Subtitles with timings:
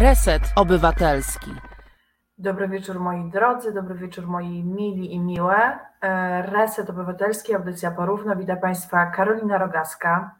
[0.00, 1.50] Reset Obywatelski.
[2.38, 5.78] Dobry wieczór moi drodzy, dobry wieczór moi mili i miłe.
[6.00, 8.36] E, Reset Obywatelski, audycja porówno.
[8.36, 10.34] Witam Państwa Karolina Rogaska.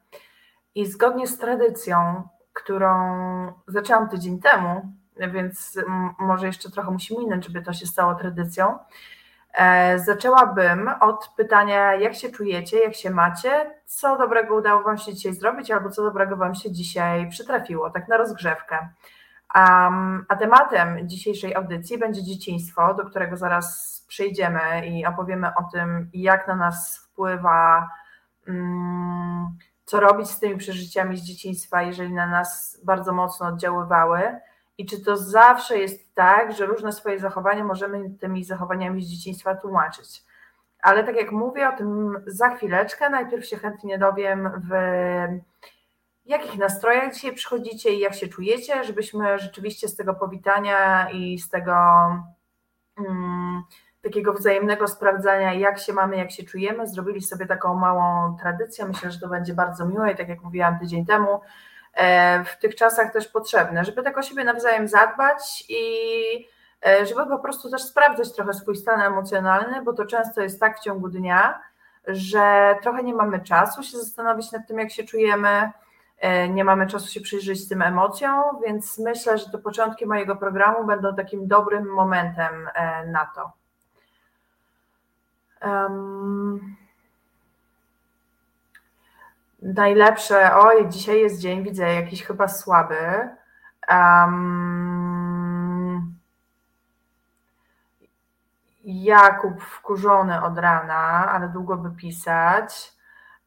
[0.74, 2.92] I zgodnie z tradycją, którą
[3.66, 5.78] zaczęłam tydzień temu, więc
[6.18, 8.78] może jeszcze trochę musi minąć, żeby to się stało tradycją,
[9.54, 15.14] e, zaczęłabym od pytania, jak się czujecie, jak się macie, co dobrego udało Wam się
[15.14, 18.88] dzisiaj zrobić, albo co dobrego Wam się dzisiaj przytrafiło, tak na rozgrzewkę.
[19.54, 26.10] Um, a tematem dzisiejszej audycji będzie dzieciństwo, do którego zaraz przejdziemy i opowiemy o tym,
[26.14, 27.88] jak na nas wpływa,
[28.48, 34.40] um, co robić z tymi przeżyciami z dzieciństwa, jeżeli na nas bardzo mocno oddziaływały.
[34.78, 39.54] I czy to zawsze jest tak, że różne swoje zachowania możemy tymi zachowaniami z dzieciństwa
[39.54, 40.22] tłumaczyć.
[40.82, 44.72] Ale tak jak mówię o tym za chwileczkę, najpierw się chętnie dowiem w
[46.28, 51.48] jakich nastrojach dzisiaj przychodzicie i jak się czujecie, żebyśmy rzeczywiście z tego powitania i z
[51.48, 51.74] tego
[52.98, 53.62] um,
[54.02, 58.86] takiego wzajemnego sprawdzania, jak się mamy, jak się czujemy, zrobili sobie taką małą tradycję.
[58.86, 61.40] Myślę, że to będzie bardzo miłe i tak jak mówiłam tydzień temu,
[61.94, 65.82] e, w tych czasach też potrzebne, żeby tak o siebie nawzajem zadbać i
[66.86, 70.78] e, żeby po prostu też sprawdzać trochę swój stan emocjonalny, bo to często jest tak
[70.78, 71.62] w ciągu dnia,
[72.08, 75.70] że trochę nie mamy czasu się zastanowić nad tym, jak się czujemy,
[76.48, 81.14] nie mamy czasu się przyjrzeć tym emocjom, więc myślę, że te początki mojego programu będą
[81.14, 83.52] takim dobrym momentem e, na to.
[85.62, 86.76] Um,
[89.62, 93.28] najlepsze, oj, dzisiaj jest dzień, widzę jakiś chyba słaby.
[93.88, 94.98] Um,
[98.84, 102.97] Jakub wkurzony od rana, ale długo by pisać.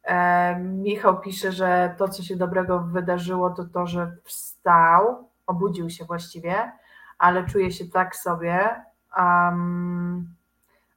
[0.04, 6.04] E, Michał pisze, że to, co się dobrego wydarzyło, to to, że wstał, obudził się
[6.04, 6.72] właściwie,
[7.18, 8.82] ale czuje się tak sobie.
[9.18, 10.34] Um,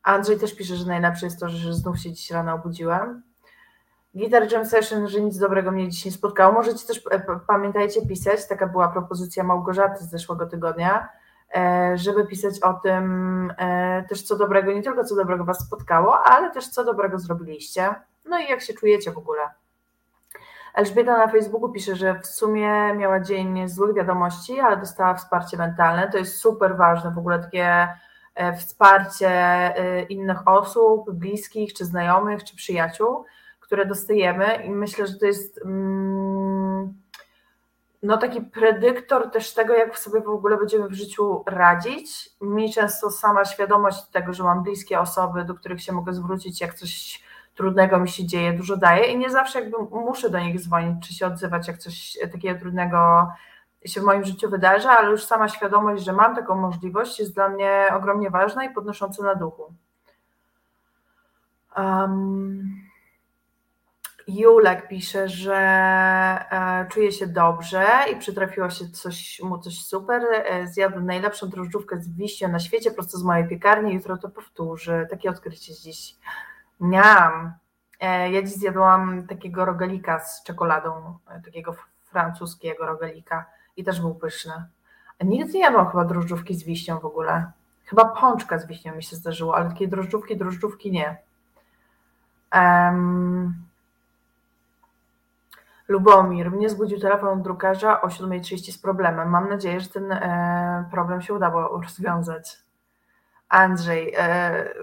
[0.03, 3.23] Andrzej też pisze, że najlepsze jest to, że znów się dziś rano obudziłem.
[4.15, 6.53] Guitar Jam Session, że nic dobrego mnie dziś nie spotkało.
[6.53, 11.09] Możecie też, e, pamiętajcie, pisać, taka była propozycja Małgorzaty z zeszłego tygodnia,
[11.55, 13.53] e, żeby pisać o tym
[14.09, 17.95] też, co dobrego, nie tylko co dobrego Was spotkało, ale też co dobrego zrobiliście.
[18.25, 19.41] No i jak się czujecie w ogóle?
[20.73, 26.11] Elżbieta na Facebooku pisze, że w sumie miała dzień złych wiadomości, ale dostała wsparcie mentalne.
[26.11, 27.87] To jest super ważne, w ogóle takie
[28.35, 33.25] e, wsparcie e, innych osób, bliskich, czy znajomych, czy przyjaciół,
[33.59, 36.93] które dostajemy i myślę, że to jest mm,
[38.03, 42.29] no taki predyktor też tego, jak sobie w ogóle będziemy w życiu radzić.
[42.41, 46.73] Mi często sama świadomość tego, że mam bliskie osoby, do których się mogę zwrócić, jak
[46.73, 47.23] coś
[47.55, 51.13] trudnego mi się dzieje, dużo daje i nie zawsze jakby muszę do nich dzwonić, czy
[51.13, 53.27] się odzywać, jak coś takiego trudnego
[53.85, 57.49] się w moim życiu wydarza, ale już sama świadomość, że mam taką możliwość jest dla
[57.49, 59.73] mnie ogromnie ważna i podnosząca na duchu.
[61.77, 62.85] Um,
[64.27, 70.23] Julek pisze, że e, czuje się dobrze i przytrafiło się coś, mu coś super.
[70.31, 73.93] E, zjadł najlepszą drożdżówkę z wiśnią na świecie prosto z mojej piekarni.
[73.93, 75.07] Jutro to powtórzy.
[75.09, 76.15] Takie odkrycie dziś.
[76.79, 77.53] Miałam.
[77.99, 83.45] E, ja dziś zjadłam takiego rogalika z czekoladą, e, takiego francuskiego rogalika
[83.77, 84.53] i też był pyszny.
[85.23, 87.51] Nigdy nie jadłam chyba drożdżówki z wiśnią w ogóle.
[87.85, 91.17] Chyba pączka z wiśnią mi się zdarzyło, ale takie drożdżówki, drożdżówki nie.
[92.53, 93.65] Um,
[95.87, 99.29] Lubomir, mnie zbudził telefon drukarza o 7.30 z problemem.
[99.29, 102.64] Mam nadzieję, że ten e, problem się udało rozwiązać.
[103.49, 104.73] Andrzej, e,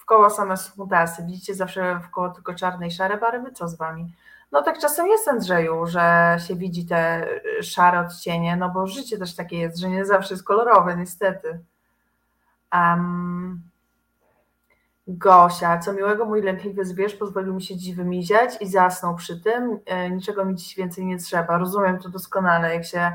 [0.00, 4.14] wkoło same smutasy, widzicie zawsze wkoło tylko czarne i szare barwy, co z wami?
[4.52, 7.28] No tak czasem jest Andrzeju, że się widzi te
[7.62, 11.60] szare odcienie, no bo życie też takie jest, że nie zawsze jest kolorowe, niestety.
[12.72, 13.62] Um,
[15.08, 19.80] Gosia, co miłego, mój lękliwy zwierz pozwolił mi się dziś wymiziać i zasnął przy tym.
[19.86, 21.58] E, niczego mi dziś więcej nie trzeba.
[21.58, 23.12] Rozumiem to doskonale, jak się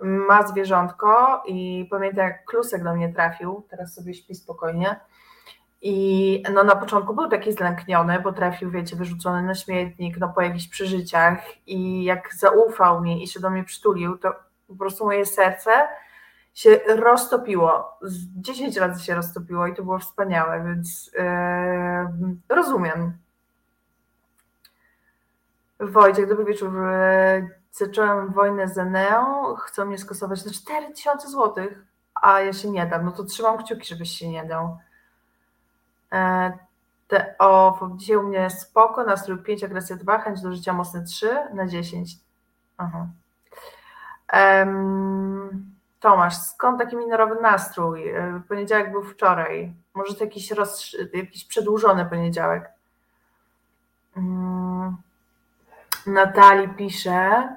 [0.00, 5.00] ma zwierzątko i pamiętam jak klusek do mnie trafił, teraz sobie śpi spokojnie
[5.86, 10.40] i no na początku był taki zlękniony, bo trafił, wiecie, wyrzucony na śmietnik, no po
[10.40, 14.34] jakichś przeżyciach i jak zaufał mi i się do mnie przytulił, to
[14.68, 15.70] po prostu moje serce
[16.54, 23.18] się roztopiło, z 10 razy się roztopiło i to było wspaniałe, więc yy, rozumiem.
[25.80, 26.72] Wojciech, dobry wieczór.
[27.76, 31.66] Zacząłem wojnę z Eneą, chcą mnie skasować na 4000 zł,
[32.14, 33.04] a ja się nie dam.
[33.04, 34.78] No to trzymam kciuki, żebyś się nie dał.
[36.12, 36.52] E,
[37.08, 41.38] te, o, dzisiaj u mnie spoko, nastrój 5, agresja 2, chęć do życia mocne 3
[41.54, 42.16] na 10.
[42.76, 43.06] Aha.
[44.32, 48.08] Um, Tomasz, skąd taki minerowy nastrój?
[48.08, 49.74] E, poniedziałek był wczoraj.
[49.94, 52.70] Może to jakiś, roz, jakiś przedłużony poniedziałek.
[54.16, 54.96] Mm.
[56.06, 57.48] Natalii pisze,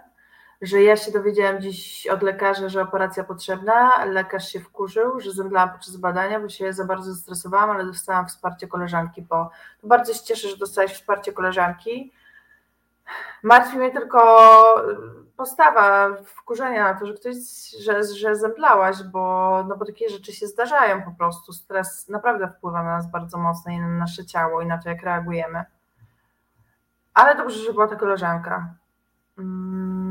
[0.62, 4.06] że ja się dowiedziałam dziś od lekarza, że operacja potrzebna.
[4.06, 8.68] Lekarz się wkurzył, że zemdlałam podczas badania, bo się za bardzo zestresowałam, ale dostałam wsparcie
[8.68, 9.25] koleżanki.
[9.25, 9.50] To
[9.83, 12.12] bardzo się cieszę, że dostałeś wsparcie koleżanki.
[13.44, 14.19] Martwi mnie tylko
[15.38, 17.36] postawa wkurzenia na to, że ktoś,
[17.80, 21.54] że, że zemdlałaś, bo, no bo takie rzeczy się zdarzają po prostu.
[21.54, 25.04] Stres naprawdę wpływa na nas bardzo mocno i na nasze ciało i na to, jak
[25.04, 25.65] reagujemy.
[27.13, 28.74] Ale dobrze, że była ta koleżanka.
[29.36, 30.06] Hmm.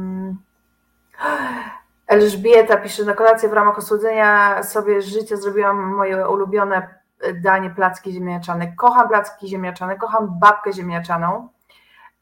[2.07, 6.95] Elżbieta pisze, na kolację w ramach osłodzenia sobie życia zrobiłam moje ulubione
[7.35, 8.73] danie placki ziemniaczane.
[8.73, 11.49] Kocham placki ziemniaczane, kocham babkę ziemniaczaną.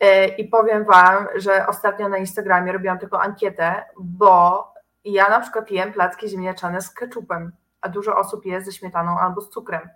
[0.01, 4.65] E, I powiem Wam, że ostatnio na Instagramie robiłam taką ankietę, bo
[5.05, 9.41] ja na przykład jem placki ziemniaczane z keczupem, a dużo osób je ze śmietaną albo
[9.41, 9.89] z cukrem.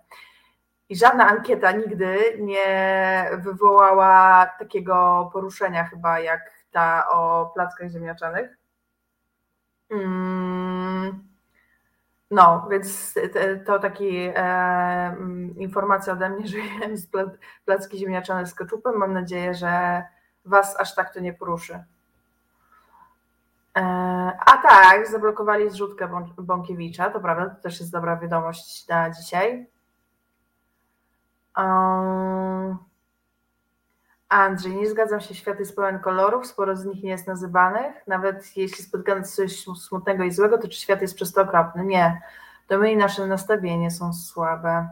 [0.89, 6.41] I żadna ankieta nigdy nie wywołała takiego poruszenia chyba jak
[6.71, 8.57] ta o plackach ziemniaczanych.
[9.89, 11.29] Mm.
[12.31, 13.15] No, więc
[13.65, 17.07] to taki e, mm, informacja ode mnie, że jem z
[17.65, 18.97] placki ziemniaczane z keczupem.
[18.97, 20.03] Mam nadzieję, że
[20.45, 21.83] Was aż tak to nie poruszy.
[23.77, 23.81] E,
[24.45, 29.67] a tak, zablokowali zrzutkę Bąkiewicza, to prawda, to też jest dobra wiadomość na dzisiaj.
[31.57, 32.88] Um,
[34.29, 38.07] Andrzej, nie zgadzam się, świat jest pełen kolorów, sporo z nich nie jest nazywanych.
[38.07, 41.85] Nawet jeśli spotkamy coś smutnego i złego, to czy świat jest przez to okropny?
[41.85, 42.21] Nie.
[42.67, 44.89] To my i nasze nastawienie są słabe.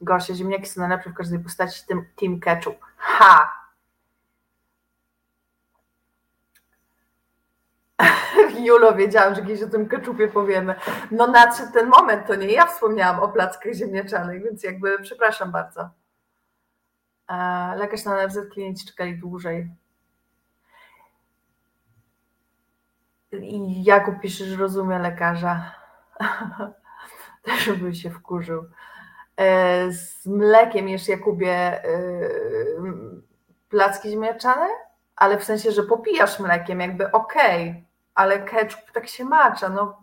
[0.00, 2.76] Gosia, ziemniaki są najlepsze w każdej postaci, tym Team Ketchup.
[2.96, 3.52] Ha!
[8.64, 10.74] Julo, wiedziałam, że kiedyś o tym keczupie powiemy.
[11.10, 15.90] No nadszedł ten moment, to nie ja wspomniałam o plackach ziemniaczanych, więc jakby przepraszam bardzo.
[17.76, 19.70] Lekarz na NFZ klienci czekali dłużej.
[23.32, 25.74] I Jakub pisze, że rozumie lekarza.
[27.42, 28.64] Też bym się wkurzył.
[29.36, 32.00] E, z mlekiem jesz Jakubie e,
[33.68, 34.66] placki ziemniaczane?
[35.16, 37.84] Ale w sensie, że popijasz mlekiem, jakby okej, okay,
[38.14, 40.02] ale ketchup tak się macza, no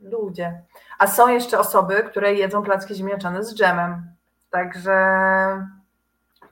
[0.00, 0.62] ludzie.
[0.98, 4.14] A są jeszcze osoby, które jedzą placki ziemniaczane z dżemem.
[4.50, 4.96] Także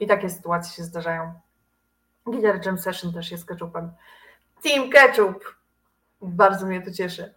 [0.00, 1.32] i takie sytuacje się zdarzają.
[2.31, 3.93] Gider Jam Session też jest ketchupem.
[4.62, 5.44] Team Ketchup!
[6.23, 7.35] Bardzo mnie to cieszy.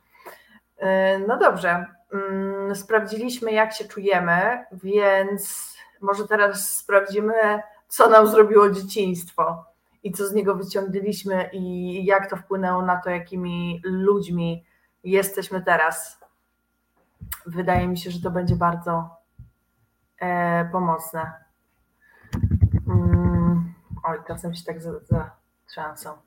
[0.78, 7.34] E, no dobrze, mm, sprawdziliśmy jak się czujemy, więc może teraz sprawdzimy,
[7.88, 9.66] co nam zrobiło dzieciństwo
[10.04, 14.66] i co z niego wyciągnęliśmy i jak to wpłynęło na to, jakimi ludźmi
[15.04, 16.20] jesteśmy teraz.
[17.46, 19.10] Wydaje mi się, że to będzie bardzo
[20.20, 21.43] e, pomocne.
[24.04, 26.10] Oj, czasem się tak zatrzęsą.
[26.10, 26.18] Za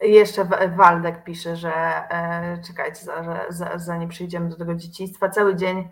[0.00, 0.44] Jeszcze
[0.76, 3.00] Waldek pisze, że e, czekajcie,
[3.48, 5.88] za, zanim przejdziemy do tego dzieciństwa, cały dzień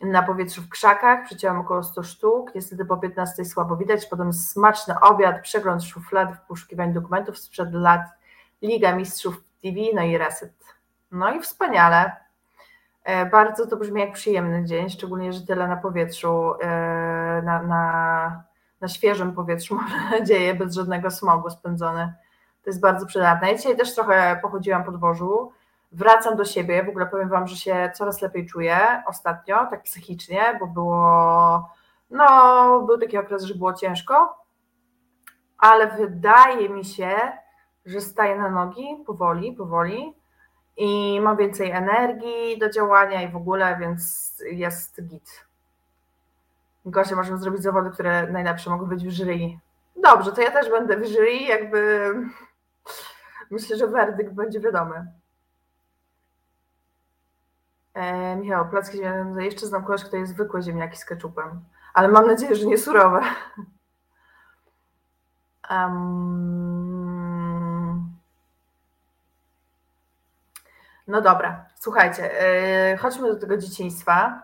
[0.00, 5.00] na powietrzu w krzakach, przyciąłem około 100 sztuk, niestety po 15 słabo widać, potem smaczny
[5.00, 8.02] obiad, przegląd szuflad w poszukiwaniu dokumentów sprzed lat,
[8.62, 10.52] Liga Mistrzów TV, no i reset.
[11.10, 12.23] No i wspaniale.
[13.04, 18.44] E, bardzo to brzmi jak przyjemny dzień, szczególnie, że tyle na powietrzu, e, na, na,
[18.80, 22.14] na świeżym powietrzu, mam nadzieję, bez żadnego smogu spędzony.
[22.62, 23.50] To jest bardzo przydatne.
[23.50, 25.52] Ja dzisiaj też trochę pochodziłam po dworzu,
[25.92, 30.56] wracam do siebie, w ogóle powiem Wam, że się coraz lepiej czuję ostatnio, tak psychicznie,
[30.60, 31.70] bo było,
[32.10, 34.44] no, był taki okres, że było ciężko,
[35.58, 37.16] ale wydaje mi się,
[37.86, 40.14] że staję na nogi powoli, powoli
[40.76, 45.44] i mam więcej energii do działania i w ogóle, więc jest git.
[46.86, 49.58] Gosia, możemy zrobić zawody, które najlepsze mogą być w jury.
[49.96, 52.10] Dobrze, to ja też będę w jury, jakby
[53.50, 55.06] myślę, że werdykt będzie wiadomy.
[57.94, 59.44] E, Michał, placki ziemniaki.
[59.44, 61.64] Jeszcze znam kogoś, kto jest zwykłe ziemniaki z keczupem,
[61.94, 63.20] ale mam nadzieję, że nie surowe.
[65.70, 66.93] Um,
[71.06, 72.30] no dobra, słuchajcie,
[72.90, 74.42] yy, chodźmy do tego dzieciństwa.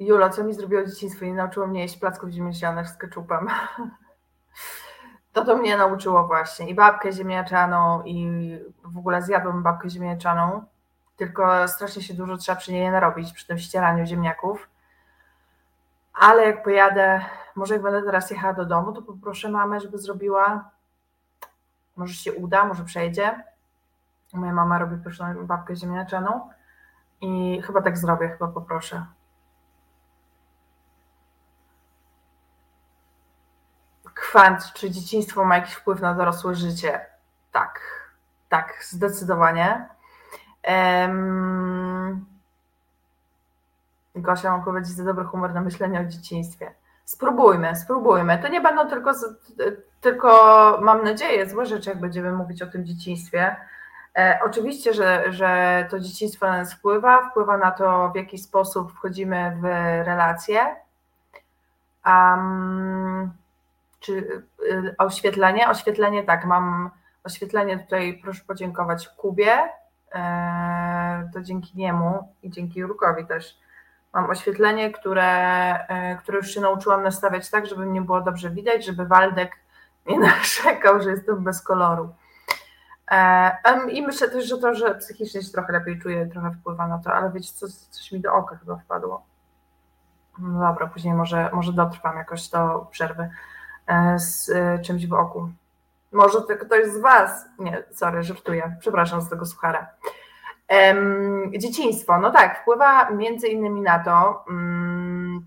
[0.00, 3.48] Julo, co mi zrobiło dzieciństwo i nauczyło mnie jeść placków ziemniaczanych z keczupem.
[5.32, 8.28] To to mnie nauczyło właśnie i babkę ziemniaczaną i
[8.84, 10.66] w ogóle zjadłam babkę ziemniaczaną
[11.18, 14.68] tylko strasznie się dużo trzeba przy niej narobić, przy tym ścieraniu ziemniaków.
[16.14, 17.24] Ale jak pojadę,
[17.56, 20.70] może jak będę teraz jechała do domu, to poproszę mamę, żeby zrobiła
[21.96, 23.44] Może się uda, może przejdzie.
[24.32, 26.50] Moja mama robi pyszną babkę ziemniaczaną
[27.20, 29.06] i chyba tak zrobię, chyba poproszę.
[34.14, 37.06] Kwant, czy dzieciństwo ma jakiś wpływ na dorosłe życie?
[37.52, 37.80] Tak,
[38.48, 39.88] tak, zdecydowanie.
[40.68, 42.26] Um,
[44.14, 46.74] Gosia, mam powiedzieć za dobry humor na myślenie o dzieciństwie.
[47.04, 48.38] Spróbujmy, spróbujmy.
[48.38, 49.12] To nie będą tylko,
[50.00, 50.28] tylko
[50.82, 53.56] mam nadzieję, złe rzeczy, jak będziemy mówić o tym dzieciństwie.
[54.18, 58.92] E, oczywiście, że, że to dzieciństwo na nas wpływa, wpływa na to, w jaki sposób
[58.92, 59.64] wchodzimy w
[60.06, 60.76] relacje.
[62.06, 63.32] Um,
[64.00, 64.12] czy
[64.60, 65.68] y, oświetlenie?
[65.68, 66.90] Oświetlenie, tak, mam
[67.24, 69.58] oświetlenie tutaj, proszę podziękować Kubie.
[70.14, 73.58] E, to dzięki niemu i dzięki Jurkowi też
[74.12, 75.24] mam oświetlenie, które,
[75.88, 79.56] e, które już się nauczyłam nastawiać tak, żeby mnie było dobrze widać, żeby Waldek
[80.06, 82.14] nie narzekał, że jestem bez koloru.
[83.10, 83.56] E,
[83.90, 87.12] I myślę też, że to, że psychicznie się trochę lepiej czuję, trochę wpływa na to,
[87.12, 89.26] ale wiecie, coś, coś mi do oka chyba wpadło.
[90.38, 93.30] No dobra, później może, może dotrwam jakoś do przerwy
[93.86, 94.50] e, z
[94.86, 95.48] czymś w oku.
[96.12, 97.46] Może to ktoś z Was.
[97.58, 98.76] Nie, sorry, żartuję.
[98.80, 99.86] Przepraszam z tego suchara.
[101.58, 105.46] Dzieciństwo, no tak, wpływa między innymi na to, mm,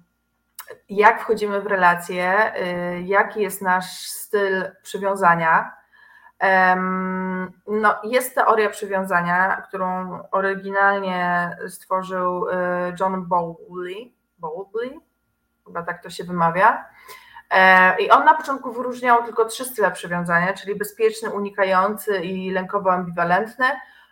[0.89, 5.80] jak wchodzimy w relacje, y, jaki jest nasz styl przywiązania.
[7.67, 12.53] No, jest teoria przywiązania, którą oryginalnie stworzył y,
[12.99, 14.99] John Bowley, Bowley,
[15.65, 16.85] chyba tak to się wymawia.
[17.51, 23.65] E, I on na początku wyróżniał tylko trzy style przywiązania, czyli bezpieczny, unikający i lękowo-ambiwalentny.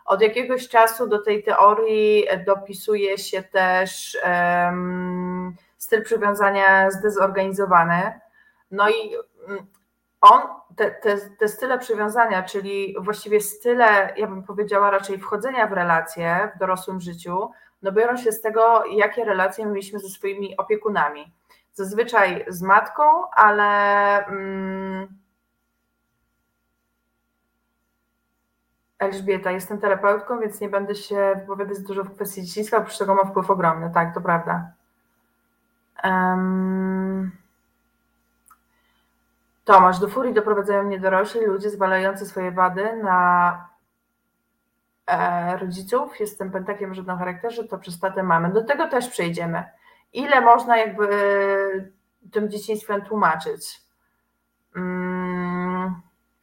[0.06, 8.20] Od jakiegoś czasu do tej teorii dopisuje się też um, styl przywiązania zdezorganizowany.
[8.72, 9.16] No i
[9.48, 9.68] mm,
[10.22, 10.42] on,
[10.76, 16.52] te, te, te style przywiązania, czyli właściwie style, ja bym powiedziała raczej wchodzenia w relacje
[16.56, 21.34] w dorosłym życiu, no biorą się z tego, jakie relacje mieliśmy ze swoimi opiekunami.
[21.74, 24.26] Zazwyczaj z matką, ale.
[24.26, 25.20] Mm,
[29.00, 33.24] Elżbieta, jestem terapeutką, więc nie będę się wypowiadać dużo w kwestii dzieciństwa, oprócz tego ma
[33.26, 34.72] wpływ ogromny, tak, to prawda.
[36.04, 37.32] Um...
[39.70, 43.68] Tomasz, do furii doprowadzają mnie dorośli ludzie zwalający swoje wady na
[45.08, 46.20] e, rodziców.
[46.20, 48.54] Jestem pentakiem w żadnym charakterze, to przez tatę mamy.
[48.54, 49.64] Do tego też przejdziemy.
[50.14, 51.10] Ile można jakby
[52.32, 53.82] tym dzieciństwem tłumaczyć?
[54.76, 56.02] Um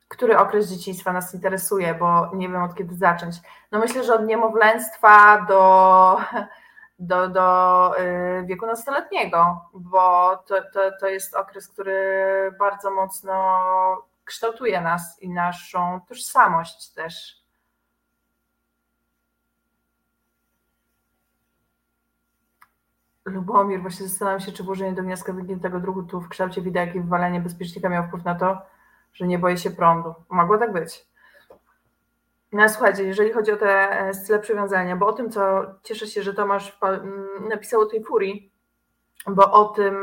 [0.08, 3.36] który okres dzieciństwa nas interesuje, bo nie wiem od kiedy zacząć.
[3.72, 6.20] No myślę, że od niemowlęctwa do,
[6.98, 12.02] do, do y, wieku nastoletniego, bo to, to, to jest okres, który
[12.58, 13.32] bardzo mocno
[14.24, 17.46] kształtuje nas i naszą tożsamość też.
[23.24, 27.40] Lubomir, właśnie zastanawiam się, czy włożenie do gniazda wygiętego drutu w kształcie widać, i wywalenie
[27.40, 28.62] bezpiecznika miało wpływ na to,
[29.12, 30.14] że nie boję się prądu.
[30.28, 31.06] Mogło tak być.
[32.52, 36.22] No słuchajcie, jeżeli chodzi o te e, style przywiązania, bo o tym, co cieszę się,
[36.22, 36.78] że Tomasz
[37.48, 38.52] napisał o tej furii,
[39.26, 39.94] bo o tym,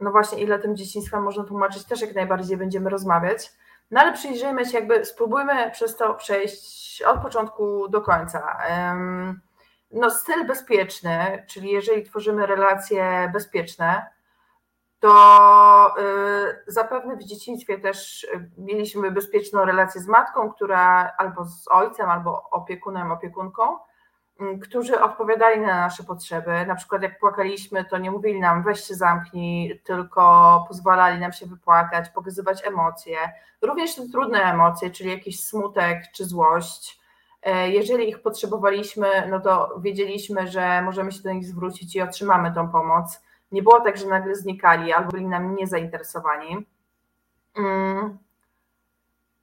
[0.00, 3.50] no właśnie, ile tym dzieciństwa można tłumaczyć, też jak najbardziej będziemy rozmawiać.
[3.90, 8.58] No ale przyjrzyjmy się, jakby spróbujmy przez to przejść od początku do końca.
[9.90, 14.06] No, styl bezpieczny, czyli jeżeli tworzymy relacje bezpieczne,
[15.00, 21.68] to y, zapewne w dzieciństwie też y, mieliśmy bezpieczną relację z matką, która albo z
[21.70, 23.78] ojcem, albo opiekunem, opiekunką,
[24.40, 26.66] mm, którzy odpowiadali na nasze potrzeby.
[26.66, 31.46] Na przykład jak płakaliśmy, to nie mówili nam weź się zamknij, tylko pozwalali nam się
[31.46, 33.16] wypłakać, pokazywać emocje,
[33.62, 37.00] również te trudne emocje, czyli jakiś smutek czy złość.
[37.42, 42.52] E, jeżeli ich potrzebowaliśmy, no to wiedzieliśmy, że możemy się do nich zwrócić i otrzymamy
[42.54, 46.66] tą pomoc nie było tak, że nagle znikali albo byli nami niezainteresowani.
[47.56, 48.18] Mm.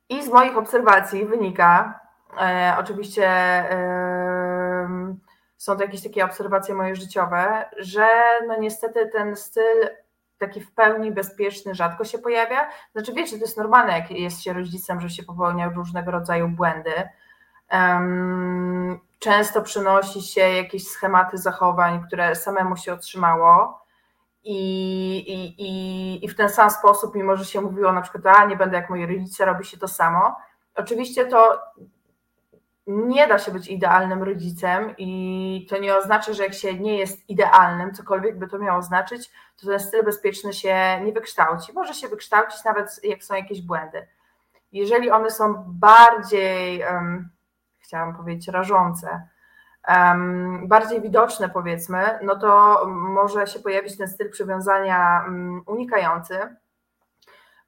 [0.09, 1.99] I z moich obserwacji wynika,
[2.41, 5.15] e, oczywiście e,
[5.57, 8.07] są to jakieś takie obserwacje moje życiowe, że
[8.47, 9.89] no niestety ten styl
[10.37, 12.69] taki w pełni bezpieczny rzadko się pojawia.
[12.91, 17.09] Znaczy wiecie, to jest normalne, jak jest się rodzicem, że się popełnia różnego rodzaju błędy.
[19.19, 23.84] Często przynosi się jakieś schematy zachowań, które samemu się otrzymało
[24.45, 25.17] i,
[25.57, 28.77] i, i, w ten sam sposób, mimo że się mówiło na przykład, a nie będę
[28.77, 30.35] jak moi rodzice, robi się to samo.
[30.75, 31.59] Oczywiście to
[32.87, 37.29] nie da się być idealnym rodzicem i to nie oznacza, że jak się nie jest
[37.29, 41.73] idealnym, cokolwiek by to miało znaczyć, to ten styl bezpieczny się nie wykształci.
[41.73, 44.07] Może się wykształcić nawet jak są jakieś błędy.
[44.71, 47.29] jeżeli one są bardziej, um,
[47.79, 49.27] chciałam powiedzieć, rażące,
[50.63, 56.55] bardziej widoczne, powiedzmy, no to może się pojawić ten styl przywiązania um, unikający,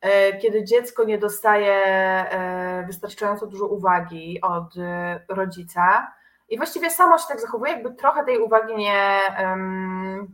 [0.01, 6.13] e, kiedy dziecko nie dostaje e, wystarczająco dużo uwagi od e, rodzica
[6.49, 9.19] i właściwie samo się tak zachowuje, jakby trochę tej uwagi nie,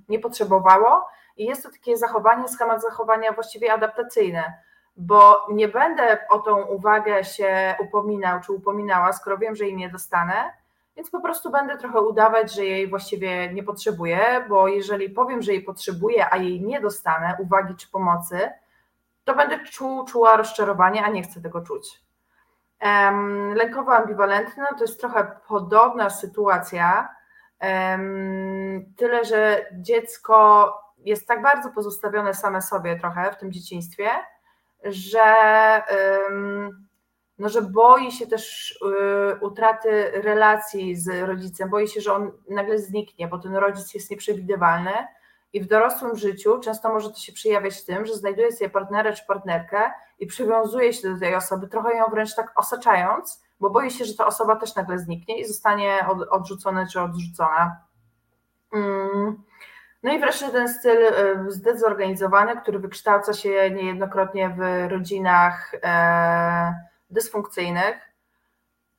[0.10, 1.08] nie potrzebowało.
[1.38, 4.54] I jest to takie zachowanie, schemat zachowania właściwie adaptacyjne
[4.96, 9.90] bo nie będę o tą uwagę się upominał czy upominała, skoro wiem, że jej nie
[9.90, 10.54] dostanę,
[10.96, 15.52] więc po prostu będę trochę udawać, że jej właściwie nie potrzebuję, bo jeżeli powiem, że
[15.52, 18.52] jej potrzebuję, a jej nie dostanę uwagi czy pomocy,
[19.24, 22.04] to będę czuł, czuła rozczarowanie, a nie chcę tego czuć.
[22.82, 27.16] Um, lękowo-ambiwalentny no to jest trochę podobna sytuacja,
[27.62, 34.10] um, tyle że dziecko jest tak bardzo pozostawione same sobie trochę w tym dzieciństwie,
[34.84, 35.24] że,
[37.44, 42.80] no, że boi się też y, utraty relacji z rodzicem, boi się, że on nagle
[42.80, 44.92] zniknie, bo ten rodzic jest nieprzewidywalny
[45.54, 49.26] i w dorosłym życiu często może to się przejawiać tym, że znajduje sobie partnera czy
[49.26, 54.06] partnerkę i przywiązuje się do tej osoby, trochę ją wręcz tak osaczając, bo boi się,
[54.06, 57.78] że ta osoba też nagle zniknie i zostanie odrzucona czy odrzucona.
[58.74, 59.44] Mm.
[60.04, 67.96] No i wreszcie ten styl y, zdezorganizowany, który wykształca się niejednokrotnie w rodzinach e, dysfunkcyjnych.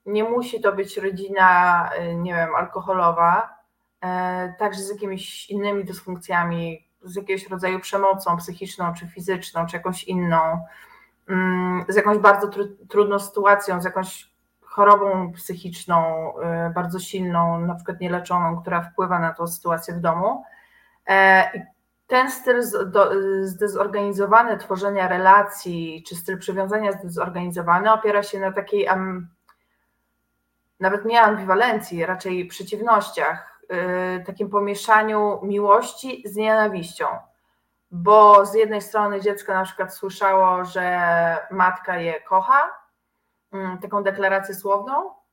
[0.07, 3.59] Nie musi to być rodzina, y, nie wiem, alkoholowa,
[4.01, 10.05] e, także z jakimiś innymi dysfunkcjami, z jakiegoś rodzaju przemocą psychiczną, czy fizyczną, czy jakąś
[10.05, 10.61] inną,
[11.29, 12.51] mm, z jakąś bardzo
[12.89, 14.31] trudną sytuacją, z jakąś
[14.61, 16.33] chorobą psychiczną,
[16.69, 20.45] y, bardzo silną, na przykład nieleczoną, która wpływa na tą sytuację w domu
[21.09, 21.51] E,
[22.07, 22.63] ten styl
[23.43, 28.88] zdezorganizowany tworzenia relacji, czy styl przywiązania zdezorganizowany opiera się na takiej
[30.81, 37.07] nawet nie ambiwalencji, raczej przeciwnościach, yy, takim pomieszaniu miłości z nienawiścią.
[37.90, 42.71] Bo z jednej strony dziecko na przykład słyszało, że matka je kocha,
[43.53, 45.24] yy, taką deklarację słowną, Mm,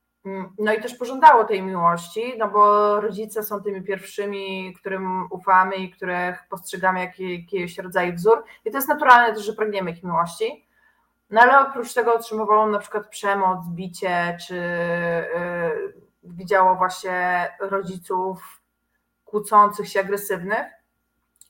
[0.60, 5.92] no i też pożądało tej miłości, no bo rodzice są tymi pierwszymi, którym ufamy i
[5.92, 8.44] których postrzegamy jak jakiegoś rodzaju wzór.
[8.66, 10.68] I to jest naturalne też, że pragniemy ich miłości.
[11.30, 18.62] No ale oprócz tego otrzymywało na przykład przemoc, bicie, czy yy, widziało właśnie rodziców
[19.26, 20.66] kłócących się, agresywnych.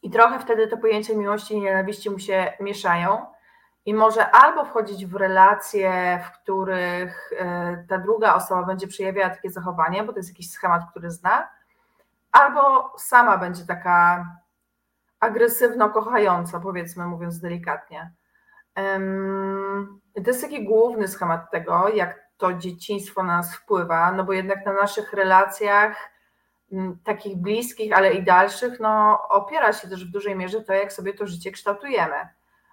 [0.03, 3.25] I trochę wtedy te pojęcia miłości i nienawiści mu się mieszają
[3.85, 9.49] i może albo wchodzić w relacje, w których e, ta druga osoba będzie przejawiała takie
[9.49, 11.49] zachowanie, bo to jest jakiś schemat, który zna,
[12.31, 14.25] albo sama będzie taka
[15.19, 18.11] agresywno kochająca, powiedzmy, mówiąc delikatnie.
[20.15, 24.65] To jest taki główny schemat tego, jak to dzieciństwo na nas wpływa, no bo jednak
[24.65, 26.11] na naszych relacjach
[27.03, 31.13] takich bliskich, ale i dalszych, no opiera się też w dużej mierze to, jak sobie
[31.13, 32.15] to życie kształtujemy.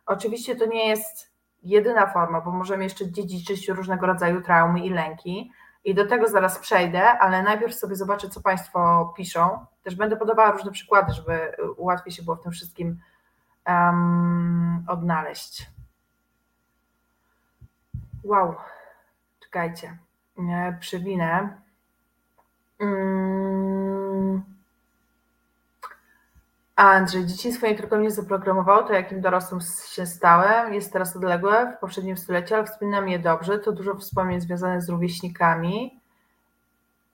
[0.08, 5.52] Oczywiście to nie jest jedyna forma, bo możemy jeszcze dziedziczyć różnego rodzaju traumy i lęki.
[5.84, 9.66] I do tego zaraz przejdę, ale najpierw sobie zobaczę, co Państwo piszą.
[9.82, 13.00] Też będę podawała różne przykłady, żeby łatwiej się było w tym wszystkim
[13.66, 15.70] um, odnaleźć.
[18.24, 18.54] Wow,
[19.40, 19.98] czekajcie,
[20.80, 21.58] przewinę.
[22.80, 23.17] Um,
[26.78, 29.60] Andrzej, dzieciństwo nie tylko mnie zaprogramowało, to jakim dorosłym
[29.90, 34.40] się stałem, jest teraz odległe w poprzednim stuleciu, ale wspominam je dobrze, to dużo wspomnień
[34.40, 36.00] związanych z rówieśnikami,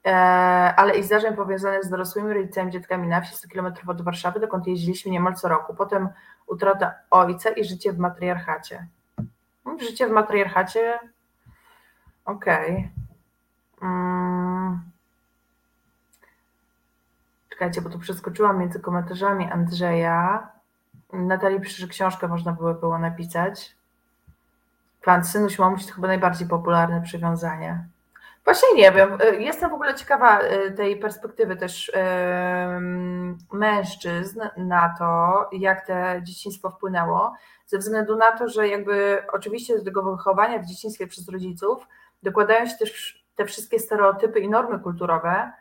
[0.07, 0.11] e,
[0.77, 4.67] ale i zdarzeń powiązanych z dorosłymi rodzicami, dzietkami na wsi 100 km od Warszawy, dokąd
[4.67, 5.75] jeździliśmy niemal co roku.
[5.75, 6.09] Potem
[6.47, 8.87] utrata ojca i życie w matriarchacie.
[9.81, 10.99] Życie w matriarchacie,
[12.25, 12.73] okej.
[12.73, 13.89] Okay.
[13.91, 14.34] Mm.
[17.55, 20.49] Czekajcie, bo tu przeskoczyłam między komentarzami Andrzeja.
[21.13, 23.77] Natalii pisze, że książkę można było, było napisać.
[25.05, 27.85] Pan Synuś Mamuś to chyba najbardziej popularne przywiązanie.
[28.45, 29.19] Właśnie nie wiem.
[29.39, 36.71] Jestem w ogóle ciekawa y, tej perspektywy też yy, mężczyzn na to, jak te dzieciństwo
[36.71, 37.35] wpłynęło,
[37.67, 41.87] ze względu na to, że jakby oczywiście do tego wychowania w dzieciństwie przez rodziców
[42.23, 45.53] dokładają się też te wszystkie stereotypy i normy kulturowe,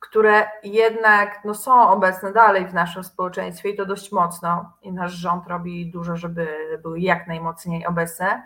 [0.00, 4.72] które jednak no, są obecne dalej w naszym społeczeństwie i to dość mocno.
[4.82, 6.48] I nasz rząd robi dużo, żeby
[6.82, 8.42] były jak najmocniej obecne.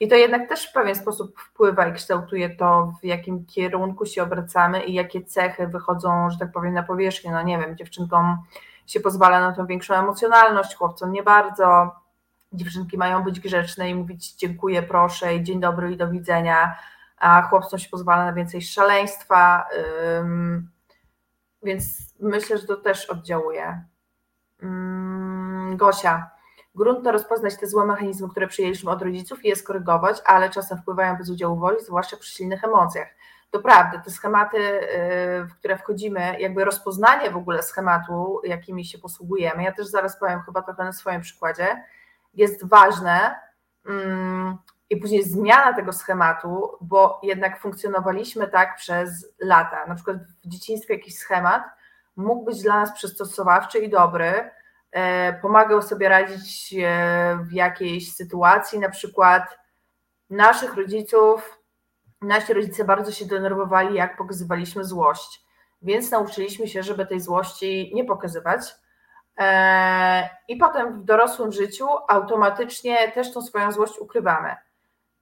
[0.00, 4.22] I to jednak też w pewien sposób wpływa i kształtuje to, w jakim kierunku się
[4.22, 7.32] obracamy i jakie cechy wychodzą, że tak powiem, na powierzchnię.
[7.32, 8.38] No nie wiem, dziewczynkom
[8.86, 11.94] się pozwala na tą większą emocjonalność, chłopcom nie bardzo.
[12.52, 16.76] dziewczynki mają być grzeczne i mówić dziękuję, proszę i dzień dobry i do widzenia,
[17.18, 19.66] a chłopcom się pozwala na więcej szaleństwa,
[21.64, 23.84] więc myślę, że to też oddziałuje.
[25.76, 26.30] Gosia,
[26.74, 30.78] grunt to rozpoznać te złe mechanizmy, które przyjęliśmy od rodziców i je skorygować, ale czasem
[30.78, 33.08] wpływają bez udziału woli, zwłaszcza przy silnych emocjach.
[33.50, 38.98] To prawda, te schematy, y, w które wchodzimy, jakby rozpoznanie w ogóle schematu, jakimi się
[38.98, 41.84] posługujemy, ja też zaraz powiem chyba trochę na swoim przykładzie,
[42.34, 43.34] jest ważne
[43.86, 44.58] mm,
[44.90, 49.86] i później zmiana tego schematu, bo jednak funkcjonowaliśmy tak przez lata.
[49.86, 51.62] Na przykład w dzieciństwie jakiś schemat
[52.16, 54.50] mógł być dla nas przystosowawczy i dobry,
[54.92, 59.58] e, pomagał sobie radzić e, w jakiejś sytuacji, na przykład
[60.30, 61.64] naszych rodziców
[62.22, 65.44] nasi rodzice bardzo się denerwowali, jak pokazywaliśmy złość,
[65.82, 68.60] więc nauczyliśmy się, żeby tej złości nie pokazywać.
[69.38, 74.56] E, I potem w dorosłym życiu automatycznie też tą swoją złość ukrywamy.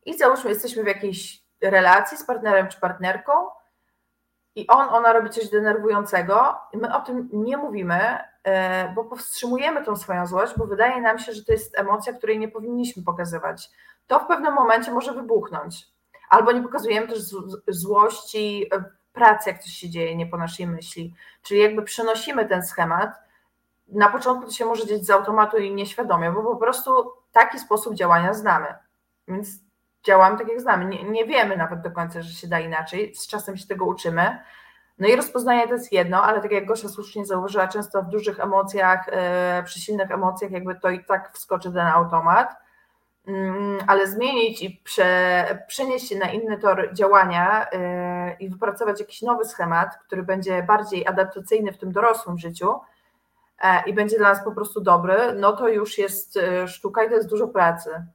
[0.06, 3.32] I załóżmy, jesteśmy w jakiejś relacji z partnerem czy partnerką,
[4.54, 9.84] i on, ona robi coś denerwującego, i my o tym nie mówimy, e, bo powstrzymujemy
[9.84, 13.70] tą swoją złość, bo wydaje nam się, że to jest emocja, której nie powinniśmy pokazywać.
[14.06, 15.92] To w pewnym momencie może wybuchnąć
[16.28, 17.18] albo nie pokazujemy też
[17.68, 18.70] złości
[19.12, 21.14] pracy, jak coś się dzieje, nie po naszej myśli.
[21.42, 23.10] Czyli jakby przenosimy ten schemat.
[23.88, 27.94] Na początku to się może dziać z automatu i nieświadomie, bo po prostu taki sposób
[27.94, 28.74] działania znamy.
[29.28, 29.48] Więc
[30.06, 30.84] działamy tak, jak znamy.
[30.84, 33.14] Nie, nie wiemy nawet do końca, że się da inaczej.
[33.14, 34.38] Z czasem się tego uczymy.
[34.98, 38.40] No i rozpoznanie to jest jedno, ale tak jak Gosia słusznie zauważyła, często w dużych
[38.40, 42.56] emocjach, yy, przy silnych emocjach, jakby to i tak wskoczy ten automat.
[43.26, 49.22] Mm, ale zmienić i prze, przenieść się na inny tor działania yy, i wypracować jakiś
[49.22, 52.74] nowy schemat, który będzie bardziej adaptacyjny w tym dorosłym życiu
[53.58, 57.08] e, i będzie dla nas po prostu dobry, no to już jest e, sztuka i
[57.08, 58.06] to jest dużo pracy.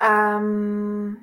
[0.00, 1.16] Um,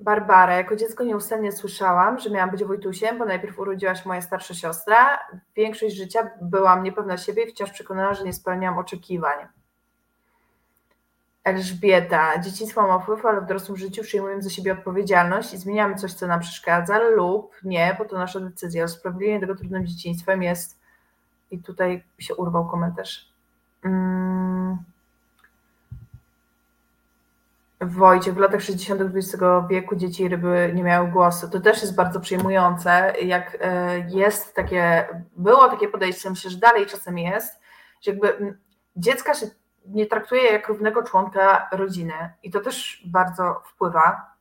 [0.00, 4.54] Barbara, jako dziecko nieustannie słyszałam, że miałam być Wojtusiem, bo najpierw urodziła się moja starsza
[4.54, 5.18] siostra.
[5.56, 9.38] Większość życia byłam niepewna siebie i wciąż przekonana, że nie spełniam oczekiwań.
[11.44, 16.12] Elżbieta, dzieciństwo ma wpływ, ale w dorosłym życiu przyjmujemy za siebie odpowiedzialność i zmieniamy coś,
[16.12, 18.84] co nam przeszkadza lub nie, bo to nasza decyzja.
[18.84, 20.78] Usprawiedliwienie tego trudnym dzieciństwem jest
[21.50, 23.32] i tutaj się urwał komentarz.
[23.82, 24.78] Hmm.
[27.80, 29.00] Wojciech, w latach 60.
[29.00, 31.50] XX wieku dzieci i ryby nie miały głosu.
[31.50, 36.86] To też jest bardzo przejmujące, jak e, jest takie, było takie podejście, myślę, że dalej
[36.86, 37.60] czasem jest,
[38.00, 38.56] że jakby
[38.96, 39.46] dziecka się
[39.86, 44.34] nie traktuje jak równego członka rodziny i to też bardzo wpływa.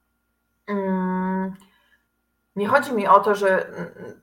[0.67, 1.53] Mm,
[2.55, 3.71] nie chodzi mi o to, że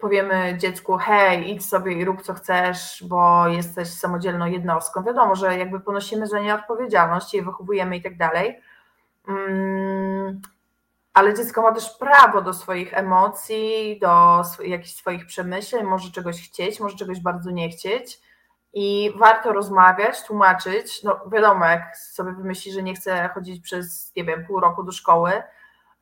[0.00, 5.04] powiemy dziecku, hej, idź sobie i rób co chcesz, bo jesteś samodzielną jednostką.
[5.04, 8.60] Wiadomo, że jakby ponosimy za nie odpowiedzialność, je wychowujemy i tak dalej.
[9.28, 10.40] Mm,
[11.14, 16.80] ale dziecko ma też prawo do swoich emocji, do jakichś swoich przemyśleń, może czegoś chcieć,
[16.80, 18.20] może czegoś bardzo nie chcieć
[18.74, 21.02] i warto rozmawiać, tłumaczyć.
[21.02, 24.92] No wiadomo, jak sobie wymyśli, że nie chce chodzić przez, nie wiem, pół roku do
[24.92, 25.42] szkoły,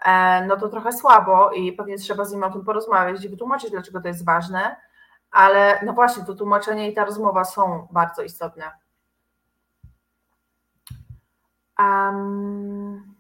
[0.05, 3.71] e, no to trochę słabo i pewnie trzeba z nim o tym porozmawiać i wytłumaczyć,
[3.71, 4.77] dlaczego to jest ważne,
[5.31, 8.71] ale no właśnie, to tłumaczenie i ta rozmowa są bardzo istotne.
[11.79, 13.12] Um,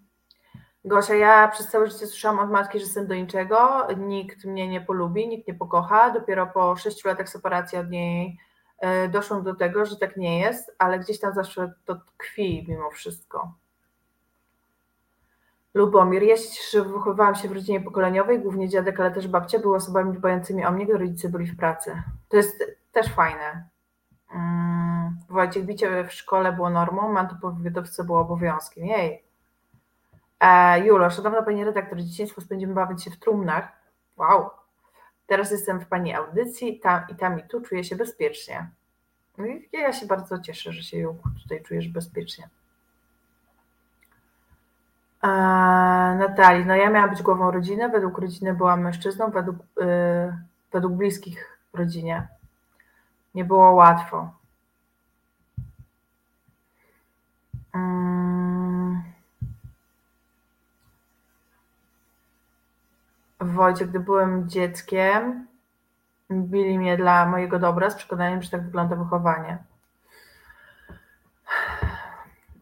[0.84, 4.80] Gosia, ja przez całe życie słyszałam od matki, że jestem do niczego, nikt mnie nie
[4.80, 6.10] polubi, nikt nie pokocha.
[6.10, 8.38] Dopiero po sześciu latach separacji od niej
[8.82, 12.90] E, doszłam do tego, że tak nie jest, ale gdzieś tam zawsze to tkwi mimo
[12.90, 13.54] wszystko.
[15.74, 20.12] Lubomir, ja się wychowywałam się w rodzinie pokoleniowej, głównie dziadek, ale też babcia były osobami
[20.12, 22.02] dbającymi o mnie, gdy rodzice byli w pracy.
[22.28, 23.68] To jest też fajne.
[24.26, 28.86] Hmm, Wojciech, bicie w szkole było normą, manto po wywiadowce było obowiązkiem.
[28.86, 29.24] Jej.
[30.42, 33.72] E, Julo, szanowna pani redaktor, dzieciństwo spędzimy bawić się w trumnach.
[34.16, 34.50] Wow,
[35.26, 38.70] Teraz jestem w Pani audycji tam, i tam i tu czuję się bezpiecznie.
[39.38, 42.48] No i ja się bardzo cieszę, że się tutaj czujesz bezpiecznie.
[45.20, 45.28] A,
[46.18, 50.36] Natalii, no ja miałam być głową rodziny, według rodziny byłam mężczyzną, według, yy,
[50.72, 52.28] według bliskich rodzinie.
[53.34, 54.30] Nie było łatwo.
[63.44, 65.46] Wojciech, gdy byłem dzieckiem,
[66.30, 69.58] bili mnie dla mojego dobra z przekonaniem, że tak wygląda wychowanie.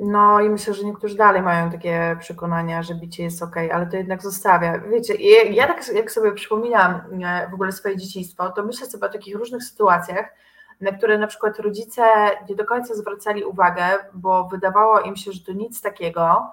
[0.00, 3.96] No i myślę, że niektórzy dalej mają takie przekonania, że bicie jest ok, ale to
[3.96, 4.78] jednak zostawia.
[4.78, 5.14] Wiecie,
[5.44, 9.36] ja tak jak sobie przypominam e, w ogóle swoje dzieciństwo, to myślę sobie o takich
[9.36, 10.34] różnych sytuacjach,
[10.80, 12.02] na które na przykład rodzice
[12.48, 13.82] nie do końca zwracali uwagę,
[14.14, 16.52] bo wydawało im się, że to nic takiego,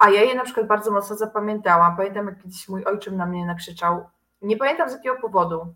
[0.00, 1.96] a ja je na przykład bardzo mocno zapamiętałam.
[1.96, 4.08] Pamiętam, jak kiedyś mój ojczym na mnie nakrzyczał.
[4.42, 5.74] Nie pamiętam z jakiego powodu,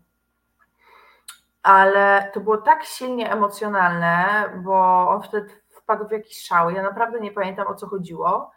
[1.63, 6.69] ale to było tak silnie emocjonalne, bo on wtedy wpadł w jakiś szał.
[6.69, 8.51] Ja naprawdę nie pamiętam o co chodziło.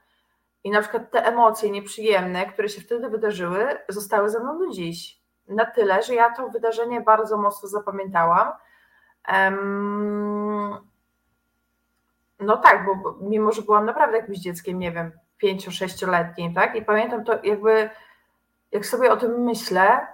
[0.64, 5.20] I na przykład te emocje nieprzyjemne, które się wtedy wydarzyły, zostały ze mną do dziś.
[5.48, 8.52] Na tyle, że ja to wydarzenie bardzo mocno zapamiętałam.
[12.40, 16.77] no tak, bo mimo, że byłam naprawdę jakimś dzieckiem, nie wiem, pięcio-sześcioletnim, tak?
[16.77, 17.90] I pamiętam to jakby,
[18.72, 20.07] jak sobie o tym myślę,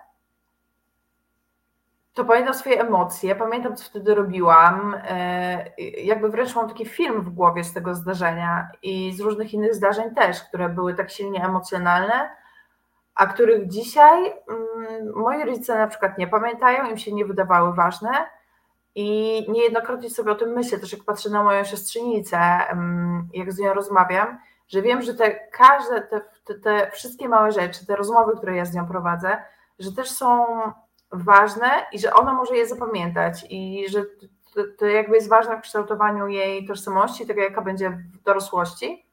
[2.15, 4.97] to pamiętam swoje emocje, pamiętam, co wtedy robiłam.
[5.09, 5.71] E,
[6.05, 10.15] jakby wręcz mam taki film w głowie z tego zdarzenia i z różnych innych zdarzeń
[10.15, 12.31] też, które były tak silnie emocjonalne,
[13.15, 18.11] a których dzisiaj mm, moi rodzice na przykład nie pamiętają, im się nie wydawały ważne.
[18.95, 23.59] I niejednokrotnie sobie o tym myślę, też jak patrzę na moją siostrzenicę, mm, jak z
[23.59, 28.33] nią rozmawiam, że wiem, że te każde, te, te, te wszystkie małe rzeczy, te rozmowy,
[28.37, 29.42] które ja z nią prowadzę,
[29.79, 30.46] że też są
[31.12, 34.05] ważne i że ona może je zapamiętać i że
[34.55, 39.07] to, to jakby jest ważne w kształtowaniu jej tożsamości, tego jaka będzie w dorosłości.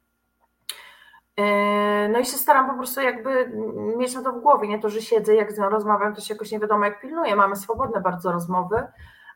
[1.37, 3.51] Yy, no i się staram po prostu jakby
[3.97, 6.33] mieć na to w głowie, nie to, że siedzę, jak z nią rozmawiam, to się
[6.33, 8.87] jakoś nie wiadomo jak pilnuję, mamy swobodne bardzo rozmowy,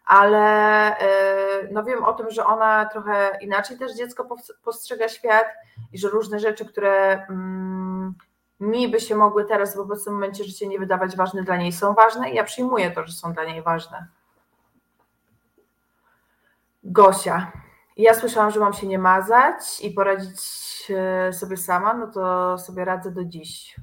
[0.06, 0.96] ale
[1.62, 4.28] yy, no wiem o tym, że ona trochę inaczej też dziecko
[4.64, 5.46] postrzega świat
[5.94, 8.14] i że różne rzeczy, które mm,
[8.60, 11.94] mi by się mogły teraz w obecnym momencie życia nie wydawać ważne, dla niej są
[11.94, 14.08] ważne i ja przyjmuję to, że są dla niej ważne.
[16.84, 17.52] Gosia.
[17.98, 20.42] Ja słyszałam, że mam się nie mazać i poradzić
[20.90, 23.76] e, sobie sama, no to sobie radzę do dziś.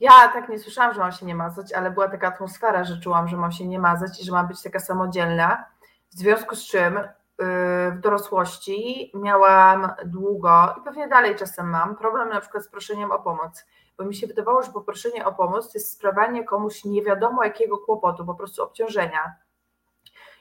[0.00, 3.28] Ja tak nie słyszałam, że mam się nie mazać, ale była taka atmosfera, że czułam,
[3.28, 5.64] że mam się nie mazać i że mam być taka samodzielna.
[6.10, 6.98] W związku z czym
[7.42, 13.12] Y, w dorosłości miałam długo i pewnie dalej czasem mam problem na przykład z proszeniem
[13.12, 13.64] o pomoc,
[13.98, 17.78] bo mi się wydawało, że poproszenie o pomoc to jest sprawianie komuś nie wiadomo jakiego
[17.78, 19.34] kłopotu, po prostu obciążenia.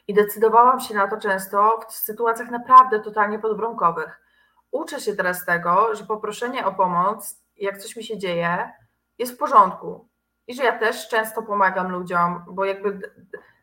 [0.08, 4.22] I decydowałam się na to często w sytuacjach naprawdę totalnie podbramkowych.
[4.72, 8.72] Uczę się teraz tego, że poproszenie o pomoc, jak coś mi się dzieje,
[9.18, 10.08] jest w porządku.
[10.48, 13.00] I że ja też często pomagam ludziom, bo jakby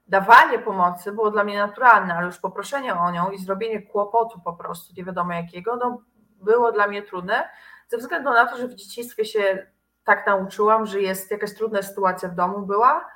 [0.06, 4.52] dawanie pomocy było dla mnie naturalne, ale już poproszenie o nią i zrobienie kłopotu po
[4.52, 6.02] prostu, nie wiadomo jakiego, no,
[6.40, 7.48] było dla mnie trudne,
[7.88, 9.66] ze względu na to, że w dzieciństwie się
[10.04, 13.08] tak nauczyłam, że jest jakaś trudna sytuacja w domu była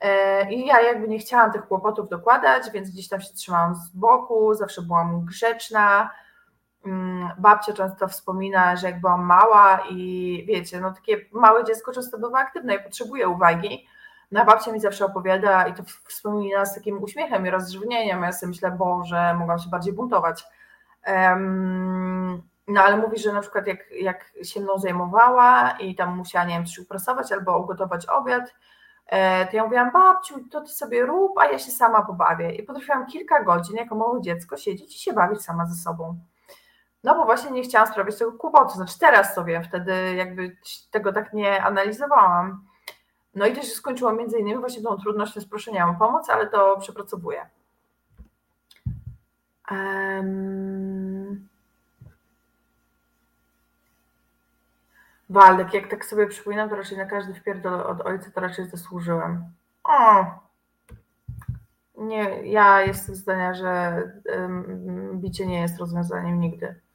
[0.00, 3.90] e, i ja jakby nie chciałam tych kłopotów dokładać, więc gdzieś tam się trzymałam z
[3.90, 6.10] boku, zawsze byłam grzeczna.
[6.86, 12.18] Mm, babcia często wspomina, że jak byłam mała i wiecie, no takie małe dziecko często
[12.18, 13.86] bywa aktywne i potrzebuje uwagi,
[14.32, 18.22] no babcia mi zawsze opowiada i to wspomina z takim uśmiechem i rozrzewnieniem.
[18.22, 20.44] Ja sobie myślę, Boże, mogłam się bardziej buntować.
[21.06, 26.44] Um, no ale mówi, że na przykład jak, jak się mną zajmowała i tam musiała,
[26.44, 28.54] nie wiem, coś uprasować albo ugotować obiad,
[29.06, 32.54] e, to ja mówiłam, babciu, to ty sobie rób, a ja się sama pobawię.
[32.54, 36.18] I potrafiłam kilka godzin jako małe dziecko siedzieć i się bawić sama ze sobą.
[37.06, 38.74] No bo właśnie nie chciałam sprawiać tego kłopotu.
[38.74, 40.56] Znaczy teraz sobie, wtedy jakby
[40.90, 42.64] tego tak nie analizowałam.
[43.34, 46.46] No i to się skończyło między innymi właśnie tą trudnością z proszeniem o pomoc, ale
[46.46, 47.46] to przepracowuję.
[49.70, 51.48] Um...
[55.28, 59.44] Waldek, jak tak sobie przypominam, to raczej na każdy wpierdol od ojca to raczej zasłużyłem.
[59.84, 60.24] O!
[61.96, 64.02] Nie, ja jestem zdania, że
[64.38, 66.85] um, bicie nie jest rozwiązaniem nigdy.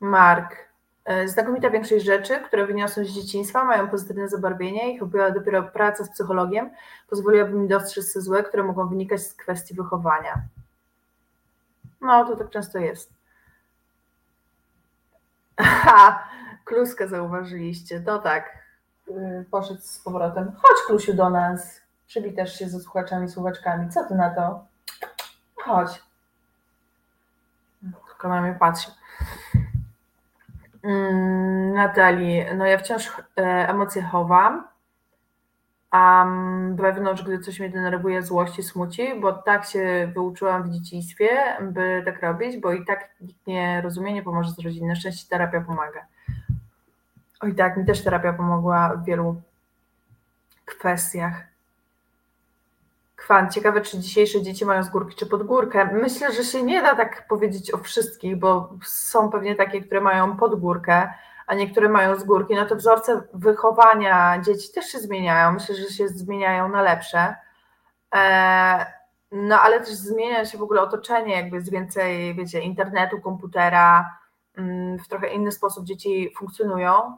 [0.00, 0.64] Mark.
[1.04, 6.04] E, znakomita większość rzeczy, które wyniosłem z dzieciństwa, mają pozytywne zabarwienie i chyba dopiero praca
[6.04, 6.70] z psychologiem
[7.08, 10.42] pozwoliłaby mi dostrzec te złe, które mogą wynikać z kwestii wychowania.
[12.00, 13.12] No, to tak często jest.
[15.60, 16.28] Ha,
[16.64, 18.58] kluskę zauważyliście, to tak.
[19.08, 20.52] Y, poszedł z powrotem.
[20.52, 21.80] Chodź, Klusiu, do nas.
[22.06, 23.90] Przywitasz się ze słuchaczami, słuchaczkami.
[23.90, 24.64] Co ty na to?
[25.56, 26.03] Chodź.
[28.24, 28.90] Tylko na mnie patrzy.
[30.82, 34.68] Mm, Natalii, no ja wciąż e, emocje chowam,
[35.90, 36.26] a
[36.74, 41.28] wewnątrz, gdy coś mnie denerwuje, złości, smuci, bo tak się wyuczyłam w dzieciństwie,
[41.60, 44.88] by tak robić, bo i tak nikt nie rozumie, nie pomoże z rodziny.
[44.88, 46.06] Na szczęście terapia pomaga.
[47.40, 49.42] Oj tak, mi też terapia pomogła w wielu
[50.64, 51.53] kwestiach.
[53.24, 55.88] Kwan, ciekawe, czy dzisiejsze dzieci mają z górki czy pod górkę.
[55.92, 60.36] Myślę, że się nie da tak powiedzieć o wszystkich, bo są pewnie takie, które mają
[60.36, 61.12] pod górkę,
[61.46, 62.54] a niektóre mają z górki.
[62.54, 65.52] No to wzorce wychowania dzieci też się zmieniają.
[65.52, 67.34] Myślę, że się zmieniają na lepsze.
[68.14, 68.86] E,
[69.32, 74.18] no ale też zmienia się w ogóle otoczenie, jakby jest więcej, wiecie, internetu, komputera,
[74.56, 77.16] mm, w trochę inny sposób dzieci funkcjonują.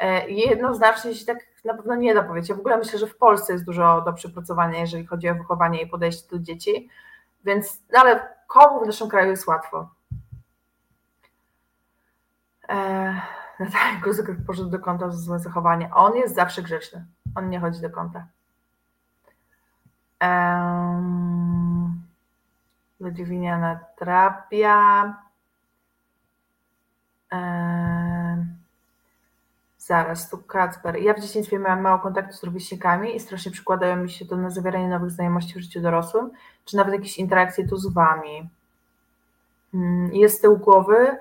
[0.00, 2.50] E, jednoznacznie się tak na pewno nie da powiedzieć.
[2.50, 5.82] Ja w ogóle myślę, że w Polsce jest dużo do przepracowania, jeżeli chodzi o wychowanie
[5.82, 6.88] i podejście do dzieci,
[7.44, 9.88] więc, no ale komu w naszym kraju jest łatwo?
[12.68, 13.20] Eee,
[13.60, 15.90] Natalia Guzek poszedł do kąta za złe zachowanie.
[15.94, 17.06] On jest zawsze grzeczny.
[17.34, 18.26] On nie chodzi do kąta.
[20.20, 21.26] Eee,
[23.00, 25.14] Ludwiniana trapia.
[27.30, 27.75] Eee,
[29.86, 30.96] Zaraz, tu Kacper.
[30.96, 34.50] Ja w dzieciństwie miałam mało kontaktu z rówieśnikami i strasznie przykładają mi się to na
[34.50, 36.30] zawieranie nowych znajomości w życiu dorosłym,
[36.64, 38.50] czy nawet jakieś interakcje tu z wami.
[39.74, 41.16] Mm, jest z tyłu głowy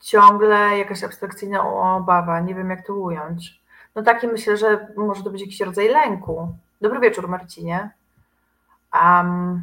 [0.00, 3.60] ciągle jakaś abstrakcyjna obawa, nie wiem jak to ująć.
[3.94, 6.56] No taki myślę, że może to być jakiś rodzaj lęku.
[6.80, 7.90] Dobry wieczór Marcinie.
[8.94, 9.62] Um,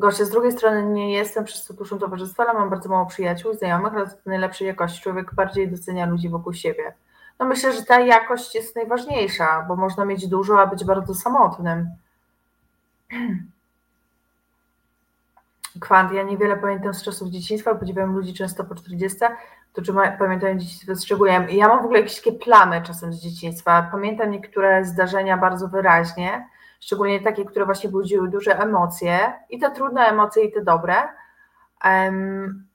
[0.00, 3.94] Gosia, z drugiej strony nie jestem to duszą towarzystwa, ale mam bardzo mało przyjaciół, znajomych,
[3.94, 5.02] ale to najlepszej jakości.
[5.02, 6.94] Człowiek bardziej docenia ludzi wokół siebie.
[7.38, 11.88] No myślę, że ta jakość jest najważniejsza, bo można mieć dużo, a być bardzo samotnym.
[15.80, 19.18] Kwant, ja niewiele pamiętam z czasów dzieciństwa, podziwiam ludzi często po 40,
[19.72, 21.50] to czy pamiętają dzieciństwo szczegółem.
[21.50, 23.88] Ja mam w ogóle jakieś takie plamy czasem z dzieciństwa.
[23.92, 26.48] Pamiętam niektóre zdarzenia bardzo wyraźnie,
[26.80, 30.94] szczególnie takie, które właśnie budziły duże emocje i te trudne emocje i te dobre,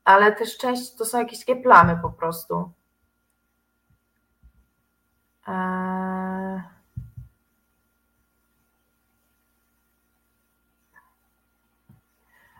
[0.06, 2.72] ale też część to są jakieś takie plamy po prostu.
[5.48, 6.76] Eee...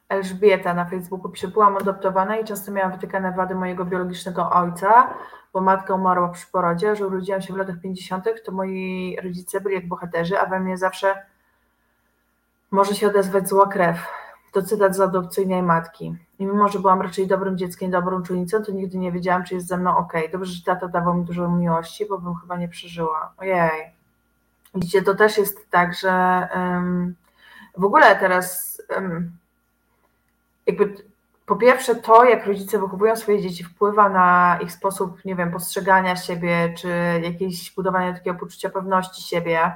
[0.10, 5.14] Elżbieta na Facebooku pisze, byłam adoptowana i często miałam wytykane wady mojego biologicznego ojca,
[5.54, 9.76] bo matka umarła przy porodzie, że urodziłam się w latach 50., to moi rodzice byli
[9.76, 11.26] jak bohaterzy, a we mnie zawsze
[12.76, 13.98] może się odezwać zła krew.
[14.52, 16.16] To cytat z adopcyjnej matki.
[16.40, 19.68] I mimo, że byłam raczej dobrym dzieckiem, dobrą czujnicą, to nigdy nie wiedziałam, czy jest
[19.68, 20.14] ze mną ok.
[20.32, 23.34] Dobrze, że tata dawał mi dużo miłości, bo bym chyba nie przeżyła.
[23.38, 23.96] Ojej.
[24.76, 27.16] Widzicie, to też jest tak, że um,
[27.78, 29.32] w ogóle teraz um,
[30.68, 30.96] jakby
[31.46, 36.16] po pierwsze to, jak rodzice wychowują swoje dzieci, wpływa na ich sposób, nie wiem, postrzegania
[36.16, 36.90] siebie, czy
[37.24, 39.76] jakieś budowania takiego poczucia pewności siebie.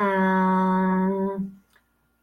[0.00, 1.61] Um,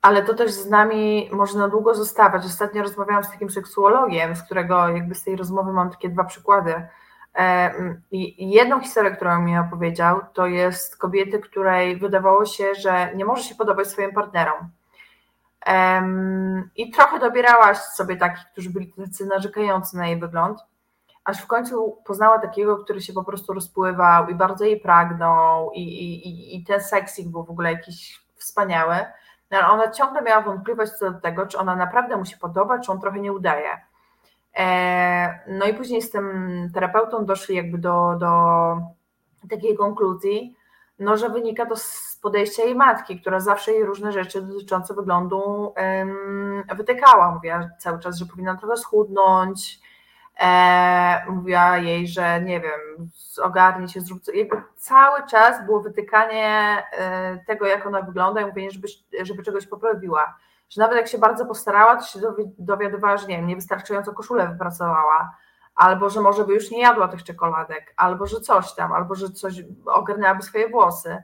[0.01, 2.45] ale to też z nami może na długo zostawać.
[2.45, 6.87] Ostatnio rozmawiałam z takim seksuologiem, z którego jakby z tej rozmowy mam takie dwa przykłady.
[7.35, 7.73] E,
[8.11, 13.43] I jedną historię, którą mi opowiedział, to jest kobiety, której wydawało się, że nie może
[13.43, 14.69] się podobać swoim partnerom.
[16.75, 20.59] I trochę dobierałaś sobie takich, którzy byli tacy narzekający na jej wygląd,
[21.23, 25.81] aż w końcu poznała takiego, który się po prostu rozpływał i bardzo jej pragnął, i,
[25.81, 28.95] i, i ten seksik był w ogóle jakiś wspaniały.
[29.51, 32.79] No, ale ona ciągle miała wątpliwość co do tego, czy ona naprawdę mu się podoba,
[32.79, 33.69] czy on trochę nie udaje.
[34.57, 38.27] E, no i później z tym terapeutą doszli jakby do, do
[39.49, 40.55] takiej konkluzji,
[40.99, 45.73] no, że wynika to z podejścia jej matki, która zawsze jej różne rzeczy dotyczące wyglądu
[46.75, 47.31] wytykała.
[47.31, 49.79] Mówiła cały czas, że powinna trochę schudnąć,
[50.39, 53.09] e, mówiła jej, że nie wiem,
[53.41, 54.31] ogarnie się, zrób co.
[54.75, 58.87] Cały czas było wytykanie e, tego, jak ona wygląda i mówienie, żeby,
[59.21, 60.35] żeby czegoś poprawiła.
[60.69, 62.19] Że nawet jak się bardzo postarała, to się
[62.57, 65.35] dowiadywała, że nie wiem, niewystarczająco koszulę wypracowała,
[65.75, 69.29] albo że może by już nie jadła tych czekoladek, albo że coś tam, albo że
[69.29, 69.53] coś
[69.85, 71.23] ogarnęłaby swoje włosy.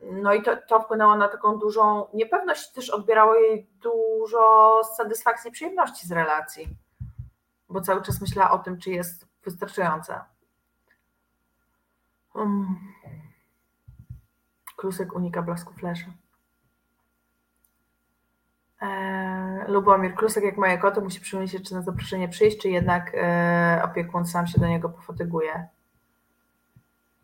[0.00, 6.06] No i to, to wpłynęło na taką dużą niepewność, też odbierało jej dużo satysfakcji przyjemności
[6.06, 6.68] z relacji
[7.70, 10.20] bo cały czas myślała o tym, czy jest wystarczające.
[12.34, 12.78] Um.
[14.76, 16.06] Klusek unika blasku flesza.
[18.80, 23.80] Eee, Lubomir Klusek, jak moje koty, musi przemyśleć, czy na zaproszenie przyjść, czy jednak e,
[23.84, 25.68] opiekun sam się do niego pofatyguje.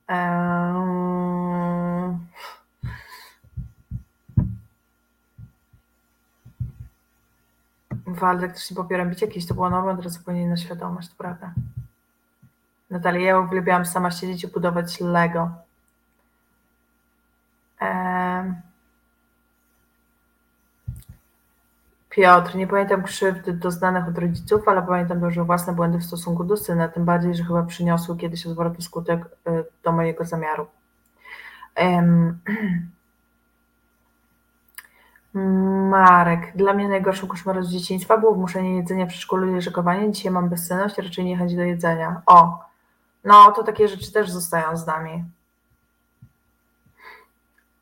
[0.09, 1.06] Eee,
[8.21, 11.55] Waldek też nie popieram bicia, kiedyś to była norma, teraz zupełnie inna świadomość, to prawda.
[12.91, 15.51] Natalia, ja uwielbiałam sama siedzieć i budować Lego.
[17.81, 18.55] Ehm...
[22.11, 26.57] Piotr, nie pamiętam krzywdy doznanych od rodziców, ale pamiętam dobrze własne błędy w stosunku do
[26.57, 30.67] syna, tym bardziej, że chyba przyniosły kiedyś odwrotny skutek y, do mojego zamiaru.
[31.77, 32.39] Um...
[35.91, 40.13] Marek, dla mnie najgorszym koszmarem z dzieciństwa było wmuszenie jedzenia w przedszkolu i leżakowanie.
[40.13, 42.23] Dzisiaj mam bezsenność, raczej nie chęć do jedzenia.
[42.27, 42.65] O,
[43.25, 45.25] no to takie rzeczy też zostają z nami.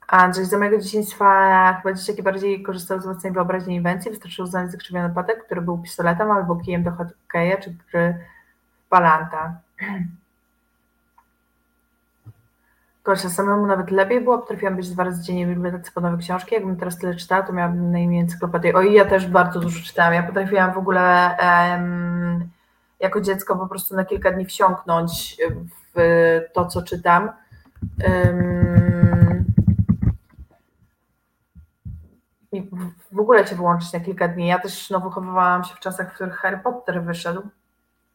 [0.09, 4.11] Andrzej, za mojego dzieciństwa chyba dzieciaki bardziej korzystał z własnej wyobraźni i inwencji.
[4.11, 7.77] Wystarczyło znaleźć zakrzywiony patek, który był pistoletem albo kijem do hokeja czy
[8.89, 9.55] palanta.
[13.05, 16.55] Gosia, samemu nawet lepiej było, potrafiłam być dwa razy dziennie w bibliotece po nowe książki.
[16.55, 18.75] Jakbym teraz tyle czytała, to miałabym na imię encyklopedię.
[18.75, 20.15] O i ja też bardzo dużo czytałam.
[20.15, 22.49] Ja potrafiłam w ogóle um,
[23.01, 25.37] jako dziecko po prostu na kilka dni wsiąknąć
[25.95, 27.31] w to, co czytam.
[32.53, 32.71] I
[33.13, 34.47] w ogóle cię wyłączyć na kilka dni.
[34.47, 37.43] Ja też no, wychowywałam się w czasach, w których Harry Potter wyszedł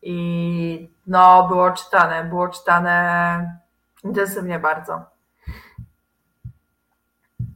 [0.02, 3.60] i no, było czytane, było czytane
[4.04, 5.06] intensywnie bardzo.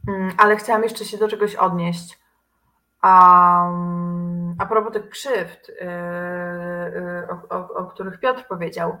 [0.08, 2.18] Mm, ale chciałam jeszcze się do czegoś odnieść.
[4.58, 8.98] A propos tych krzywd, yy, yy, o, o, o, których Piotr powiedział.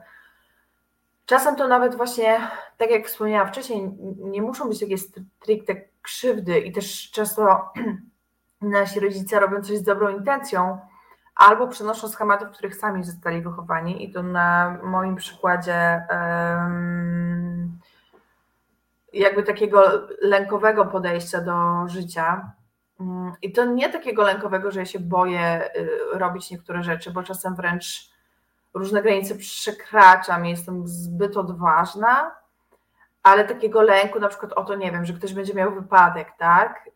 [1.26, 6.72] Czasem to nawet właśnie, tak jak wspomniałam wcześniej, nie muszą być takie stricte krzywdy i
[6.72, 7.72] też często
[8.60, 10.78] nasi rodzice robią coś z dobrą intencją,
[11.36, 16.06] albo przenoszą schematy, w których sami zostali wychowani i to na moim przykładzie
[19.12, 22.52] jakby takiego lękowego podejścia do życia.
[23.00, 27.22] Mm, I to nie takiego lękowego, że ja się boję y, robić niektóre rzeczy, bo
[27.22, 28.10] czasem wręcz
[28.74, 32.30] różne granice przekraczam jestem zbyt odważna,
[33.22, 36.90] ale takiego lęku, na przykład o to, nie wiem, że ktoś będzie miał wypadek, tak?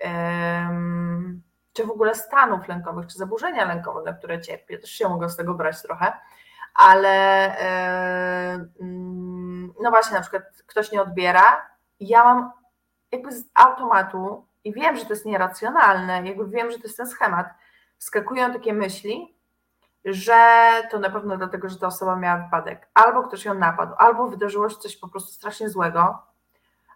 [1.79, 5.37] Czy w ogóle stanów lękowych, czy zaburzenia lękowe, na które cierpię, też się mogę z
[5.37, 6.13] tego brać trochę,
[6.75, 7.57] ale
[9.83, 11.67] no właśnie, na przykład ktoś nie odbiera,
[12.01, 12.53] ja mam
[13.13, 17.07] jakby z automatu i wiem, że to jest nieracjonalne, jakby wiem, że to jest ten
[17.07, 17.47] schemat,
[17.99, 19.39] wskakują takie myśli,
[20.05, 24.29] że to na pewno dlatego, że ta osoba miała wypadek, albo ktoś ją napadł, albo
[24.29, 26.23] wydarzyło się coś po prostu strasznie złego,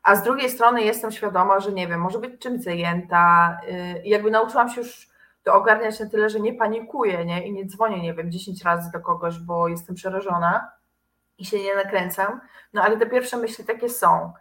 [0.03, 4.30] a z drugiej strony jestem świadoma, że nie wiem, może być czymś zajęta, y, jakby
[4.30, 5.09] nauczyłam się już
[5.42, 7.46] to ogarniać na tyle, że nie panikuję, nie?
[7.46, 10.70] I nie dzwonię, nie wiem, 10 razy do kogoś, bo jestem przerażona
[11.38, 12.40] i się nie nakręcam,
[12.72, 14.32] no ale te pierwsze myśli takie są.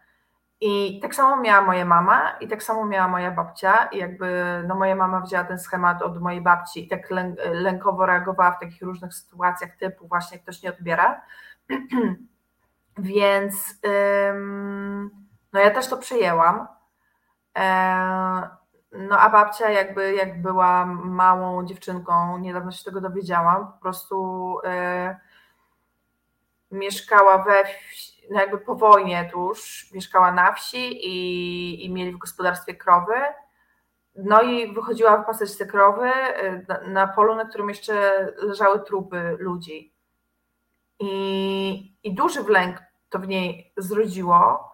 [0.63, 4.75] I tak samo miała moja mama i tak samo miała moja babcia i jakby no
[4.75, 7.09] moja mama wzięła ten schemat od mojej babci i tak
[7.53, 11.21] lękowo reagowała w takich różnych sytuacjach typu właśnie ktoś nie odbiera.
[12.97, 13.79] Więc
[15.53, 16.67] no ja też to przyjęłam.
[17.57, 24.57] E, no a babcia jakby jak była małą dziewczynką, niedawno się tego dowiedziałam, po prostu
[24.59, 25.15] y,
[26.71, 32.17] mieszkała we wsi, no jakby po wojnie tuż, mieszkała na wsi i, i mieli w
[32.17, 33.13] gospodarstwie krowy.
[34.15, 39.37] No i wychodziła wypasać te krowy y, na, na, polu, na którym jeszcze leżały trupy
[39.39, 39.93] ludzi.
[40.99, 42.77] I, I duży wlęk
[43.09, 44.70] to w niej zrodziło,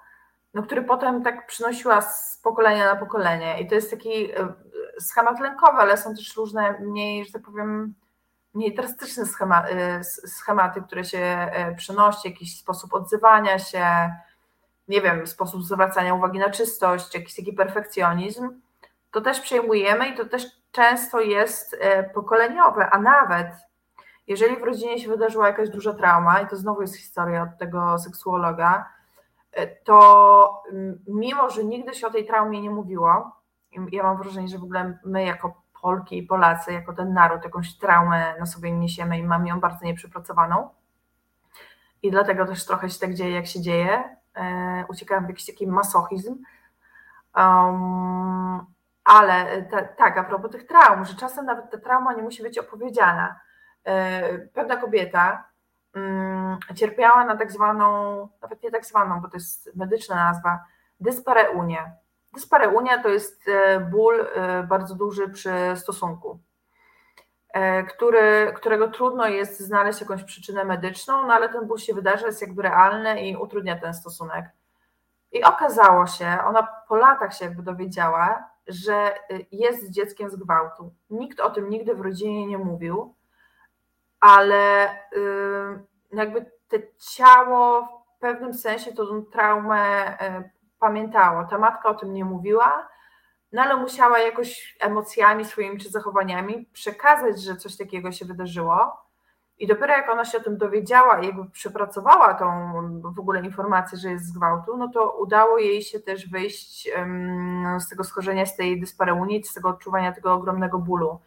[0.57, 3.61] no, który potem tak przynosiła z pokolenia na pokolenie.
[3.61, 4.35] I to jest taki y,
[4.99, 7.93] schemat lękowy, ale są też różne mniej, że tak powiem,
[8.53, 13.85] mniej drastyczne y, schematy, które się y, przenosi, jakiś sposób odzywania się,
[14.87, 18.61] nie wiem, sposób zwracania uwagi na czystość, jakiś taki perfekcjonizm,
[19.11, 21.77] to też przejmujemy i to też często jest
[22.13, 23.47] pokoleniowe, a nawet
[24.27, 27.99] jeżeli w rodzinie się wydarzyła jakaś duża trauma, i to znowu jest historia od tego
[27.99, 28.96] seksuologa,
[29.83, 30.63] to
[31.07, 33.31] mimo, że nigdy się o tej traumie nie mówiło,
[33.91, 37.77] ja mam wrażenie, że w ogóle my jako Polki i Polacy, jako ten naród, jakąś
[37.77, 40.69] traumę na sobie niesiemy i mamy ją bardzo nieprzepracowaną.
[42.03, 44.17] I dlatego też trochę się tak dzieje, jak się dzieje.
[44.35, 46.43] E, uciekam w jakiś taki masochizm.
[47.35, 48.65] Um,
[49.03, 52.57] ale te, tak, a propos tych traum, że czasem nawet ta trauma nie musi być
[52.57, 53.39] opowiedziana.
[53.83, 55.47] E, pewna kobieta
[56.75, 60.59] cierpiała na tak zwaną, nawet nie tak zwaną, bo to jest medyczna nazwa,
[60.99, 61.91] dyspareunię.
[62.33, 66.39] Dyspareunia to jest e, ból e, bardzo duży przy stosunku,
[67.49, 72.27] e, który, którego trudno jest znaleźć jakąś przyczynę medyczną, no ale ten ból się wydarza,
[72.27, 74.45] jest jakby realny i utrudnia ten stosunek.
[75.31, 79.13] I okazało się, ona po latach się jakby dowiedziała, że
[79.51, 80.93] jest dzieckiem z gwałtu.
[81.09, 83.15] Nikt o tym nigdy w rodzinie nie mówił,
[84.20, 84.89] ale
[86.11, 86.78] jakby to
[87.15, 87.82] ciało
[88.18, 89.80] w pewnym sensie tą traumę
[90.20, 90.49] e,
[90.80, 91.43] pamiętało.
[91.43, 92.88] Ta matka o tym nie mówiła,
[93.51, 99.07] no ale musiała jakoś emocjami swoimi czy zachowaniami przekazać, że coś takiego się wydarzyło.
[99.59, 102.72] I dopiero jak ona się o tym dowiedziała i jakby przepracowała tą
[103.15, 106.89] w ogóle informację, że jest z gwałtu, no to udało jej się też wyjść
[107.80, 111.20] z tego schorzenia, z tej dyspareunii, z tego odczuwania tego ogromnego bólu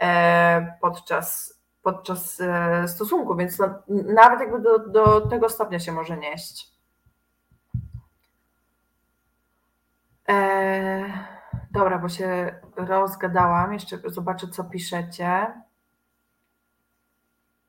[0.00, 3.66] e, podczas podczas e, stosunku, więc no,
[4.14, 6.70] nawet jakby do, do tego stopnia się może nieść.
[10.26, 11.12] Eee,
[11.70, 13.72] dobra, bo się rozgadałam.
[13.72, 15.46] Jeszcze zobaczę, co piszecie.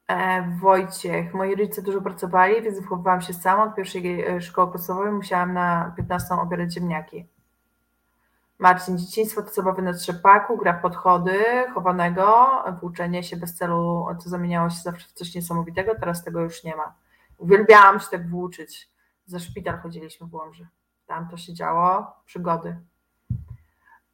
[0.07, 3.64] E, Wojciech, moi rodzice dużo pracowali, więc wychowywałam się sama.
[3.64, 7.28] Od pierwszej e, szkoły podstawowej musiałam na 15 obierać ziemniaki.
[8.62, 11.43] Marcin, dzieciństwo to zabawy na trzepaku, gra podchody,
[11.74, 12.47] chowanego,
[12.80, 16.76] włóczenie się bez celu, to zamieniało się zawsze w coś niesamowitego, teraz tego już nie
[16.76, 16.93] ma.
[17.38, 18.89] Uwielbiałam się tak włóczyć.
[19.26, 20.68] Za szpital chodziliśmy w Łomży.
[21.07, 22.76] Tam to się działo, przygody.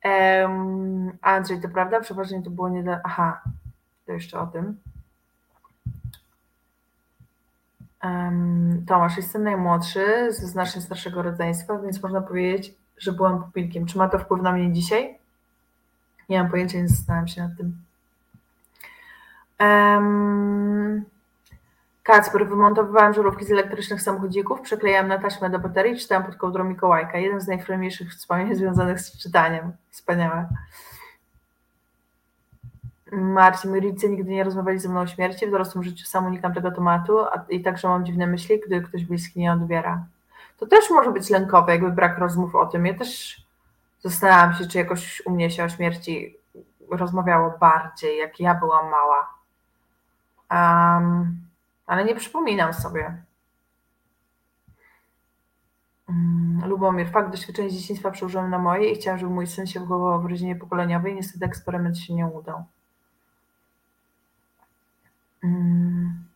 [0.04, 2.00] Um, Andrzej, to prawda?
[2.00, 3.00] Przeważnie to było nie dla...
[3.04, 3.42] Aha,
[4.06, 4.80] to jeszcze o tym.
[8.04, 13.86] Um, Tomasz, jestem najmłodszy ze znacznie starszego rodzeństwa, więc można powiedzieć, że byłam pupilkiem.
[13.86, 15.18] Czy ma to wpływ na mnie dzisiaj?
[16.30, 17.78] Nie mam pojęcia, nie zastanawiam się nad tym.
[19.60, 21.06] Um,
[22.04, 27.18] Kacper, wymontowywałam żarówki z elektrycznych samochodzików, przeklejałam na taśmę do baterii czytałam pod kołdrą Mikołajka.
[27.18, 29.72] Jeden z najfajniejszych wspomnień związanych z czytaniem.
[29.90, 30.48] Wspaniałe.
[33.12, 36.54] Marcin, moi rodzice nigdy nie rozmawiali ze mną o śmierci, w dorosłym życiu sam unikam
[36.54, 40.06] tego tematu a, i także mam dziwne myśli, gdy ktoś bliski nie odbiera.
[40.58, 42.86] To też może być lękowe, jakby brak rozmów o tym.
[42.86, 43.42] Ja też
[44.00, 46.38] zastanawiałam się, czy jakoś u mnie się o śmierci
[46.92, 49.34] rozmawiało bardziej, jak ja byłam mała.
[50.52, 51.38] Um,
[51.88, 53.24] ale nie przypominam sobie.
[56.10, 59.80] Um, Lubomir, fakt doświadczenia z dzieciństwa przełożyłem na moje i chciałam, żeby mój syn się
[59.80, 61.16] wychował w rodzinie pokoleniowej.
[61.16, 62.64] Niestety eksperyment się nie udał.
[65.44, 66.27] Um,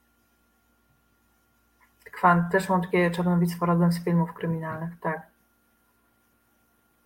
[2.22, 5.22] Kwant, też mam takie czarnowictwo rodem z filmów kryminalnych, tak.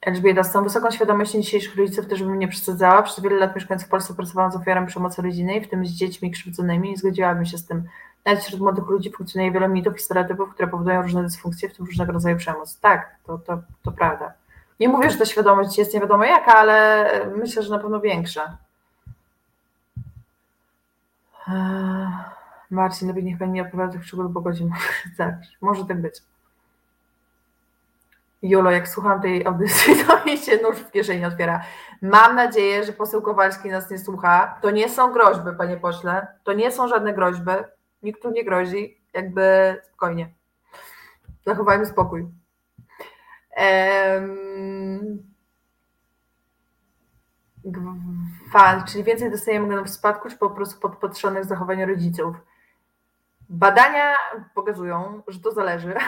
[0.01, 3.03] Elżbieta, z tą wysoką świadomością dzisiejszych rodziców też bym nie przesadzała.
[3.03, 6.31] Przez wiele lat mieszkając w Polsce pracowałam z ofiarami przemocy rodzinnej, w tym z dziećmi
[6.31, 7.83] krzywdzonymi i zgodziłabym się z tym.
[8.25, 11.85] Nawet wśród młodych ludzi funkcjonuje wiele mitów i stereotypów, które powodują różne dysfunkcje, w tym
[11.85, 12.79] różnego rodzaju przemoc.
[12.79, 14.33] Tak, to, to, to prawda.
[14.79, 18.57] Nie mówię, że ta świadomość jest nie wiadomo jaka, ale myślę, że na pewno większa.
[22.71, 24.71] Marcin, lepiej niech pani nie opowiada tych przygód, bo godzin
[25.17, 26.21] tak, może tak być.
[28.41, 31.61] Jolo, jak słucham tej audycji, to mi się nóż w kieszeni otwiera.
[32.01, 34.59] Mam nadzieję, że poseł Kowalski nas nie słucha.
[34.61, 36.27] To nie są groźby, panie pośle.
[36.43, 37.51] To nie są żadne groźby.
[38.03, 39.01] Nikt tu nie grozi.
[39.13, 40.29] Jakby spokojnie.
[41.45, 42.27] Zachowajmy spokój.
[47.63, 52.35] Gwalt, czyli więcej dostajemy w spadku, czy po prostu pod podpatrzonych zachowań rodziców?
[53.49, 54.13] Badania
[54.55, 55.93] pokazują, że to zależy.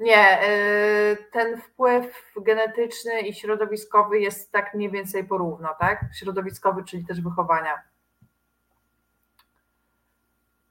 [0.00, 6.04] Nie, y, ten wpływ genetyczny i środowiskowy jest tak mniej więcej porówno, tak?
[6.14, 7.82] Środowiskowy, czyli też wychowania.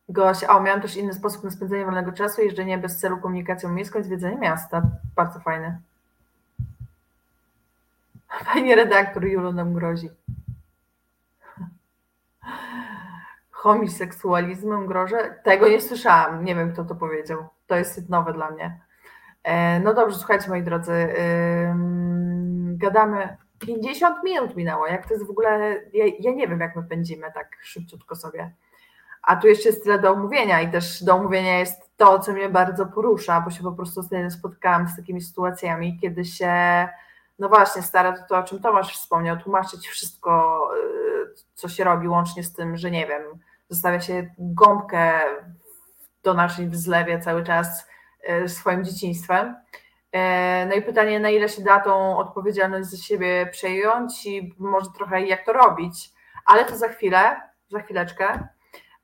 [0.09, 3.99] Gosia, o, miałam też inny sposób na spędzenie wolnego czasu, jeżdżenie bez celu komunikacją miejską
[3.99, 4.81] i zwiedzanie miasta.
[5.15, 5.79] Bardzo fajne.
[8.53, 10.09] Pani redaktor Julo nam grozi
[13.57, 15.39] homiseksualizmem grożę?
[15.43, 16.45] Tego nie słyszałam.
[16.45, 17.45] Nie wiem, kto to powiedział.
[17.67, 18.81] To jest nowe dla mnie.
[19.43, 21.13] E, no dobrze, słuchajcie, moi drodzy.
[22.77, 23.37] Gadamy.
[23.59, 24.87] 50 minut minęło.
[24.87, 25.81] Jak to jest w ogóle.
[25.93, 28.53] Ja, ja nie wiem, jak my pędzimy tak szybciutko sobie.
[29.21, 32.49] A tu jeszcze jest tyle do omówienia i też do omówienia jest to, co mnie
[32.49, 36.53] bardzo porusza, bo się po prostu spotkałam z takimi sytuacjami, kiedy się,
[37.39, 40.61] no właśnie, stara to, to o czym Tomasz wspomniał, tłumaczyć wszystko,
[41.57, 43.21] co się robi, łącznie z tym, że nie wiem,
[43.69, 45.19] zostawia się gąbkę
[46.23, 47.87] do naszej wzlewie cały czas
[48.23, 49.55] e, swoim dzieciństwem.
[50.11, 54.87] E, no i pytanie, na ile się da tą odpowiedzialność za siebie przejąć i może
[54.97, 56.11] trochę jak to robić,
[56.45, 58.47] ale to za chwilę, za chwileczkę,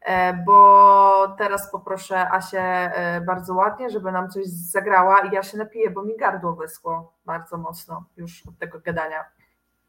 [0.01, 2.91] e, bo teraz poproszę Asię
[3.27, 7.57] bardzo ładnie, żeby nam coś zagrała i ja się napiję, bo mi gardło wyschło bardzo
[7.57, 9.25] mocno już od tego gadania.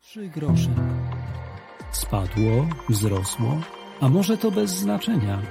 [0.00, 1.03] Trzy grosze.
[2.04, 3.60] Spadło, wzrosło,
[4.00, 5.42] a może to bez znaczenia?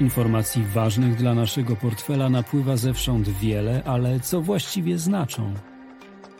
[0.00, 5.54] Informacji ważnych dla naszego portfela napływa zewsząd wiele, ale co właściwie znaczą?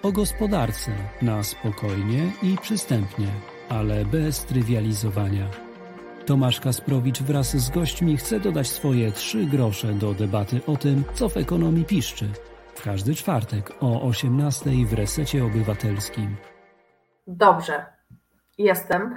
[0.03, 3.27] O gospodarce na spokojnie i przystępnie,
[3.69, 5.49] ale bez trywializowania.
[6.27, 11.29] Tomasz Kasprowicz wraz z gośćmi chce dodać swoje trzy grosze do debaty o tym, co
[11.29, 12.29] w ekonomii piszczy.
[12.75, 16.37] W każdy czwartek o 18 w Resecie Obywatelskim.
[17.27, 18.00] Dobrze,
[18.65, 19.17] jestem.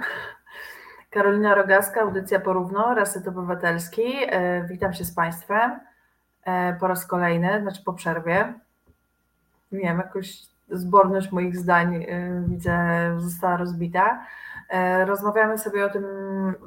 [1.10, 4.02] Karolina Rogaska, audycja Porówno, Reset Obywatelski.
[4.26, 5.80] E, witam się z Państwem
[6.44, 8.54] e, po raz kolejny, znaczy po przerwie.
[9.72, 12.78] Nie wiem, jakoś zborność moich zdań e, widzę
[13.18, 14.26] została rozbita.
[15.04, 16.04] Rozmawiamy sobie o tym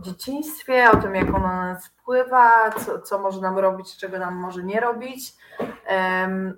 [0.02, 4.36] dzieciństwie, o tym, jak ono na nas wpływa, co, co może nam robić, czego nam
[4.36, 5.34] może nie robić.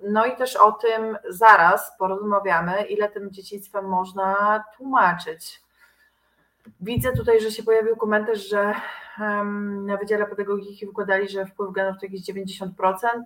[0.10, 5.69] No i też o tym zaraz porozmawiamy, ile tym dzieciństwem można tłumaczyć.
[6.82, 8.74] Widzę tutaj, że się pojawił komentarz, że
[9.86, 12.70] na Wydziale Pedagogiki wykładali, że wpływ genów to jakieś 90%.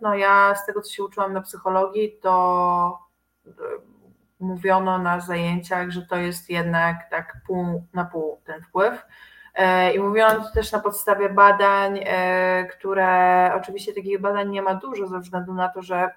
[0.01, 2.99] No ja z tego, co się uczyłam na psychologii, to
[3.47, 3.51] e,
[4.39, 9.05] mówiono na zajęciach, że to jest jednak tak pół na pół ten wpływ.
[9.55, 14.75] E, I mówiono to też na podstawie badań, e, które oczywiście takich badań nie ma
[14.75, 16.09] dużo ze względu na to, że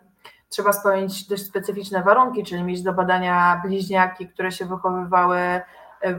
[0.48, 5.38] trzeba spełnić dość specyficzne warunki, czyli mieć do badania bliźniaki, które się wychowywały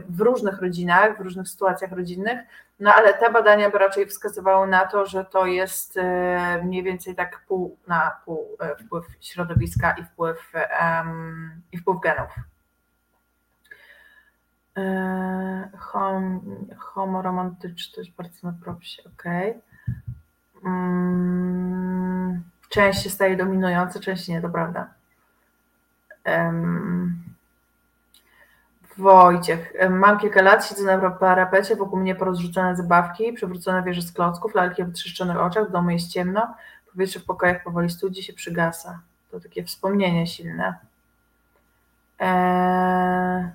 [0.08, 2.38] w różnych rodzinach, w różnych sytuacjach rodzinnych,
[2.80, 7.14] no ale te badania by raczej wskazywały na to, że to jest e, mniej więcej
[7.14, 12.30] tak pół na pół e, wpływ środowiska i wpływ, um, i wpływ genów.
[14.76, 16.40] E, hom,
[16.78, 19.24] homoromantyczność, bardzo na propsie, ok.
[20.64, 24.90] Um, część się staje dominująca, część nie, to prawda.
[26.26, 27.28] Um,
[28.98, 34.54] Wojciech, mam kilka lat, siedzę na parapecie, wokół mnie porozrzucone zabawki, przewrócone wieże z klocków,
[34.54, 36.54] lalki o wytrzeszczonych oczach, w domu jest ciemno,
[36.92, 39.00] powietrze w pokojach powoli studzi się, przygasa.
[39.30, 40.74] To takie wspomnienie silne.
[42.18, 43.48] Eee,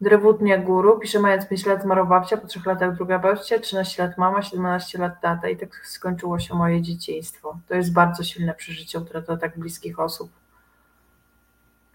[0.00, 4.18] Drewutnia Guru pisze, mając 5 lat zmarła babcia, po 3 latach druga babcia, 13 lat
[4.18, 7.58] mama, 17 lat tata i tak skończyło się moje dzieciństwo.
[7.68, 10.30] To jest bardzo silne przeżycie, utrata tak bliskich osób.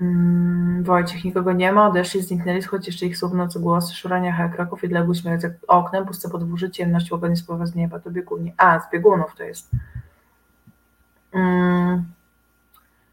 [0.02, 4.50] Mm, Wojciech, nikogo nie ma, odeszli, zniknęli, choć jeszcze ich słów nocy głosy, szurania hej
[4.50, 8.54] kroków i dległy śmierć jak oknem, puste podwórze, ciemność, łogonie spływa z nieba, to bieguni.
[8.58, 9.72] A, z biegunów to jest.
[11.34, 12.06] Mm.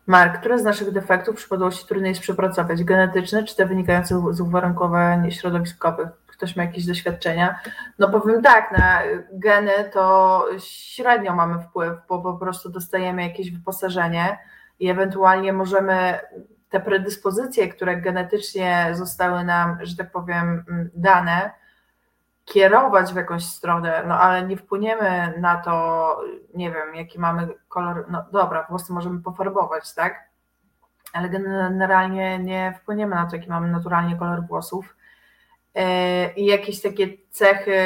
[0.06, 2.84] Mark, które z naszych defektów przypadłości trudniej jest przepracować?
[2.84, 6.08] Genetyczne, czy te wynikające z uwarunkowań środowiskowych?
[6.26, 7.58] Ktoś ma jakieś doświadczenia?
[7.98, 8.98] No powiem tak, na
[9.32, 14.38] geny to średnio mamy wpływ, bo po prostu dostajemy jakieś wyposażenie
[14.80, 16.18] i ewentualnie możemy
[16.74, 21.50] te predyspozycje, które genetycznie zostały nam, że tak powiem, mm, dane,
[22.44, 26.16] kierować w jakąś stronę, no ale nie wpłyniemy na to,
[26.54, 30.28] nie wiem, jaki mamy kolor, no dobra, włosy możemy pofarbować, tak?
[31.12, 34.96] Ale generalnie nie wpłyniemy na to, jaki mamy naturalnie kolor włosów.
[35.74, 37.76] E, I jakieś takie cechy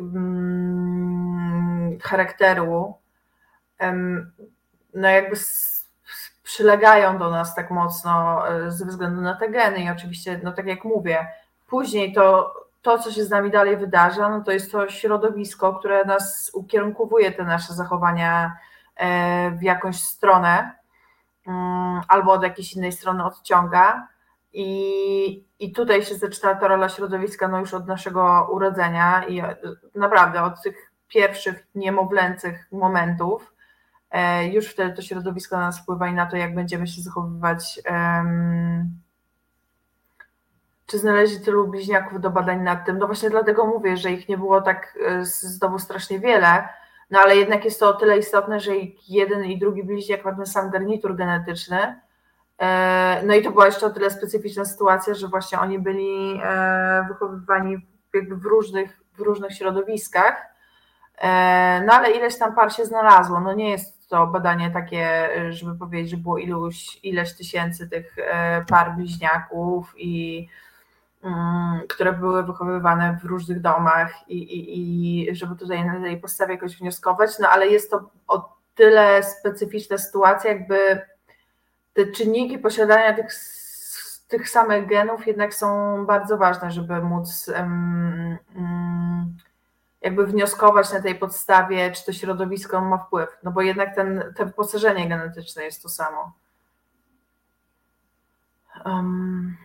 [0.00, 2.94] mm, charakteru,
[4.94, 5.36] no jakby
[6.48, 9.78] przylegają do nas tak mocno e, ze względu na te geny.
[9.78, 11.26] I oczywiście, no tak jak mówię,
[11.66, 16.04] później to, to co się z nami dalej wydarza, no to jest to środowisko, które
[16.04, 18.56] nas ukierunkowuje te nasze zachowania
[18.96, 20.72] e, w jakąś stronę
[21.46, 24.08] mm, albo od jakiejś innej strony odciąga.
[24.52, 29.56] I, i tutaj się zaczyna ta rola środowiska no już od naszego urodzenia i e,
[29.94, 33.57] naprawdę od tych pierwszych niemowlęcych momentów,
[34.52, 37.80] już wtedy to środowisko na nas wpływa i na to, jak będziemy się zachowywać.
[40.86, 42.98] Czy znaleźli tylu bliźniaków do badań nad tym?
[42.98, 46.68] No właśnie dlatego mówię, że ich nie było tak e, znowu strasznie wiele,
[47.10, 48.72] no ale jednak jest to o tyle istotne, że
[49.08, 52.00] jeden i drugi bliźniak ma ten sam garnitur genetyczny.
[52.58, 56.40] E, no i to była jeszcze o tyle specyficzna sytuacja, że właśnie oni byli
[57.08, 57.76] wychowywani
[58.14, 60.46] jakby w różnych, w różnych środowiskach.
[61.86, 63.40] No ale ileś tam par się znalazło.
[63.40, 68.64] No nie jest to badanie takie, żeby powiedzieć, że było iluś, ileś tysięcy tych e,
[68.68, 70.48] par bliźniaków i
[71.24, 76.54] mm, które były wychowywane w różnych domach i, i, i żeby tutaj na tej podstawie
[76.54, 81.00] jakoś wnioskować, no ale jest to o tyle specyficzna sytuacja, jakby
[81.92, 83.28] te czynniki posiadania tych,
[84.28, 89.36] tych samych genów jednak są bardzo ważne, żeby móc um, um,
[90.08, 94.46] jakby wnioskować na tej podstawie, czy to środowisko ma wpływ, no bo jednak ten, to
[94.46, 96.32] wyposażenie genetyczne jest to samo.
[98.84, 99.56] Um.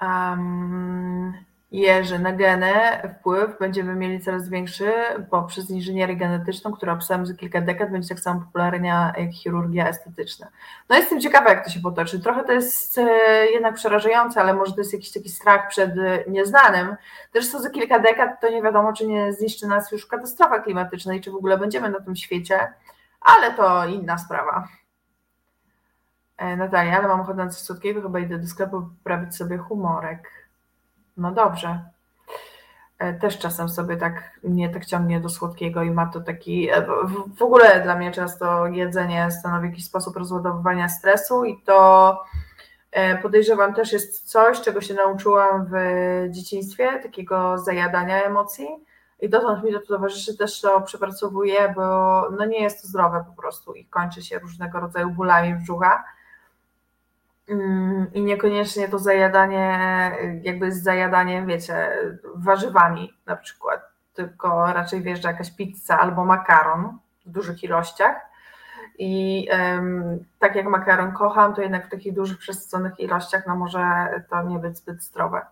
[0.00, 1.45] Um,
[1.76, 2.72] Jerzy, na geny
[3.18, 4.92] wpływ będziemy mieli coraz większy
[5.30, 10.48] poprzez inżynierię genetyczną, która obserwujemy za kilka dekad będzie tak samo popularna jak chirurgia estetyczna.
[10.88, 12.20] No jestem ciekawa, jak to się potoczy.
[12.20, 13.02] Trochę to jest e,
[13.46, 15.90] jednak przerażające, ale może to jest jakiś taki strach przed
[16.28, 16.96] nieznanym.
[17.32, 21.14] Też co za kilka dekad to nie wiadomo, czy nie zniszczy nas już katastrofa klimatyczna
[21.14, 22.72] i czy w ogóle będziemy na tym świecie,
[23.20, 24.68] ale to inna sprawa.
[26.36, 30.45] E, Natalia, ale mam ochotę na coś słodkiego, chyba idę do sklepu poprawić sobie humorek.
[31.16, 31.80] No dobrze.
[32.98, 36.70] E, też czasem sobie tak mnie tak ciągnie do słodkiego i ma to taki.
[36.70, 36.86] E,
[37.36, 42.22] w ogóle dla mnie często jedzenie stanowi jakiś sposób rozładowywania stresu i to
[42.92, 45.74] e, podejrzewam też jest coś, czego się nauczyłam w
[46.30, 48.68] dzieciństwie, takiego zajadania emocji.
[49.20, 51.82] i dotąd mi to towarzyszy, też to przepracowuję, bo
[52.30, 56.04] no nie jest to zdrowe po prostu i kończy się różnego rodzaju bólami brzucha.
[57.48, 59.80] Mm, I niekoniecznie to zajadanie,
[60.42, 61.90] jakby z zajadaniem, wiecie,
[62.34, 63.80] warzywami na przykład,
[64.14, 68.16] tylko raczej wjeżdża jakaś pizza albo makaron w dużych ilościach.
[68.98, 74.08] I um, tak jak makaron kocham, to jednak w takich dużych, przesyconych ilościach, no może
[74.30, 75.46] to nie być zbyt zdrowe.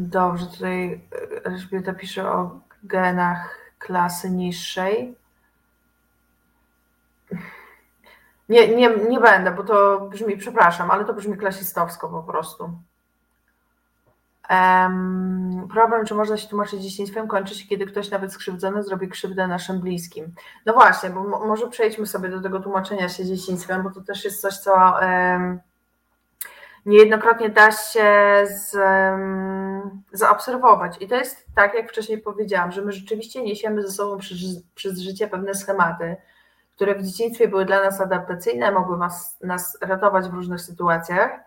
[0.00, 1.00] Dobrze, tutaj
[1.44, 5.16] Elżbieta pisze o genach klasy niższej.
[8.48, 12.70] Nie, nie, nie będę, bo to brzmi, przepraszam, ale to brzmi klasistowsko po prostu.
[14.50, 19.46] Um, problem, czy można się tłumaczyć dzieciństwem, kończy się, kiedy ktoś nawet skrzywdzony zrobi krzywdę
[19.46, 20.34] naszym bliskim.
[20.66, 24.40] No właśnie, bo może przejdźmy sobie do tego tłumaczenia się dzieciństwem, bo to też jest
[24.40, 25.60] coś, co um,
[26.86, 28.06] niejednokrotnie da się
[28.46, 30.96] z, um, zaobserwować.
[31.00, 34.38] I to jest tak, jak wcześniej powiedziałam, że my rzeczywiście niesiemy ze sobą przez,
[34.74, 36.16] przez życie pewne schematy,
[36.76, 41.40] które w dzieciństwie były dla nas adaptacyjne, mogły nas, nas ratować w różnych sytuacjach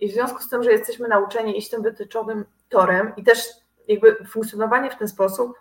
[0.00, 3.48] i w związku z tym, że jesteśmy nauczeni iść tym wytyczonym torem i też
[3.88, 5.60] jakby funkcjonowanie w ten sposób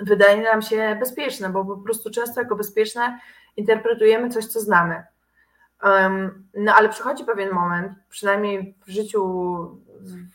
[0.00, 3.20] wydaje nam się bezpieczne, bo po prostu często jako bezpieczne
[3.56, 5.04] interpretujemy coś, co znamy.
[6.54, 9.80] No ale przychodzi pewien moment, przynajmniej w życiu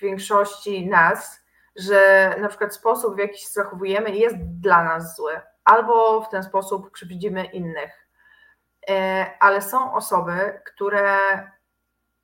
[0.02, 6.22] większości nas, że na przykład sposób, w jaki się zachowujemy, jest dla nas zły, albo
[6.22, 8.08] w ten sposób krzywdzimy innych.
[8.90, 11.18] E, ale są osoby, które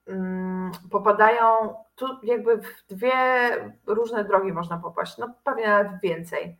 [0.08, 3.14] Mm, popadają tu jakby w dwie
[3.88, 6.60] różne drogi można popaść, no pewnie nawet więcej.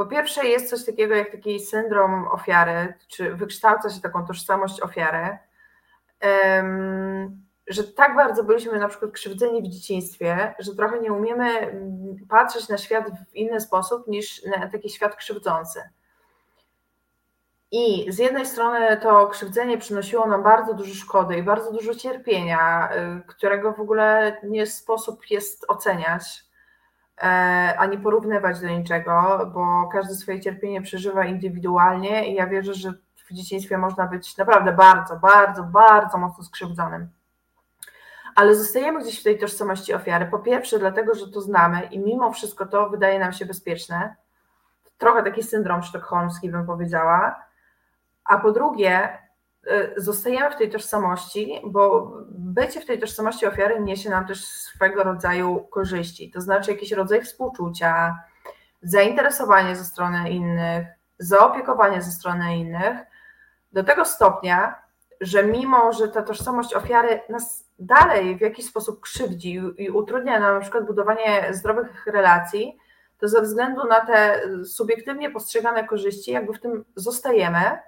[0.00, 5.38] Po pierwsze jest coś takiego jak taki syndrom ofiary, czy wykształca się taką tożsamość ofiary,
[7.66, 12.68] że tak bardzo byliśmy na przykład krzywdzeni w dzieciństwie, że trochę nie umiemy mm, patrzeć
[12.68, 15.80] na świat w inny sposób niż na taki świat krzywdzący.
[17.70, 22.90] I z jednej strony to krzywdzenie przynosiło nam bardzo dużo szkody i bardzo dużo cierpienia,
[22.92, 26.49] y, którego w ogóle nie sposób jest oceniać
[27.78, 33.32] ani porównywać do niczego, bo każdy swoje cierpienie przeżywa indywidualnie i ja wierzę, że w
[33.34, 37.10] dzieciństwie można być naprawdę bardzo, bardzo, bardzo mocno skrzywdzonym.
[38.34, 40.26] Ale zostajemy gdzieś w tej tożsamości ofiary.
[40.26, 44.16] Po pierwsze, dlatego, że to znamy i mimo wszystko to wydaje nam się bezpieczne.
[44.98, 47.50] Trochę taki syndrom sztokholmski, bym powiedziała
[48.30, 49.18] a po drugie,
[49.96, 55.60] zostajemy w tej tożsamości, bo bycie w tej tożsamości ofiary niesie nam też swego rodzaju
[55.70, 58.18] korzyści, to znaczy jakiś rodzaj współczucia,
[58.82, 60.86] zainteresowanie ze strony innych,
[61.18, 62.98] zaopiekowanie ze strony innych,
[63.72, 64.82] do tego stopnia,
[65.20, 70.54] że mimo, że ta tożsamość ofiary nas dalej w jakiś sposób krzywdzi i utrudnia nam
[70.54, 72.78] na przykład budowanie zdrowych relacji,
[73.18, 77.78] to ze względu na te subiektywnie postrzegane korzyści, jakby w tym zostajemy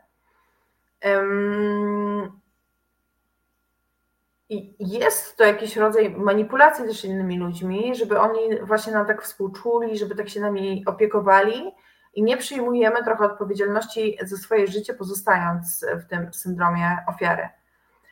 [4.48, 9.98] i jest to jakiś rodzaj manipulacji też innymi ludźmi, żeby oni właśnie nam tak współczuli,
[9.98, 11.72] żeby tak się nami opiekowali
[12.14, 17.48] i nie przyjmujemy trochę odpowiedzialności za swoje życie, pozostając w tym syndromie ofiary.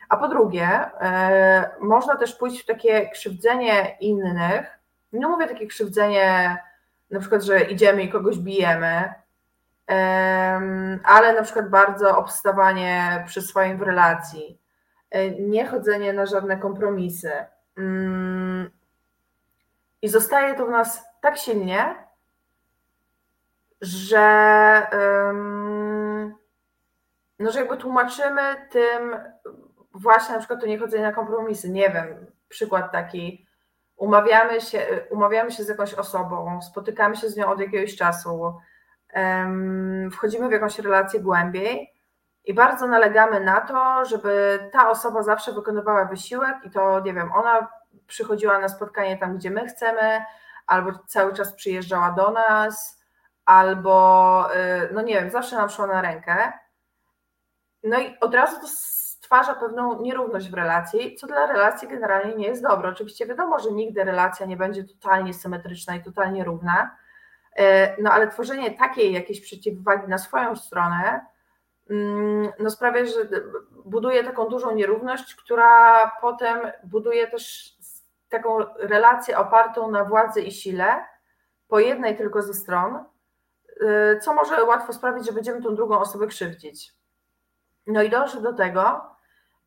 [0.09, 0.67] A po drugie,
[1.01, 4.79] e, można też pójść w takie krzywdzenie innych.
[5.13, 6.57] Nie mówię takie krzywdzenie,
[7.11, 9.13] na przykład, że idziemy i kogoś bijemy,
[11.03, 14.61] ale na przykład bardzo obstawanie przy swoim w relacji,
[15.11, 17.31] e, nie chodzenie na żadne kompromisy.
[17.77, 18.69] Mm.
[20.01, 21.95] I zostaje to w nas tak silnie,
[23.81, 24.87] że,
[27.39, 29.15] no, że jakby tłumaczymy tym
[29.93, 31.69] właśnie na przykład to niechodzenie na kompromisy.
[31.69, 33.47] Nie wiem, przykład taki,
[33.97, 38.53] umawiamy się, umawiamy się z jakąś osobą, spotykamy się z nią od jakiegoś czasu,
[40.11, 41.93] wchodzimy w jakąś relację głębiej
[42.45, 47.31] i bardzo nalegamy na to, żeby ta osoba zawsze wykonywała wysiłek i to, nie wiem,
[47.33, 47.67] ona
[48.07, 50.25] przychodziła na spotkanie tam, gdzie my chcemy,
[50.67, 53.01] albo cały czas przyjeżdżała do nas,
[53.45, 56.51] albo, y, no nie wiem, zawsze nam szło na rękę.
[57.83, 62.47] No i od razu to stwarza pewną nierówność w relacji, co dla relacji generalnie nie
[62.47, 62.89] jest dobre.
[62.89, 66.95] Oczywiście wiadomo, że nigdy relacja nie będzie totalnie symetryczna i totalnie równa,
[68.01, 71.25] no ale tworzenie takiej jakiejś przeciwwagi na swoją stronę
[71.89, 73.13] mm, no sprawia, że
[73.85, 77.75] buduje taką dużą nierówność, która potem buduje też
[78.29, 81.05] taką relację opartą na władzy i sile
[81.67, 83.03] po jednej tylko ze stron,
[83.87, 86.93] e, co może łatwo sprawić, że będziemy tą drugą osobę krzywdzić.
[87.87, 89.10] No i dąży do tego,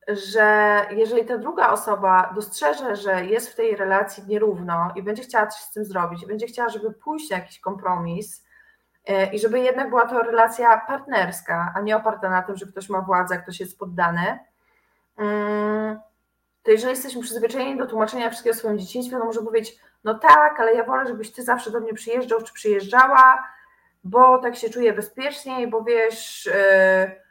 [0.09, 5.47] że jeżeli ta druga osoba dostrzeże, że jest w tej relacji nierówno i będzie chciała
[5.47, 8.47] coś z tym zrobić, będzie chciała, żeby pójść na jakiś kompromis
[9.07, 12.89] e, i żeby jednak była to relacja partnerska, a nie oparta na tym, że ktoś
[12.89, 14.39] ma władzę, ktoś jest poddany,
[15.17, 16.01] mm,
[16.63, 20.75] to jeżeli jesteśmy przyzwyczajeni do tłumaczenia wszystkiego swoim dzieciństwie, to może powiedzieć, no tak, ale
[20.75, 23.49] ja wolę, żebyś ty zawsze do mnie przyjeżdżał czy przyjeżdżała,
[24.05, 27.24] bo tak się czuję bezpieczniej, bo wiesz, e,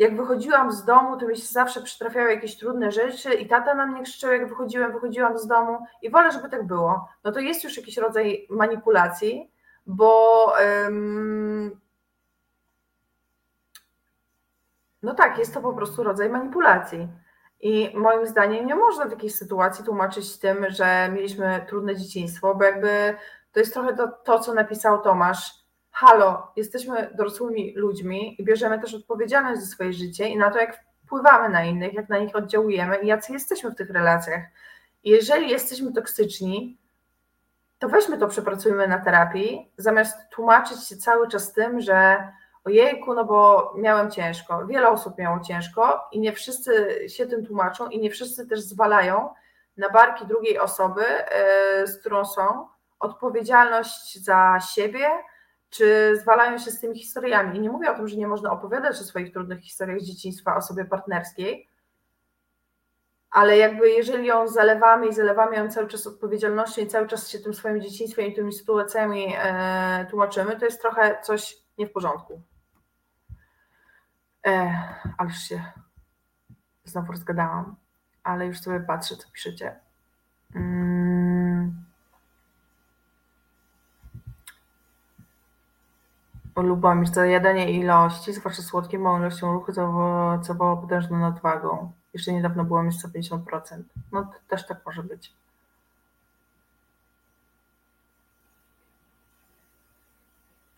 [0.00, 3.86] jak wychodziłam z domu, to mi się zawsze przytrafiały jakieś trudne rzeczy i tata na
[3.86, 7.08] mnie krzyczał, jak wychodziłem, wychodziłam z domu i wolę, żeby tak było.
[7.24, 9.50] No to jest już jakiś rodzaj manipulacji,
[9.86, 10.52] bo
[15.02, 17.08] no tak, jest to po prostu rodzaj manipulacji.
[17.60, 23.14] I moim zdaniem nie można takiej sytuacji tłumaczyć tym, że mieliśmy trudne dzieciństwo, bo jakby
[23.52, 25.59] to jest trochę to, to co napisał Tomasz,
[26.00, 30.84] halo, jesteśmy dorosłymi ludźmi i bierzemy też odpowiedzialność za swoje życie i na to, jak
[31.04, 34.42] wpływamy na innych, jak na nich oddziałujemy i jacy jesteśmy w tych relacjach.
[35.04, 36.78] Jeżeli jesteśmy toksyczni,
[37.78, 42.28] to weźmy to, przepracujmy na terapii, zamiast tłumaczyć się cały czas tym, że
[42.64, 44.66] ojejku, no bo miałem ciężko.
[44.66, 49.28] Wiele osób miało ciężko i nie wszyscy się tym tłumaczą i nie wszyscy też zwalają
[49.76, 52.68] na barki drugiej osoby, e, z którą są,
[53.00, 55.10] odpowiedzialność za siebie,
[55.70, 57.56] czy zwalają się z tymi historiami.
[57.56, 60.56] I nie mówię o tym, że nie można opowiadać o swoich trudnych historiach z dzieciństwa
[60.56, 61.68] osobie partnerskiej,
[63.30, 67.38] ale jakby jeżeli ją zalewamy i zalewamy ją cały czas odpowiedzialnością i cały czas się
[67.38, 72.42] tym swoim dzieciństwem i tymi sytuacjami e, tłumaczymy, to jest trochę coś nie w porządku.
[74.46, 74.82] E,
[75.18, 75.64] ależ się
[76.84, 77.76] znowu rozgadałam,
[78.22, 79.80] ale już sobie patrzę, co piszecie.
[80.54, 80.99] Mm.
[86.56, 89.72] Lubomir, zajadanie ilości, zwłaszcza słodkie, małą ilością ruchu,
[90.42, 91.92] co było potężną nadwagą.
[92.14, 93.82] Jeszcze niedawno było mi 150%.
[94.12, 95.32] No też tak może być.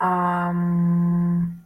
[0.01, 1.62] Um...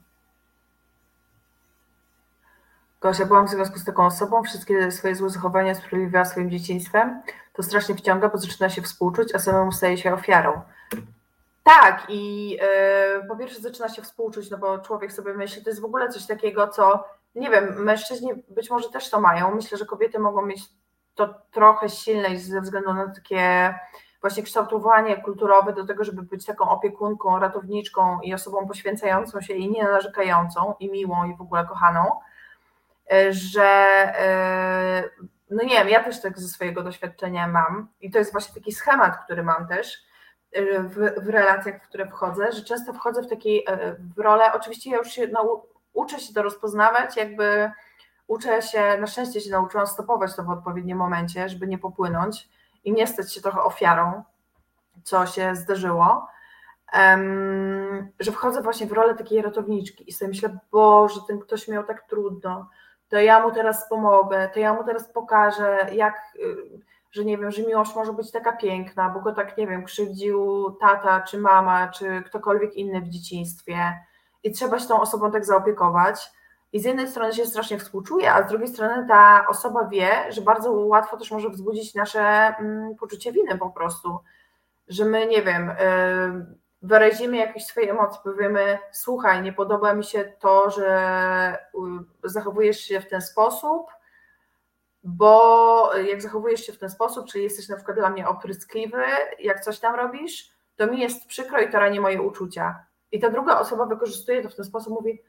[3.01, 7.23] Gosia, byłam w związku z taką osobą, wszystkie swoje złe zachowania sprawiła swoim dzieciństwem.
[7.53, 10.61] To strasznie wciąga, bo zaczyna się współczuć, a samemu staje się ofiarą.
[11.67, 15.81] Tak, i yy, po pierwsze zaczyna się współczuć, no bo człowiek sobie myśli, to jest
[15.81, 17.05] w ogóle coś takiego, co
[17.35, 19.55] nie wiem, mężczyźni być może też to mają.
[19.55, 20.63] Myślę, że kobiety mogą mieć
[21.15, 23.75] to trochę silniej ze względu na takie
[24.21, 29.71] właśnie kształtowanie kulturowe do tego, żeby być taką opiekunką, ratowniczką i osobą poświęcającą się i
[29.71, 32.11] nie narzekającą i miłą i w ogóle kochaną,
[33.13, 33.65] e, że
[34.19, 35.11] e,
[35.51, 38.73] no nie wiem, ja też tak ze swojego doświadczenia mam i to jest właśnie taki
[38.73, 40.06] schemat, który mam też,
[40.63, 44.91] w, w relacjach, w które wchodzę, że często wchodzę w takiej e, w rolę, oczywiście
[44.91, 47.71] ja już się nau, uczę się to rozpoznawać, jakby
[48.27, 52.49] uczę się, na szczęście się nauczyłam stopować to w odpowiednim momencie, żeby nie popłynąć
[52.85, 54.23] i nie stać się trochę ofiarą,
[55.05, 56.29] co się zdarzyło,
[56.95, 61.85] um, że wchodzę właśnie w rolę takiej ratowniczki i sobie myślę, Boże, ten ktoś miał
[61.85, 62.69] tak trudno,
[63.09, 66.81] to ja mu teraz pomogę, to ja mu teraz pokażę, jak y,
[67.17, 70.71] że nie wiem, że miłość może być taka piękna, bo go tak, nie wiem, krzywdził
[70.81, 73.77] tata, czy mama, czy ktokolwiek inny w dzieciństwie
[74.43, 76.31] i trzeba się tą osobą tak zaopiekować.
[76.73, 80.41] I z jednej strony się strasznie współczuje, a z drugiej strony ta osoba wie, że
[80.41, 84.19] bardzo łatwo też może wzbudzić nasze mm, poczucie winy po prostu,
[84.89, 90.33] że my, nie wiem, yy, wyrazimy jakieś swoje emocje, powiemy, słuchaj, nie podoba mi się
[90.39, 91.59] to, że
[92.25, 93.87] y, zachowujesz się w ten sposób,
[95.07, 99.03] bo jak zachowujesz się w ten sposób, czyli jesteś na przykład dla mnie opryskliwy,
[99.39, 102.85] jak coś tam robisz, to mi jest przykro i to rani moje uczucia.
[103.13, 105.23] I ta druga osoba wykorzystuje to w ten sposób, mówi,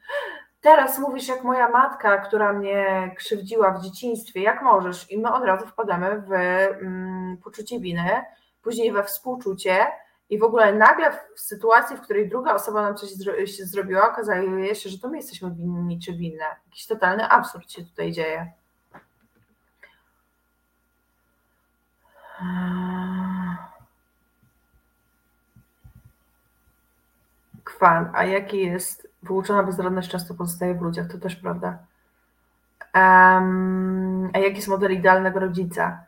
[0.60, 5.10] teraz mówisz jak moja matka, która mnie krzywdziła w dzieciństwie, jak możesz?
[5.10, 8.22] I my od razu wpadamy w mm, poczucie winy,
[8.62, 9.86] później we współczucie
[10.30, 14.10] i w ogóle nagle w sytuacji, w której druga osoba nam coś zro się zrobiła,
[14.10, 16.44] okazuje się, że to my jesteśmy winni czy winne.
[16.66, 18.52] Jakiś totalny absurd się tutaj dzieje.
[27.64, 31.78] Kwan, a jaki jest wyuczona bezrodność często pozostaje w ludziach, to też prawda.
[32.94, 36.04] Um, a jaki jest model idealnego rodzica?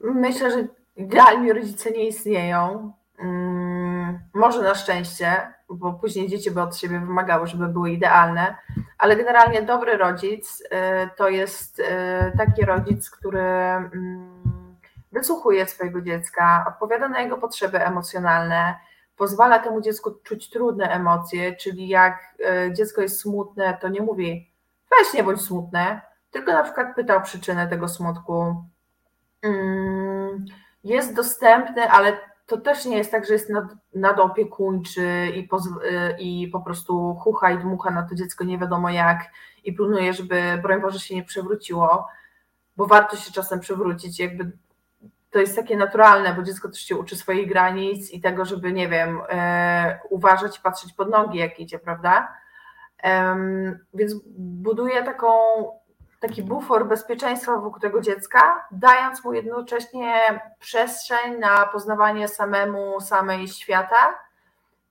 [0.00, 2.92] Myślę, że idealni rodzice nie istnieją.
[3.18, 8.56] Um, może na szczęście, bo później dzieci by od siebie wymagały, żeby były idealne,
[8.98, 10.66] ale generalnie dobry rodzic y,
[11.16, 11.84] to jest y,
[12.38, 13.40] taki rodzic, który.
[13.40, 14.45] Y,
[15.16, 18.74] wysłuchuje swojego dziecka, odpowiada na jego potrzeby emocjonalne,
[19.16, 24.50] pozwala temu dziecku czuć trudne emocje, czyli jak e, dziecko jest smutne, to nie mówi
[24.90, 26.00] weź nie bądź smutny,
[26.30, 28.64] tylko na przykład pytał przyczynę tego smutku.
[29.42, 30.44] Mm,
[30.84, 33.64] jest dostępny, ale to też nie jest tak, że jest nad,
[33.94, 39.30] nadopiekuńczy i, y, i po prostu chucha i dmucha na to dziecko nie wiadomo jak
[39.64, 42.08] i pilnuje, żeby broń Boże się nie przewróciło,
[42.76, 44.52] bo warto się czasem przewrócić, jakby
[45.30, 48.88] to jest takie naturalne, bo dziecko też się uczy swoich granic i tego, żeby, nie
[48.88, 52.36] wiem, e, uważać i patrzeć pod nogi, jak idzie, prawda?
[52.98, 55.28] Em, więc buduje taką,
[56.20, 64.18] taki bufor bezpieczeństwa wokół tego dziecka, dając mu jednocześnie przestrzeń na poznawanie samemu, samej świata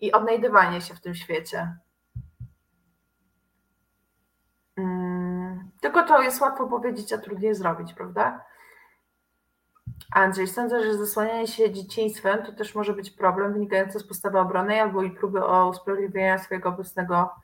[0.02, 1.76] i odnajdywanie się w tym świecie.
[4.78, 8.46] Mm, Tylko to jest łatwo powiedzieć, a trudniej zrobić, prawda?
[10.12, 14.80] Andrzej, sądzę, że zasłanianie się dzieciństwem to też może być problem wynikający z postawy obronnej
[14.80, 17.36] albo i próby o usprawiedliwienia swojego obecnego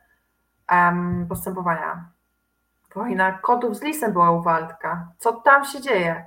[0.67, 2.09] em, postępowania.
[2.95, 5.07] Wojna kotów z lisem była u Waldka.
[5.17, 6.25] Co tam się dzieje?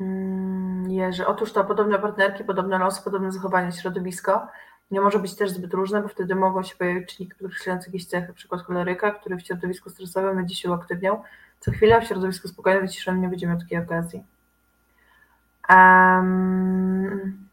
[0.00, 4.46] Mm, Jerzy, otóż to podobne partnerki, podobne losy, podobne zachowanie, środowisko
[4.90, 8.32] nie może być też zbyt różne, bo wtedy mogą się pojawić czynniki podkreślające jakieś cechy,
[8.32, 11.22] przykład choleryka, który w środowisku stresowym będzie się uaktywniał,
[11.64, 14.24] co chwilę w środowisku spokojnym, wyciszonym nie będzie miał takiej okazji.
[15.68, 17.48] Um,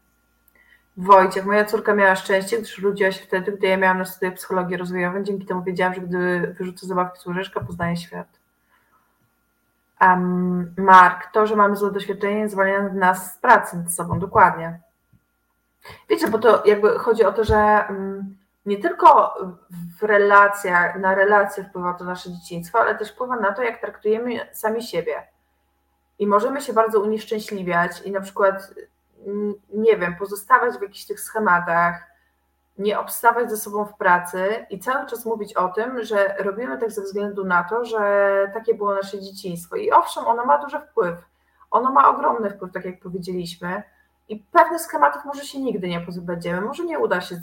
[0.96, 4.76] Wojciech, moja córka miała szczęście, gdyż urodziła się wtedy, gdy ja miałam na studiach psychologii
[4.76, 5.24] rozwojowej.
[5.24, 8.28] Dzięki temu wiedziałam, że gdy wyrzucę zabawki z łyżeczka, poznaję świat.
[10.00, 14.80] Um, Mark, to, że mamy złe doświadczenie, zwalnia nas z pracy nad sobą, dokładnie.
[16.08, 18.36] Wiecie, bo to jakby chodzi o to, że mm,
[18.66, 19.34] nie tylko
[20.00, 24.48] w relacjach, na relacje wpływa to nasze dzieciństwo, ale też wpływa na to, jak traktujemy
[24.52, 25.26] sami siebie.
[26.18, 28.74] I możemy się bardzo unieszczęśliwiać i na przykład,
[29.26, 32.12] mm, nie wiem, pozostawać w jakichś tych schematach,
[32.78, 36.90] nie obstawać ze sobą w pracy i cały czas mówić o tym, że robimy tak
[36.90, 39.76] ze względu na to, że takie było nasze dzieciństwo.
[39.76, 41.18] I owszem, ono ma duży wpływ.
[41.70, 43.82] Ono ma ogromny wpływ, tak jak powiedzieliśmy.
[44.28, 46.60] I pewnych schematów może się nigdy nie pozbędziemy.
[46.60, 47.40] Może nie uda się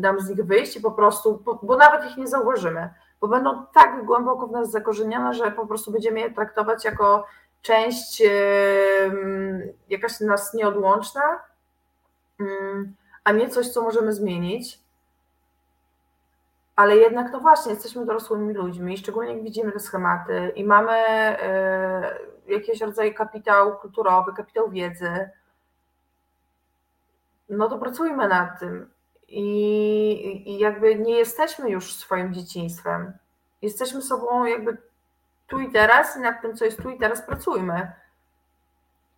[0.00, 2.90] nam z nich wyjść i po prostu, bo, nawet ich nie zauważymy,
[3.20, 7.26] bo będą tak głęboko w nas zakorzenione, że po prostu będziemy je traktować jako
[7.62, 8.22] część
[9.88, 11.22] jakaś nas nieodłączna,
[13.24, 14.80] a nie coś, co możemy zmienić.
[16.76, 20.92] Ale jednak, no właśnie, jesteśmy dorosłymi ludźmi, szczególnie jak widzimy te schematy i mamy
[22.46, 25.30] yy, jakiś rodzaj kapitał kulturowy, kapitał wiedzy,
[27.48, 28.90] no to pracujmy nad tym.
[29.30, 33.12] I, I jakby nie jesteśmy już swoim dzieciństwem.
[33.62, 34.76] Jesteśmy sobą jakby
[35.46, 37.92] tu i teraz i nad tym, co jest tu i teraz, pracujmy.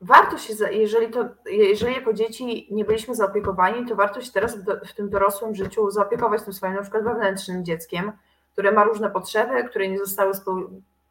[0.01, 4.63] Warto się, jeżeli, to, jeżeli jako dzieci nie byliśmy zaopiekowani, to warto się teraz w,
[4.63, 8.13] do, w tym dorosłym życiu zaopiekować tym swoim na przykład wewnętrznym dzieckiem,
[8.53, 10.33] które ma różne potrzeby, które nie zostały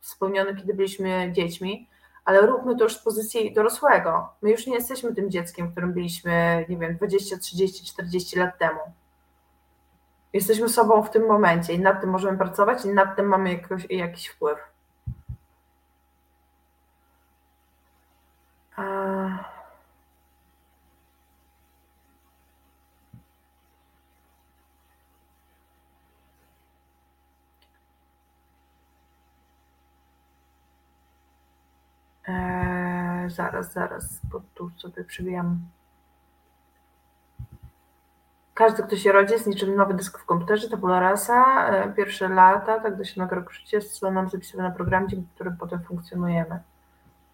[0.02, 1.88] spełnione, kiedy byliśmy dziećmi
[2.26, 4.30] ale róbmy to już z pozycji dorosłego.
[4.42, 8.80] My już nie jesteśmy tym dzieckiem, którym byliśmy, nie wiem, 20, 30, 40 lat temu.
[10.34, 13.88] Jesteśmy sobą w tym momencie i nad tym możemy pracować i nad tym mamy jakoś,
[13.90, 14.60] jakiś wpływ.
[32.32, 35.60] Eee, zaraz, zaraz, bo tu sobie przybijam.
[38.54, 41.68] Każdy, kto się rodzi, jest niczym nowy dysk w komputerze, to była rasa.
[41.70, 45.58] Eee, pierwsze lata, tak do siódmego roku życia, są nam zapisywane na program, dzięki którym
[45.58, 46.60] potem funkcjonujemy.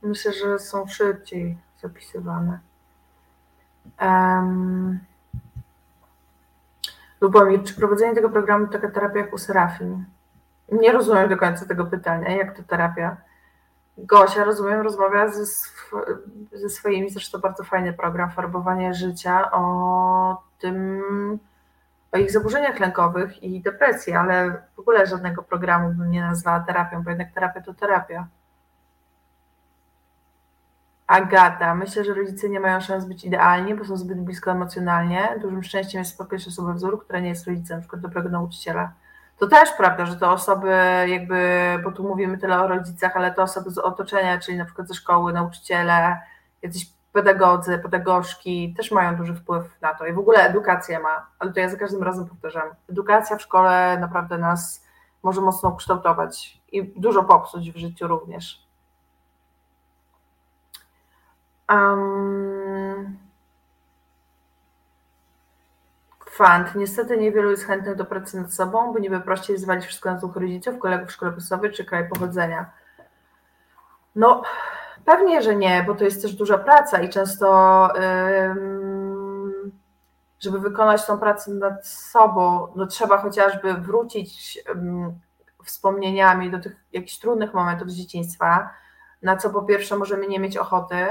[0.01, 2.59] Myślę, że są szybciej zapisywane.
[4.01, 4.99] Um,
[7.21, 10.05] Lubomir, czy prowadzenie tego programu to taka terapia jak u Serafin?
[10.71, 12.29] Nie rozumiem do końca tego pytania.
[12.29, 13.17] Jak to terapia?
[13.97, 16.05] Gosia, rozumiem, rozmawia ze, sw
[16.53, 21.01] ze swoimi, zresztą bardzo fajny program Farbowanie Życia o tym,
[22.11, 27.03] o ich zaburzeniach lękowych i depresji, ale w ogóle żadnego programu bym nie nazwała terapią,
[27.03, 28.27] bo jednak terapia to terapia.
[31.07, 35.39] Agata, myślę, że rodzice nie mają szans być idealni, bo są zbyt blisko emocjonalnie.
[35.41, 38.91] Dużym szczęściem jest spotkać osobę wzór, która nie jest rodzicem, przykład dobrego nauczyciela.
[39.37, 40.71] To też prawda, że te osoby
[41.07, 44.87] jakby, bo tu mówimy tyle o rodzicach, ale te osoby z otoczenia, czyli na przykład
[44.87, 46.21] ze szkoły, nauczyciele,
[46.61, 51.53] jacyś pedagodzy, pedagogzki też mają duży wpływ na to i w ogóle edukacja ma, ale
[51.53, 54.85] to ja za każdym razem powtarzam, edukacja w szkole naprawdę nas
[55.23, 58.67] może mocno kształtować i dużo popsuć w życiu również.
[61.69, 62.66] Um,
[66.37, 66.75] Fant.
[66.75, 70.35] Niestety niewielu jest chętnych do pracy nad sobą, bo niby prościej zwalić wszystko na dwóch
[70.35, 72.71] rodziców, kolegów podstawowej czy kraj pochodzenia.
[74.15, 74.41] No,
[75.05, 77.89] pewnie, że nie, bo to jest też duża praca i często,
[80.39, 84.59] żeby wykonać tą pracę nad sobą, no trzeba chociażby wrócić
[85.63, 88.69] wspomnieniami do tych jakichś trudnych momentów z dzieciństwa,
[89.21, 91.05] na co po pierwsze możemy nie mieć ochoty,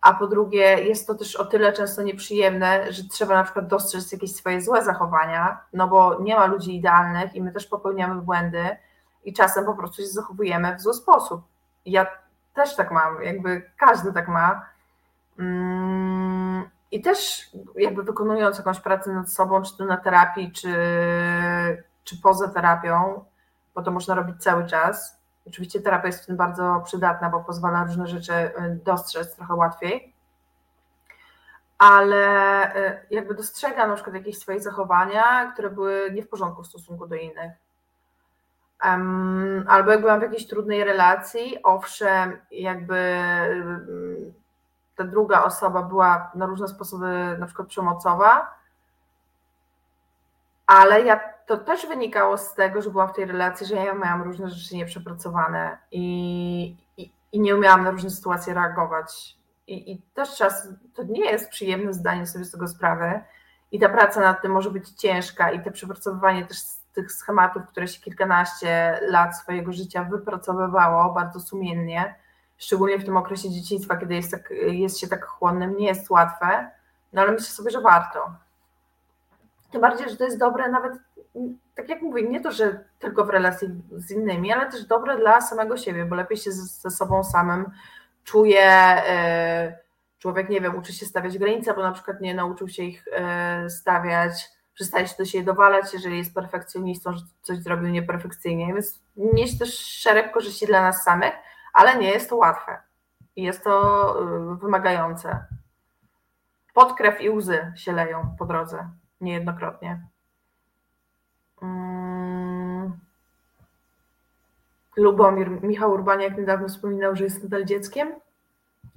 [0.00, 4.12] a po drugie jest to też o tyle często nieprzyjemne, że trzeba na przykład dostrzec
[4.12, 8.76] jakieś swoje złe zachowania, no bo nie ma ludzi idealnych i my też popełniamy błędy
[9.24, 11.42] i czasem po prostu się zachowujemy w zły sposób.
[11.86, 12.06] Ja
[12.54, 14.66] też tak mam, jakby każdy tak ma.
[15.38, 20.74] Mm, I też jakby wykonując jakąś pracę nad sobą, czy to na terapii, czy,
[22.04, 23.24] czy poza terapią,
[23.74, 25.17] bo to można robić cały czas.
[25.48, 28.52] Oczywiście terapia jest w tym bardzo przydatna, bo pozwala różne rzeczy y,
[28.84, 30.14] dostrzec trochę łatwiej.
[31.78, 36.66] Ale y, jakby dostrzegam na przykład jakieś swoje zachowania, które były nie w porządku w
[36.66, 37.52] stosunku do innych.
[39.68, 44.32] Albo jak byłam w jakiejś trudnej relacji, owszem, jakby y,
[44.96, 48.54] ta druga osoba była na różne sposoby na przykład przemocowa,
[50.66, 54.22] ale ja, to też wynikało z tego, że byłam w tej relacji, że ja miałam
[54.22, 59.36] różne rzeczy nieprzepracowane i, i, i nie umiałam na różne sytuacje reagować.
[59.66, 63.20] I, I też czas, to nie jest przyjemne zdanie sobie z tego sprawy
[63.72, 66.58] i ta praca nad tym może być ciężka i te przepracowywanie też
[66.94, 72.14] tych schematów, które się kilkanaście lat swojego życia wypracowywało bardzo sumiennie,
[72.58, 76.70] szczególnie w tym okresie dzieciństwa, kiedy jest, tak, jest się tak chłonnym, nie jest łatwe,
[77.12, 78.32] no ale myślę sobie, że warto.
[79.70, 80.92] Tym bardziej, że to jest dobre nawet,
[81.74, 85.40] tak jak mówię, nie to, że tylko w relacji z innymi, ale też dobre dla
[85.40, 87.70] samego siebie, bo lepiej się ze sobą samym
[88.24, 88.62] czuje.
[88.62, 89.78] E,
[90.18, 93.70] człowiek, nie wiem, uczy się stawiać granice, bo na przykład nie nauczył się ich e,
[93.70, 99.58] stawiać, przestaje się do siebie dowalać, jeżeli jest perfekcjonistą, że coś zrobił nieperfekcyjnie, więc nieść
[99.58, 101.32] też szereg korzyści dla nas samych,
[101.72, 102.82] ale nie jest to łatwe
[103.36, 105.44] i jest to e, wymagające.
[106.74, 108.88] Pod krew i łzy się leją po drodze
[109.20, 110.06] niejednokrotnie.
[111.60, 112.98] Hmm.
[114.96, 118.12] Lubomir, Michał Urbaniak niedawno wspominał, że jest nadal dzieckiem,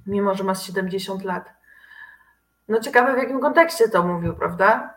[0.06, 1.52] mimo że ma 70 lat.
[2.68, 4.94] No ciekawe w jakim kontekście to mówił, prawda?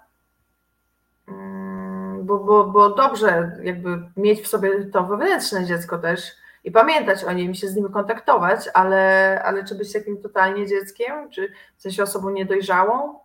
[1.25, 6.31] Hmm, bo, bo, bo dobrze jakby mieć w sobie to wewnętrzne dziecko też
[6.63, 11.29] i pamiętać o nim się z nim kontaktować, ale, ale czy być takim totalnie dzieckiem,
[11.29, 13.19] czy w sensie osobą niedojrzałą,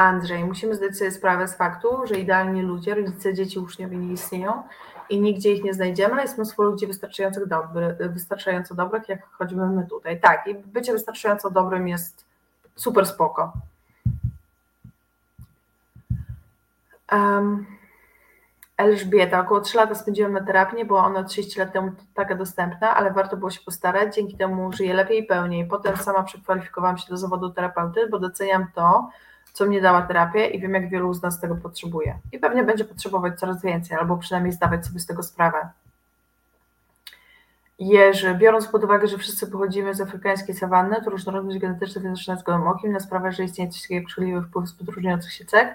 [0.00, 4.62] Andrzej, musimy zdać sobie sprawę z faktu, że idealni ludzie, rodzice, dzieci, uczniowie nie istnieją
[5.10, 6.86] i nigdzie ich nie znajdziemy, ale jest mnóstwo ludzi
[7.46, 10.20] dobry, wystarczająco dobrych, jak choćby my tutaj.
[10.20, 12.24] Tak, i bycie wystarczająco dobrym jest
[12.76, 13.52] super spoko.
[17.12, 17.66] Um,
[18.76, 23.12] Elżbieta, około 3 lata spędziłam na terapii, była ona 30 lat temu taka dostępna, ale
[23.12, 25.66] warto było się postarać, dzięki temu żyję lepiej i pełniej.
[25.66, 29.10] Potem sama przekwalifikowałam się do zawodu terapeuty, bo doceniam to,
[29.52, 32.18] co mnie dała terapia i wiem, jak wielu z nas tego potrzebuje.
[32.32, 35.68] I pewnie będzie potrzebować coraz więcej, albo przynajmniej zdawać sobie z tego sprawę.
[37.78, 42.42] Jerzy, biorąc pod uwagę, że wszyscy pochodzimy z afrykańskiej sawanny, to różnorodność genetyczna widoczna z
[42.42, 45.74] gołym okiem na sprawę, że istnieje coś takiego jak szkodliwy wpływ zbyt różniących się cech,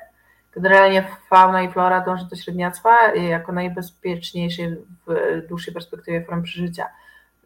[0.55, 4.75] Generalnie fauna i flora dąży do średniactwa jako najbezpieczniejszej
[5.07, 6.85] w dłuższej perspektywie form przeżycia.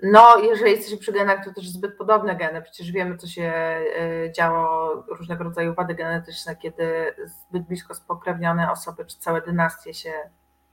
[0.03, 2.61] No, jeżeli jesteśmy przy genach, to też zbyt podobne geny.
[2.61, 9.05] Przecież wiemy, co się e, działo, różnego rodzaju wady genetyczne, kiedy zbyt blisko spokrewnione osoby
[9.05, 10.13] czy całe dynastie się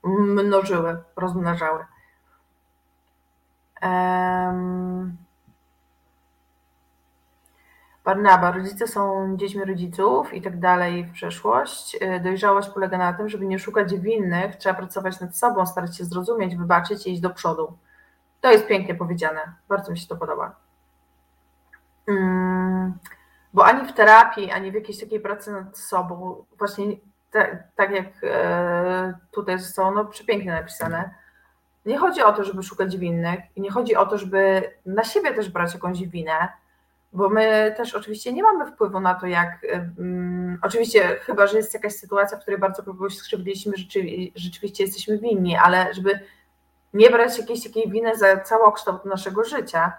[0.04, 1.84] mnożyły, rozmnażały.
[3.82, 5.16] Um,
[8.04, 11.94] Barnaba, rodzice są dziećmi rodziców i tak dalej w przeszłość.
[11.94, 16.04] Y, dojrzałość polega na tym, żeby nie szukać winnych, trzeba pracować nad sobą, starać się
[16.04, 17.76] zrozumieć, wybaczyć i iść do przodu.
[18.47, 20.56] To jest pięknie powiedziane, bardzo mi się to podoba.
[22.09, 22.94] Mm,
[23.55, 26.86] bo ani w terapii, ani w jakiejś takiej pracy nad sobą, właśnie
[27.31, 31.14] te, tak jak e, tutaj zostało no, przepięknie napisane,
[31.86, 35.35] nie chodzi o to, żeby szukać winnych i nie chodzi o to, żeby na siebie
[35.35, 36.48] też brać jakąś winę,
[37.12, 39.66] bo my też oczywiście nie mamy wpływu na to, jak.
[39.73, 44.01] Um, oczywiście, chyba, że jest jakaś sytuacja, w której bardzo kogoś skrzywdziliśmy, rzeczy,
[44.35, 46.20] rzeczywiście jesteśmy winni, ale żeby
[46.97, 49.93] nie brać jakiejś takiej winy za całokształt naszego życia,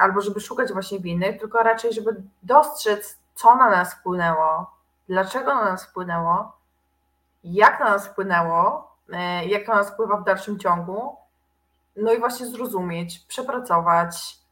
[0.00, 4.70] albo żeby szukać właśnie winy, tylko raczej, żeby dostrzec, co na nas wpłynęło,
[5.08, 6.52] dlaczego na nas wpłynęło,
[7.44, 11.16] jak na nas wpłynęło, e, jak to nas wpływa w dalszym ciągu,
[11.96, 14.42] no i właśnie zrozumieć, przepracować,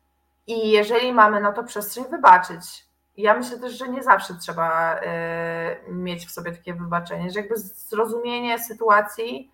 [0.47, 2.87] i jeżeli mamy na to przestrzeń, wybaczyć.
[3.17, 7.57] ja myślę też, że nie zawsze trzeba y, mieć w sobie takie wybaczenie, że jakby
[7.59, 9.53] zrozumienie sytuacji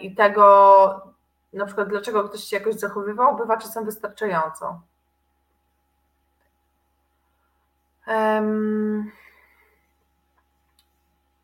[0.00, 1.14] i tego,
[1.52, 4.80] na przykład dlaczego ktoś się jakoś zachowywał, bywa czasem wystarczająco.
[8.06, 9.12] Um,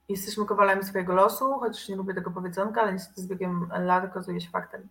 [0.09, 4.41] jesteśmy kowalami swojego losu, chociaż nie lubię tego powiedzonka, ale niestety z biegiem lat okazuje
[4.41, 4.89] się faktem.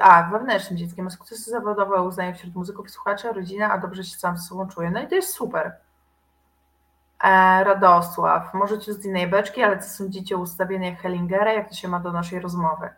[0.00, 4.38] A, wewnętrznym dzieckiem, sukcesy zawodowe, uznaje wśród muzyków i słuchaczy, rodzina, a dobrze się sam
[4.38, 4.90] z sobą czuje.
[4.90, 5.76] No i to jest super.
[7.24, 11.88] E, Radosław, możecie z innej beczki, ale co sądzicie o ustawieniach Hellingera, jak to się
[11.88, 12.88] ma do naszej rozmowy?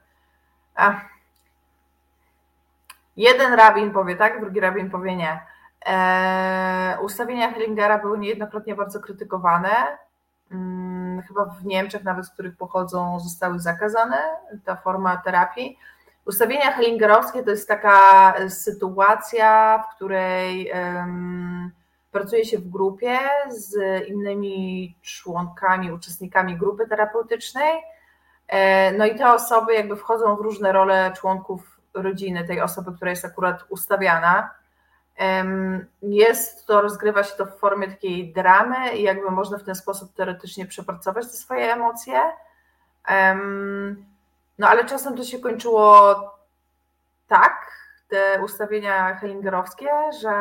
[3.16, 5.40] Jeden rabin powie tak, drugi rabin powie nie.
[5.86, 9.98] E, ustawienia Hellingera były niejednokrotnie bardzo krytykowane.
[10.48, 14.22] Hmm, chyba w Niemczech, nawet z których pochodzą, zostały zakazane
[14.64, 15.78] ta forma terapii.
[16.26, 21.70] Ustawienia Hellingerowskie to jest taka sytuacja, w której um,
[22.12, 23.18] pracuje się w grupie
[23.48, 23.76] z
[24.08, 27.82] innymi członkami, uczestnikami grupy terapeutycznej.
[28.48, 33.10] E, no i te osoby jakby wchodzą w różne role członków rodziny, tej osoby, która
[33.10, 34.50] jest akurat ustawiana.
[36.02, 40.14] Jest to, rozgrywa się to w formie takiej dramy i jakby można w ten sposób
[40.14, 42.20] teoretycznie przepracować te swoje emocje.
[44.58, 46.14] No ale czasem to się kończyło
[47.28, 47.81] tak,
[48.12, 49.90] te ustawienia hellingerowskie,
[50.20, 50.34] że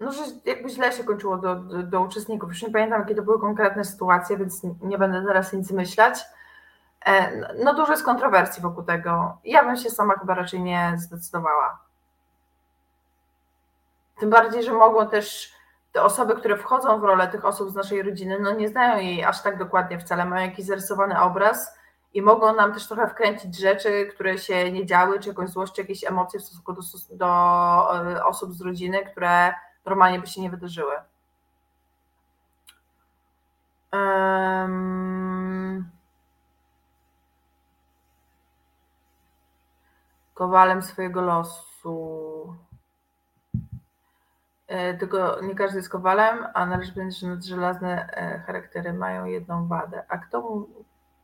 [0.00, 2.48] no, że jakby źle się kończyło do, do, do, uczestników.
[2.48, 6.18] Już nie pamiętam, jakie to były konkretne sytuacje, więc nie będę teraz nic myśleć.
[7.06, 9.38] E, no dużo jest kontrowersji wokół tego.
[9.44, 11.78] Ja bym się sama chyba raczej nie zdecydowała.
[14.18, 15.52] Tym bardziej, że mogą też
[15.92, 19.24] te osoby, które wchodzą w rolę tych osób z naszej rodziny, no nie znają jej
[19.24, 21.79] aż tak dokładnie wcale, mają jakiś zarysowany obraz
[22.14, 25.80] i mogą nam też trochę wkręcić rzeczy, które się nie działy, czy jakąś złość, czy
[25.80, 26.80] jakieś emocje w stosunku do,
[27.10, 27.26] do
[28.10, 29.54] e, osób z rodziny, które
[29.84, 30.94] normalnie by się nie wydarzyły.
[33.92, 35.90] Um...
[40.34, 42.56] Kowalem swojego losu.
[44.66, 49.68] E, tylko nie każdy jest kowalem, a należy powiedzieć, że nadżelazne e, charaktery mają jedną
[49.68, 50.04] wadę.
[50.08, 50.66] A kto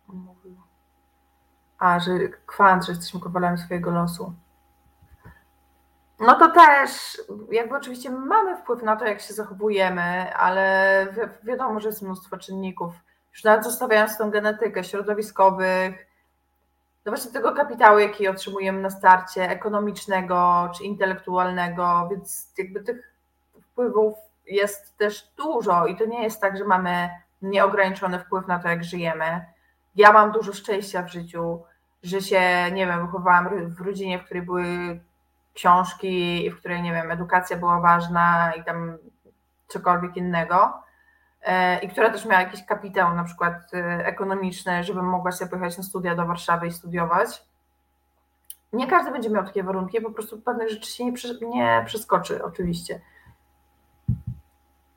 [0.08, 0.65] mówił?
[1.78, 2.12] A, że
[2.46, 4.32] kwant, że jesteśmy kowalami swojego losu.
[6.20, 7.20] No to też,
[7.50, 12.36] jakby oczywiście mamy wpływ na to, jak się zachowujemy, ale wi wiadomo, że jest mnóstwo
[12.36, 12.94] czynników.
[13.32, 16.06] Już nawet zostawiając tą genetykę środowiskowych,
[17.06, 23.14] no właśnie tego kapitału, jaki otrzymujemy na starcie, ekonomicznego czy intelektualnego, więc jakby tych
[23.62, 27.10] wpływów jest też dużo i to nie jest tak, że mamy
[27.42, 29.46] nieograniczony wpływ na to, jak żyjemy.
[29.96, 31.62] Ja mam dużo szczęścia w życiu,
[32.02, 32.40] że się,
[32.72, 34.64] nie wiem, wychowałam w rodzinie, w której były
[35.54, 38.98] książki, w której, nie wiem, edukacja była ważna i tam
[39.68, 40.72] cokolwiek innego.
[41.42, 45.78] E, I która też miała jakiś kapitał, na przykład e, ekonomiczny, żebym mogła sobie pojechać
[45.78, 47.44] na studia do Warszawy i studiować.
[48.72, 53.00] Nie każdy będzie miał takie warunki, po prostu pewnych rzeczy się nie, nie przeskoczy, oczywiście.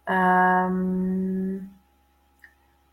[0.07, 1.78] Um,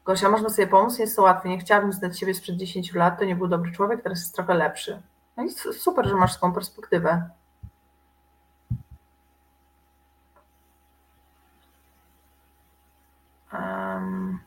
[0.07, 1.49] Gosia, można sobie pomóc, jest to łatwe.
[1.49, 4.55] Nie chciałabym znać siebie sprzed 10 lat, to nie był dobry człowiek, teraz jest trochę
[4.55, 5.03] lepszy.
[5.37, 7.31] No i super, że masz taką perspektywę.
[13.53, 14.39] Um,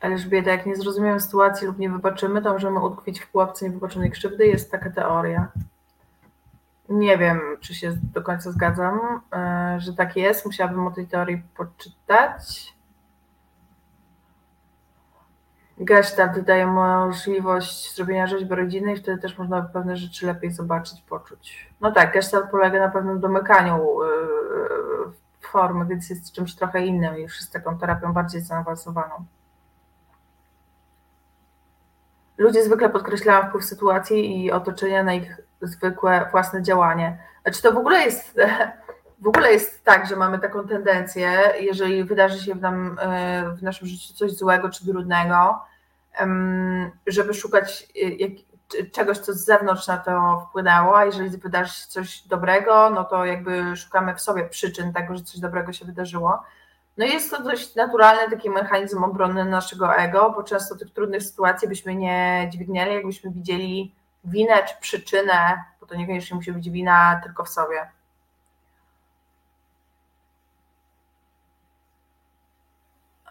[0.00, 4.46] Elżbieta, jak nie zrozumiemy sytuacji lub nie wybaczymy, to możemy utkwić w pułapce niewybaczonej krzywdy.
[4.46, 5.48] Jest taka teoria.
[6.88, 10.46] Nie wiem, czy się do końca zgadzam, e, że tak jest.
[10.46, 12.74] Musiałabym o tej teorii poczytać.
[15.78, 21.70] Gestalt daje możliwość zrobienia rzeźby rodziny i wtedy też można pewne rzeczy lepiej zobaczyć, poczuć.
[21.80, 24.06] No tak, gestalt polega na pewnym domykaniu e,
[25.40, 29.24] formy, więc jest czymś trochę innym, już jest taką terapią bardziej zaawansowaną.
[32.38, 37.18] Ludzie zwykle podkreślają wpływ sytuacji i otoczenia na ich zwykłe własne działanie.
[37.42, 38.40] Znaczy to w ogóle jest
[39.24, 42.98] w ogóle jest tak, że mamy taką tendencję, jeżeli wydarzy się w, nam,
[43.56, 45.60] w naszym życiu coś złego czy trudnego,
[47.06, 52.22] żeby szukać y, czegoś, co z zewnątrz na to wpłynęło, a jeżeli wydarzy się coś
[52.22, 56.42] dobrego, no to jakby szukamy w sobie przyczyn tego, że coś dobrego się wydarzyło.
[56.96, 61.68] No jest to dość naturalny taki mechanizm obronny naszego ego, bo często tych trudnych sytuacji
[61.68, 63.94] byśmy nie dźwignęli, jakbyśmy widzieli
[64.24, 67.90] winę czy przyczynę, bo to niekoniecznie musi być wina tylko w sobie.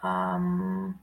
[0.02, 0.98] Um.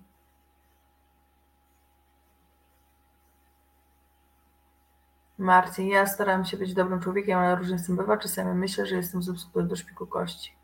[5.37, 8.17] Marcin, ja staram się być dobrym człowiekiem, ale różnie z tym bywa.
[8.17, 10.55] Czasami myślę, że jestem zepsuty do szpiku kości.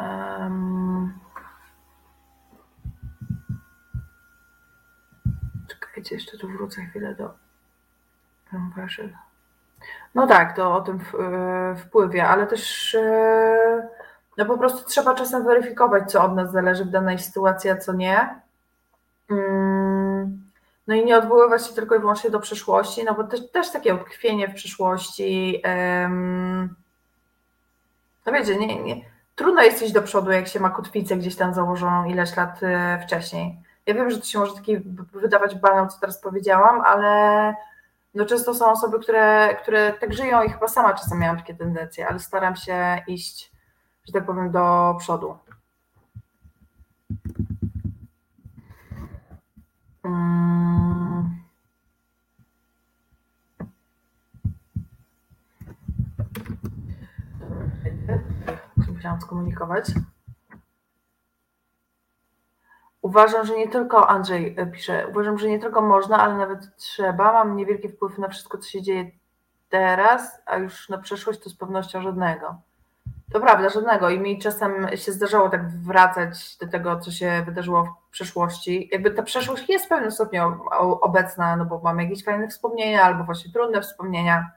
[0.00, 0.77] Um...
[5.98, 7.30] Czekajcie, jeszcze tu wrócę chwilę do
[8.76, 9.10] waszych.
[10.14, 13.88] No tak, to o tym e, wpływie, ale też e,
[14.36, 17.92] no po prostu trzeba czasem weryfikować, co od nas zależy w danej sytuacji, a co
[17.92, 18.40] nie.
[19.30, 20.42] Mm,
[20.86, 23.94] no i nie odwoływać się tylko i wyłącznie do przeszłości, no bo też, też takie
[23.94, 25.62] utkwienie w przeszłości.
[28.26, 28.96] No wiecie, nie, nie,
[29.34, 33.00] trudno jest iść do przodu, jak się ma kotwicę gdzieś tam założoną ileś lat e,
[33.06, 33.67] wcześniej.
[33.88, 34.78] Ja wiem, że to się może taki
[35.12, 37.54] wydawać banał, co teraz powiedziałam, ale
[38.14, 42.08] no często są osoby, które, które tak żyją i chyba sama czasem miałam takie tendencje,
[42.08, 43.52] ale staram się iść,
[44.06, 45.38] że tak powiem, do przodu.
[50.02, 51.38] Hmm.
[58.86, 59.84] Musiałam skomunikować.
[63.02, 67.32] Uważam, że nie tylko, Andrzej e, pisze, uważam, że nie tylko można, ale nawet trzeba.
[67.32, 69.10] Mam niewielki wpływ na wszystko, co się dzieje
[69.68, 72.56] teraz, a już na przeszłość to z pewnością żadnego.
[73.32, 74.10] To prawda, żadnego.
[74.10, 78.88] I mi czasem się zdarzało tak wracać do tego, co się wydarzyło w przeszłości.
[78.92, 80.60] Jakby ta przeszłość jest w pewnym stopniu
[81.00, 84.50] obecna, no bo mamy jakieś fajne wspomnienia, albo właśnie trudne wspomnienia,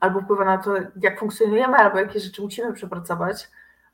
[0.00, 3.48] albo wpływa na to, jak funkcjonujemy, albo jakie rzeczy musimy przepracować.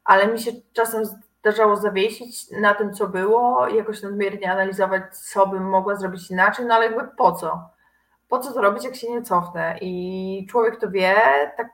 [0.05, 1.05] Ale mi się czasem
[1.53, 6.75] zdarzało zawiesić na tym, co było, jakoś nadmiernie analizować, co bym mogła zrobić inaczej, no
[6.75, 7.71] ale jakby po co?
[8.29, 9.79] Po co to robić, jak się nie cofnę?
[9.81, 11.17] I człowiek to wie,
[11.57, 11.69] tak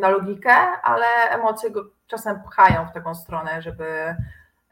[0.00, 4.16] na logikę, ale emocje go czasem pchają w taką stronę, żeby,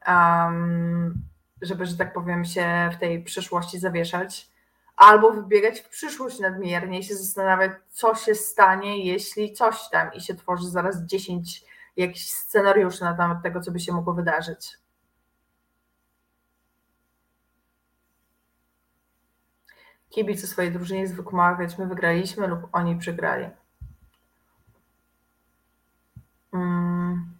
[0.08, 1.14] um,
[1.62, 4.48] żeby, że tak powiem, się w tej przyszłości zawieszać.
[4.96, 10.20] Albo wybiegać w przyszłość nadmiernie i się zastanawiać, co się stanie, jeśli coś tam i
[10.20, 11.64] się tworzy zaraz 10
[11.96, 14.78] jakiś scenariusz na temat tego, co by się mogło wydarzyć.
[20.10, 23.46] Kibice swojej drużynie zwykł mawiać, my wygraliśmy lub oni przegrali.
[26.52, 27.34] Hmm.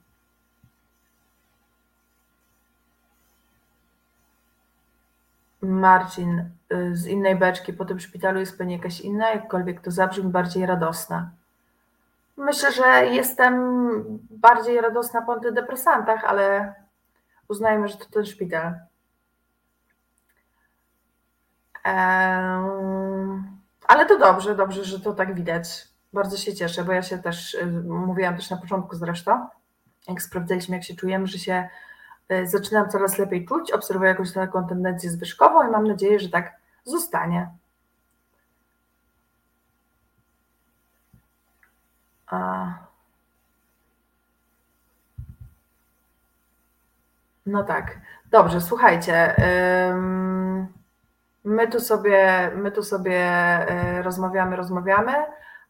[5.62, 10.30] Marcin y, z innej beczki po tym szpitalu jest pewnie jakaś inna, jakkolwiek to zabrzmi
[10.30, 11.30] bardziej radosna.
[12.36, 13.54] Myślę, że jestem
[14.30, 16.74] bardziej radosna po antydepresantach, ale
[17.48, 18.74] uznajmy, że to ten szpital.
[23.88, 25.88] Ale to dobrze, dobrze, że to tak widać.
[26.12, 29.46] Bardzo się cieszę, bo ja się też, y, mówiłam też na początku zresztą,
[30.08, 31.68] jak sprawdzaliśmy, jak się czujemy, że się
[32.32, 36.52] y, zaczynam coraz lepiej czuć, obserwuję jakąś taką tendencję zwyżkową i mam nadzieję, że tak
[36.84, 37.50] zostanie.
[47.46, 47.98] No tak.
[48.30, 49.34] Dobrze, słuchajcie.
[51.44, 55.12] My tu sobie, my tu sobie e, rozmawiamy, rozmawiamy,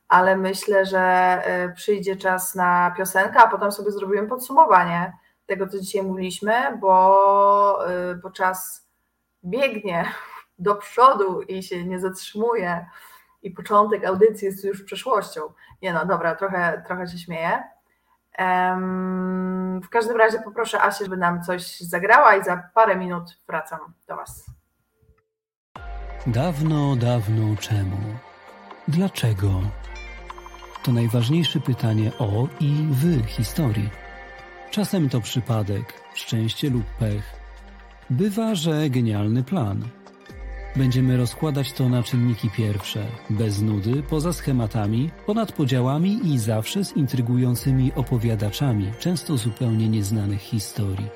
[0.09, 5.13] ale myślę, że e, przyjdzie czas na piosenkę, a potem sobie zrobimy podsumowanie
[5.47, 8.87] tego, co dzisiaj mówiliśmy, bo, e, bo czas
[9.45, 10.05] biegnie
[10.59, 12.87] do przodu i się nie zatrzymuje
[13.45, 15.41] i początek audycji jest już przeszłością.
[15.83, 17.63] Nie no, dobra, trochę, trochę się śmieję.
[19.83, 24.17] W każdym razie poproszę Asię, żeby nam coś zagrała i za parę minut wracam do
[24.17, 24.47] Was.
[26.27, 27.97] Dawno, dawno czemu?
[28.89, 29.49] Dlaczego?
[30.83, 33.91] To najważniejsze pytanie o i w historii.
[34.71, 37.25] Czasem to przypadek, szczęście lub pech.
[38.11, 39.89] Bywa, że genialny plan–
[40.77, 46.97] Będziemy rozkładać to na czynniki pierwsze, bez nudy, poza schematami, ponad podziałami i zawsze z
[46.97, 51.07] intrygującymi opowiadaczami, często zupełnie nieznanych historii.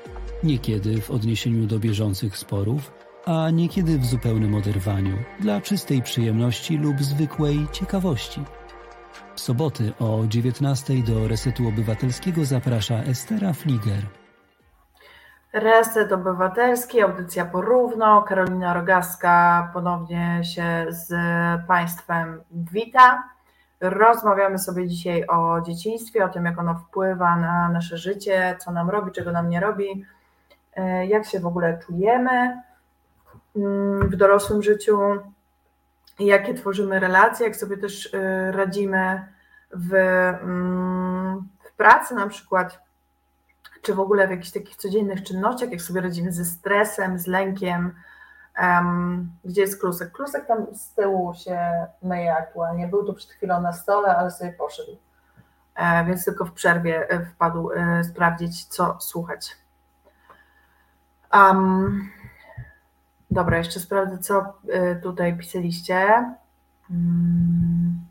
[0.43, 2.91] Niekiedy w odniesieniu do bieżących sporów,
[3.25, 8.41] a niekiedy w zupełnym oderwaniu, dla czystej przyjemności lub zwykłej ciekawości.
[9.35, 14.18] W soboty o 19 do Resetu Obywatelskiego zaprasza Estera Fliger.
[15.53, 18.21] Reset Obywatelski, audycja porówno.
[18.21, 21.11] Karolina Rogaska ponownie się z
[21.67, 23.23] Państwem wita.
[23.81, 28.89] Rozmawiamy sobie dzisiaj o dzieciństwie, o tym, jak ono wpływa na nasze życie, co nam
[28.89, 30.05] robi, czego nam nie robi,
[30.75, 32.61] e, jak się w ogóle czujemy
[33.55, 34.99] mm, w dorosłym życiu,
[36.19, 39.27] jakie tworzymy relacje, jak sobie też e, radzimy
[39.73, 42.88] w, mm, w pracy na przykład
[43.81, 47.93] czy w ogóle w jakichś takich codziennych czynnościach, jak sobie radzimy ze stresem, z lękiem,
[48.59, 50.11] Um, gdzie jest klusek?
[50.11, 52.87] Klusek tam z tyłu się myje aktualnie.
[52.87, 54.97] Był tu przed chwilą na stole, ale sobie poszedł.
[55.75, 59.57] E, więc tylko w przerwie e, wpadł e, sprawdzić, co słuchać.
[61.33, 62.09] Um,
[63.31, 66.25] dobra, jeszcze sprawdzę, co e, tutaj pisaliście.
[66.89, 68.05] Um,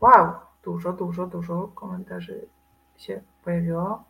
[0.00, 0.32] wow,
[0.64, 2.46] dużo, dużo, dużo komentarzy
[2.98, 4.04] się pojawiło.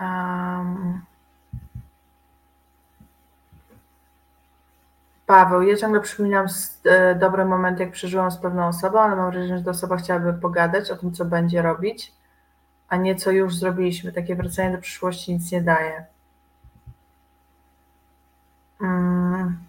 [0.00, 1.02] Um,
[5.26, 6.46] Paweł, ja ciągle przypominam
[6.84, 10.32] e, dobre momenty, jak przeżyłam z pewną osobą, ale mam wrażenie, że ta osoba chciałaby
[10.34, 12.12] pogadać o tym, co będzie robić,
[12.88, 14.12] a nie co już zrobiliśmy.
[14.12, 16.06] Takie wracanie do przyszłości nic nie daje.
[18.80, 19.65] Mm.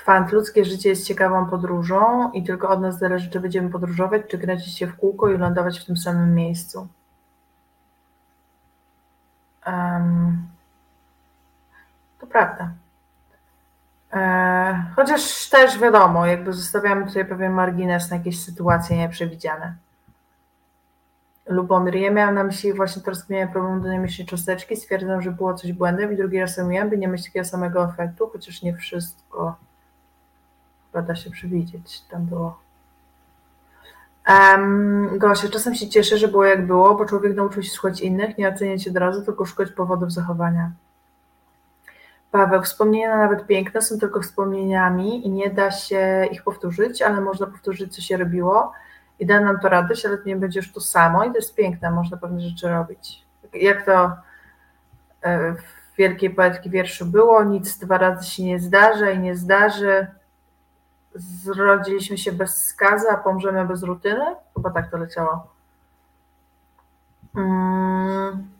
[0.00, 4.38] Kwant, ludzkie życie jest ciekawą podróżą i tylko od nas zależy, czy będziemy podróżować, czy
[4.38, 6.88] kręcić się w kółko i lądować w tym samym miejscu.
[9.66, 10.48] Um,
[12.18, 12.70] to prawda.
[14.12, 19.74] E, chociaż też wiadomo, jakby zostawiamy tutaj pewien margines na jakieś sytuacje nieprzewidziane.
[21.46, 24.76] Lubomir, ja miałam na myśli właśnie to rozkminienie problemu dynamicznej cząsteczki.
[24.76, 28.30] Stwierdzam, że było coś błędem i drugi raz robiłam, by nie mieć takiego samego efektu,
[28.32, 29.56] chociaż nie wszystko
[30.92, 32.00] chyba da się przewidzieć.
[32.00, 32.58] Tam było.
[34.28, 38.38] Um, Gosia, czasem się cieszę, że było jak było, bo człowiek nauczył się słuchać innych,
[38.38, 40.70] nie oceniać od razu, tylko szukać powodów zachowania.
[42.30, 47.46] Paweł, wspomnienia nawet piękne są tylko wspomnieniami i nie da się ich powtórzyć, ale można
[47.46, 48.72] powtórzyć, co się robiło
[49.18, 51.54] i da nam to radość, ale to nie będzie już to samo i to jest
[51.54, 53.24] piękne, można pewne rzeczy robić.
[53.54, 54.12] Jak to
[55.22, 60.06] e, w wielkiej poetki wierszu było, nic dwa razy się nie zdarza i nie zdarzy.
[61.14, 64.24] Zrodziliśmy się bez skazy, a pomrzemy bez rutyny?
[64.54, 65.46] Chyba tak to leciało.
[67.34, 68.50] Hmm.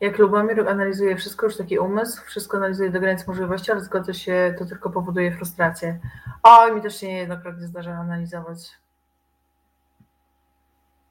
[0.00, 4.54] Jak Lubomir analizuje wszystko, już taki umysł, wszystko analizuje do granic możliwości, ale zgodzę się,
[4.58, 5.98] to tylko powoduje frustrację.
[6.42, 8.78] Oj, mi też się niejednokrotnie zdarza analizować.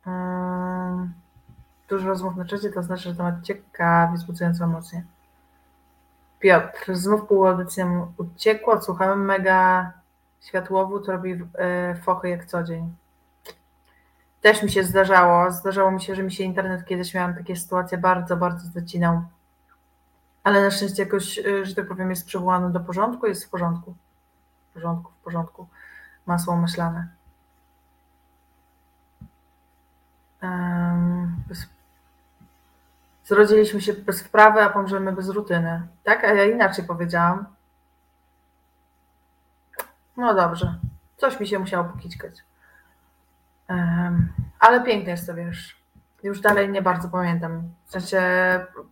[0.06, 1.14] Um,
[1.90, 5.04] dużo rozmów na czacie, to znaczy, że temat ciekawi, wzbudzający emocje.
[6.40, 7.46] Piotr, znów pół
[8.18, 9.92] uciekło, odsłuchałem mega
[10.42, 12.96] światłowód, robi e, fochy jak co dzień.
[14.42, 15.52] Też mi się zdarzało.
[15.52, 19.22] Zdarzało mi się, że mi się internet kiedyś miałam takie sytuacje bardzo, bardzo zacinał.
[20.44, 23.96] Ale na szczęście jakoś, y, że tak powiem, jest przywołany do porządku, jest w porządku.
[24.70, 25.68] W porządku, w porządku.
[26.26, 27.08] Masło myślane.
[30.42, 31.44] Um.
[33.30, 35.88] Zrodziliśmy się bez wprawy, a pomrzemy bez rutyny.
[36.04, 36.24] Tak?
[36.24, 37.46] A ja inaczej powiedziałam.
[40.18, 40.76] No dobrze.
[41.18, 42.34] Coś mi się musiało pokićkać.
[44.60, 45.82] Ale piękny jest to wiersz.
[46.24, 47.64] Już dalej nie bardzo pamiętam.
[47.86, 48.22] W sensie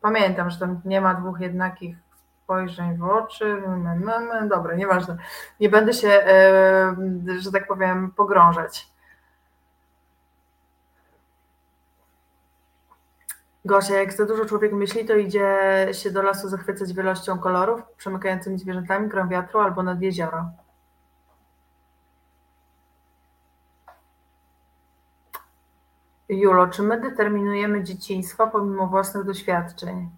[0.01, 1.97] pamiętam, że tam nie ma dwóch jednakich
[2.43, 3.63] spojrzeń w oczy.
[4.49, 5.17] Dobra, nieważne.
[5.59, 6.23] Nie będę się,
[7.39, 8.89] że tak powiem, pogrążać.
[13.67, 15.57] Gosia, jak za dużo człowiek myśli, to idzie
[15.91, 20.45] się do lasu zachwycać wielością kolorów, przemykającymi zwierzętami, grą wiatru albo nad jezioro.
[26.29, 30.09] Julo, czy my determinujemy dzieciństwo pomimo własnych doświadczeń?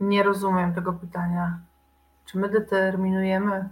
[0.00, 1.58] Nie rozumiem tego pytania.
[2.24, 3.68] Czy my determinujemy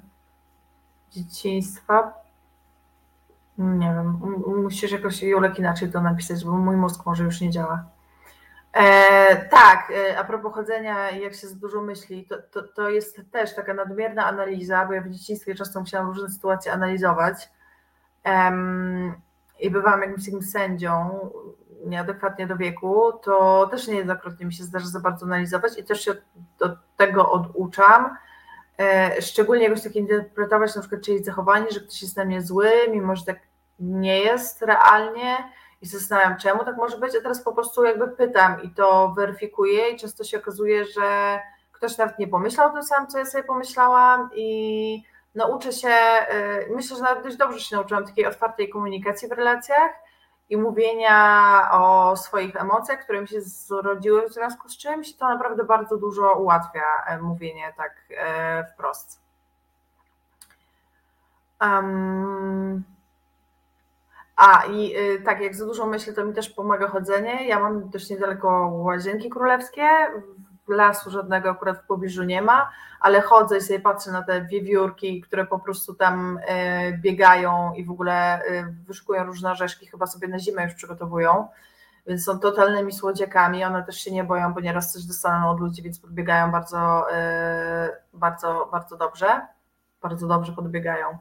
[1.10, 2.12] dzieciństwa?
[3.58, 4.20] Nie wiem,
[4.62, 7.95] musisz jakoś Julek inaczej to napisać, bo mój mózg może już nie działa.
[8.76, 13.20] E, tak, e, a propos chodzenia, jak się za dużo myśli, to, to, to jest
[13.32, 17.50] też taka nadmierna analiza, bo ja w dzieciństwie często musiałam różne sytuacje analizować
[19.60, 21.20] i bywałam jakimś takim sędzią
[21.86, 26.14] nieadekwatnie do wieku, to też niejednokrotnie mi się zdarza za bardzo analizować i też się
[26.60, 28.16] od, tego oduczam.
[28.78, 32.70] E, szczególnie jakoś tak interpretować na przykład czyjeś zachowanie, że ktoś jest na mnie zły,
[32.90, 33.38] mimo że tak
[33.80, 35.36] nie jest realnie
[35.82, 39.88] i zastanawiam, czemu tak może być, a teraz po prostu jakby pytam i to weryfikuję
[39.88, 41.38] i często się okazuje, że
[41.72, 45.02] ktoś nawet nie pomyślał o tym samym, co ja sobie pomyślałam i
[45.34, 45.94] nauczę się,
[46.68, 49.90] y, myślę, że nawet dość dobrze się nauczyłam takiej otwartej komunikacji w relacjach
[50.50, 55.64] i mówienia o swoich emocjach, które mi się zrodziły w związku z czymś, to naprawdę
[55.64, 59.20] bardzo dużo ułatwia e, mówienie tak e, wprost.
[61.60, 62.84] Um,
[64.36, 67.48] a i y, tak, jak za dużo myślę, to mi też pomaga chodzenie.
[67.48, 69.88] Ja mam też niedaleko łazienki królewskie
[70.68, 75.20] lasu żadnego akurat w pobliżu nie ma, ale chodzę i sobie patrzę na te wiewiórki,
[75.20, 80.28] które po prostu tam e, biegają i w ogóle e, wyszukują różne orzeszki, chyba sobie
[80.28, 81.48] na zimę już przygotowują,
[82.06, 85.82] więc są totalnymi słodziakami, one też się nie boją, bo nieraz coś dostaną od ludzi,
[85.82, 87.06] więc podbiegają bardzo,
[88.12, 89.46] bardzo, bardzo dobrze,
[90.02, 91.18] bardzo dobrze podbiegają.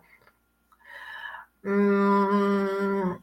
[1.66, 3.16] Mm,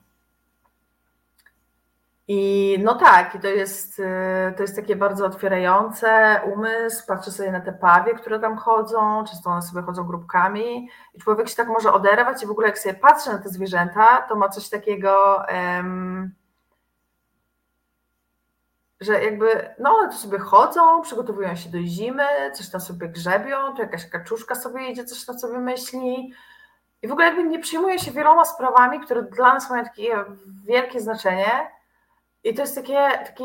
[2.28, 7.52] i no tak, i to jest, y, to jest takie bardzo otwierające umysł, patrzę sobie
[7.52, 10.88] na te pawie, które tam chodzą, często one sobie chodzą grupkami.
[11.14, 14.22] I człowiek się tak może oderwać i w ogóle jak sobie patrzy na te zwierzęta,
[14.28, 16.34] to ma coś takiego, um,
[19.00, 23.74] że jakby, no one tu sobie chodzą, przygotowują się do zimy, coś tam sobie grzebią,
[23.74, 26.32] tu jakaś kaczuszka sobie idzie, coś tam sobie myśli
[27.02, 30.24] i w ogóle jakby nie przyjmuje się wieloma sprawami, które dla nas mają takie
[30.66, 31.70] wielkie znaczenie,
[32.44, 33.44] i to jest takie, taki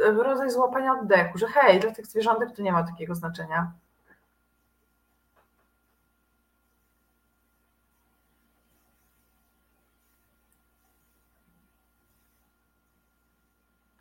[0.00, 3.72] rodzaj złapania oddechu, że hej, dla tych zwierzątek to nie ma takiego znaczenia.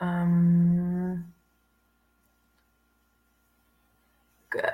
[0.02, 0.65] Um,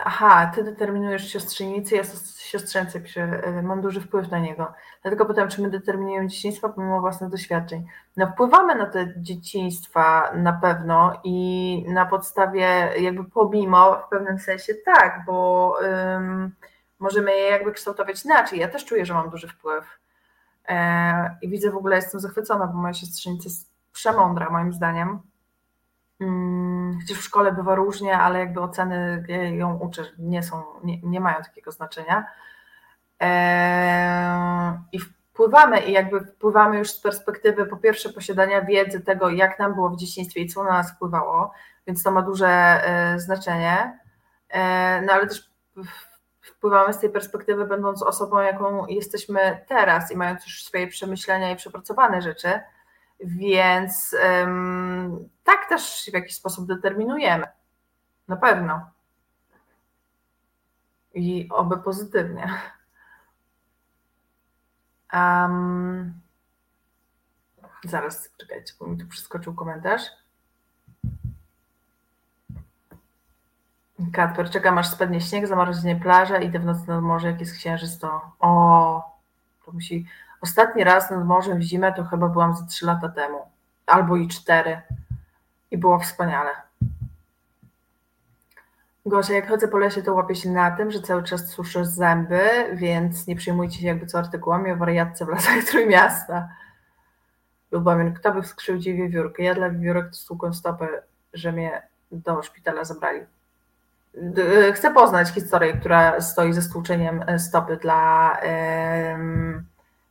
[0.03, 2.03] aha, ty determinujesz siostrzenicę, ja
[2.37, 4.73] siostrzęce piszę, y, mam duży wpływ na niego.
[5.01, 7.85] Dlatego pytam, czy my determinujemy dzieciństwo pomimo własnych doświadczeń.
[8.17, 14.73] No wpływamy na te dzieciństwa na pewno i na podstawie jakby pomimo w pewnym sensie
[14.73, 15.75] tak, bo
[16.99, 18.59] możemy je jakby kształtować inaczej.
[18.59, 19.99] Ja też czuję, że mam duży wpływ.
[20.67, 25.19] E, I widzę w ogóle, jestem zachwycona, bo moja siostrzenica jest przemądra moim zdaniem
[26.99, 31.41] chociaż w szkole bywa różnie, ale jakby oceny ją uczę, nie są, nie, nie mają
[31.43, 32.25] takiego znaczenia.
[33.19, 39.59] Eee, I wpływamy i jakby wpływamy już z perspektywy po pierwsze posiadania wiedzy tego, jak
[39.59, 41.51] nam było w dzieciństwie i co na nas wpływało,
[41.87, 43.99] więc to ma duże e, znaczenie.
[44.49, 45.51] E, no ale też
[46.41, 51.55] wpływamy z tej perspektywy, będąc osobą, jaką jesteśmy teraz i mając już swoje przemyślenia i
[51.55, 52.59] przepracowane rzeczy
[53.23, 54.15] więc
[55.43, 57.47] tak też w jakiś sposób determinujemy.
[58.27, 58.89] Na pewno.
[61.13, 62.47] I oby pozytywnie.
[65.13, 66.13] Um,
[67.83, 70.01] zaraz, czekajcie, bo mi tu przeskoczył komentarz.
[74.13, 77.99] Katper, czekam aż spadnie śnieg, zamroźnie plaża, idę w nocy nad morze, jak jest księżyc,
[77.99, 79.17] to o,
[79.65, 80.07] to musi
[80.41, 83.37] Ostatni raz nad morzem w zimę to chyba byłam ze trzy lata temu,
[83.85, 84.81] albo i cztery.
[85.71, 86.49] I było wspaniale.
[89.05, 92.49] Gosia, jak chodzę po lesie, to łapię się na tym, że cały czas suszę zęby,
[92.73, 96.49] więc nie przejmujcie się jakby co artykułami o wariatce w lasach Trójmiasta.
[97.71, 99.43] Lubomir, kto by skrzywdził wiewiórkę?
[99.43, 100.87] Ja dla wiewiórek stłukłem stopę,
[101.33, 103.21] że mnie do szpitala zabrali.
[104.73, 108.37] Chcę poznać historię, która stoi ze stłuczeniem stopy dla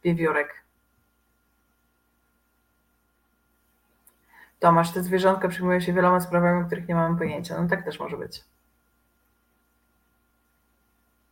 [0.05, 0.61] wiewiórek.
[4.61, 7.63] Tomasz, te zwierzątka przyjmują się wieloma sprawami, o których nie mamy pojęcia.
[7.63, 8.45] No tak też może być.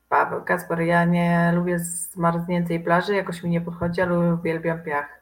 [0.08, 5.18] Paweł, Kasper, ja nie lubię zmarzniętej plaży, jakoś mi nie podchodzi, ale uwielbiam piach.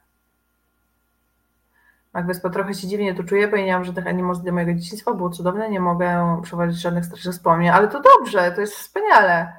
[2.13, 5.71] Magwyspa, trochę się dziwnie tu czuję, powiedziałam, że tych animozji do mojego dzieciństwa było cudowne,
[5.71, 9.53] nie mogę prowadzić żadnych strasznych wspomnień, ale to dobrze, to jest wspaniale.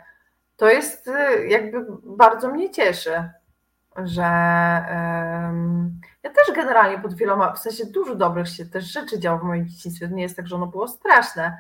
[0.58, 3.30] To jest y, jakby bardzo mnie cieszy
[3.98, 4.24] że
[4.92, 9.44] um, ja też generalnie pod wieloma, w sensie dużo dobrych się też rzeczy działo w
[9.44, 10.08] moim dzieciństwie.
[10.08, 11.58] To nie jest tak, że ono było straszne,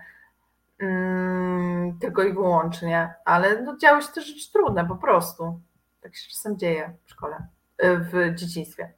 [0.81, 5.59] um, tylko i wyłącznie, ale no, działy się też rzeczy trudne po prostu.
[6.01, 7.47] Tak się czasem dzieje w szkole,
[7.83, 8.93] y, w dzieciństwie.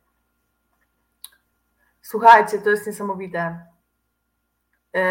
[2.02, 3.66] Słuchajcie, to jest niesamowite.
[4.94, 5.02] Yy,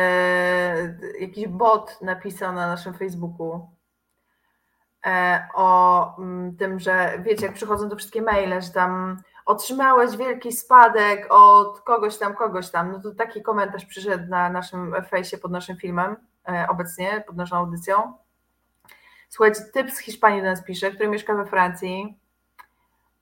[1.20, 3.77] jakiś bot napisał na naszym Facebooku, E,
[5.54, 11.26] o mm, tym, że wiecie, jak przychodzą to wszystkie maile, że tam otrzymałeś wielki spadek
[11.30, 15.76] od kogoś tam, kogoś tam, no to taki komentarz przyszedł na naszym fejsie pod naszym
[15.76, 16.16] filmem
[16.48, 18.12] e, obecnie, pod naszą audycją.
[19.28, 22.18] Słuchajcie, typ z Hiszpanii do nas pisze, który mieszka we Francji,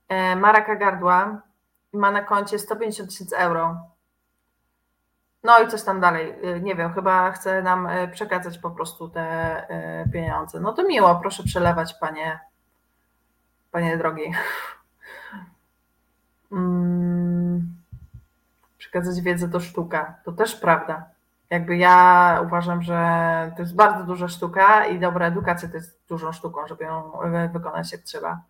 [0.09, 1.43] e, ma raka gardła
[1.93, 3.77] i ma na koncie 150 tysięcy euro.
[5.45, 6.35] No i coś tam dalej.
[6.57, 9.67] Y, nie wiem, chyba chce nam y, przekazać po prostu te
[10.05, 10.61] y, pieniądze.
[10.61, 12.41] No to miło, proszę przelewać, panie,
[13.71, 14.33] panie drogi.
[16.51, 17.77] Hmm.
[18.79, 20.15] Przekazać wiedzę to sztuka.
[20.25, 21.05] To też prawda.
[21.51, 26.33] Jakby ja uważam, że to jest bardzo duża sztuka i dobra edukacja to jest dużą
[26.33, 27.13] sztuką, żeby ją
[27.53, 28.41] wykonać jak trzeba.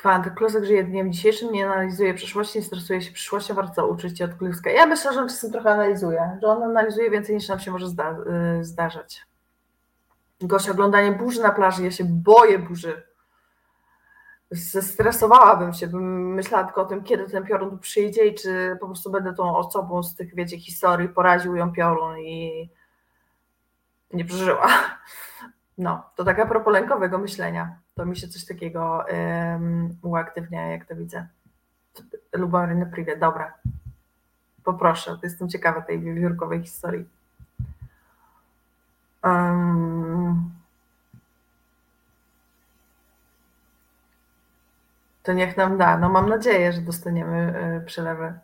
[0.00, 4.24] Kwant, Klosek żyje dniem dzisiejszym, nie analizuje przyszłości, nie stresuje się przyszłością, warto uczyć się
[4.24, 4.70] od Kluska.
[4.70, 7.88] Ja myślę, że on czasem trochę analizuje, że on analizuje więcej niż nam się może
[7.88, 8.16] zda
[8.60, 9.26] y, zdarzać.
[10.40, 13.02] Gosia, oglądanie burzy na plaży, ja się boję burzy.
[14.50, 19.10] Zestresowałabym się, bym myślała tylko o tym, kiedy ten piorun przyjdzie i czy po prostu
[19.10, 22.70] będę tą osobą z tych, wiecie, historii, poraził ją piorun i
[24.12, 24.68] nie przeżyła.
[25.78, 27.78] No, to taka propos lękowego myślenia.
[28.00, 31.26] To mi się coś takiego um, uaktywnia, jak to widzę.
[32.32, 33.54] Lubomir Privet, dobra.
[34.64, 37.08] Poproszę, jestem ciekawa tej wiewiórkowej historii.
[39.24, 40.50] Um,
[45.22, 45.98] to niech nam da.
[45.98, 48.34] No mam nadzieję, że dostaniemy y, przelewy.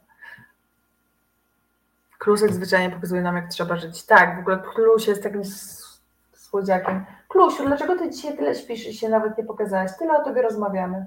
[2.18, 4.06] Klusek zwyczajnie pokazuje nam, jak trzeba żyć.
[4.06, 5.44] Tak, w ogóle Klus jest takim
[6.46, 7.04] słodziakiem.
[7.28, 9.90] Klusiu, dlaczego ty dzisiaj tyle śpisz i się nawet nie pokazałeś?
[9.98, 11.06] Tyle o tobie rozmawiamy.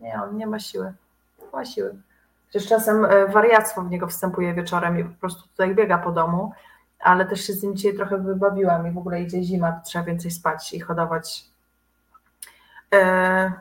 [0.00, 0.92] Nie, on nie ma siły.
[1.38, 1.96] Nie ma siły.
[2.48, 6.52] Przecież czasem e, wariactwo w niego wstępuje wieczorem i po prostu tutaj biega po domu,
[7.00, 10.04] ale też się z nim dzisiaj trochę wybawiłam i w ogóle idzie zima, to trzeba
[10.04, 11.44] więcej spać i hodować
[12.94, 13.52] e,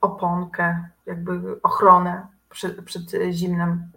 [0.00, 3.90] oponkę, jakby ochronę przed, przed zimnem.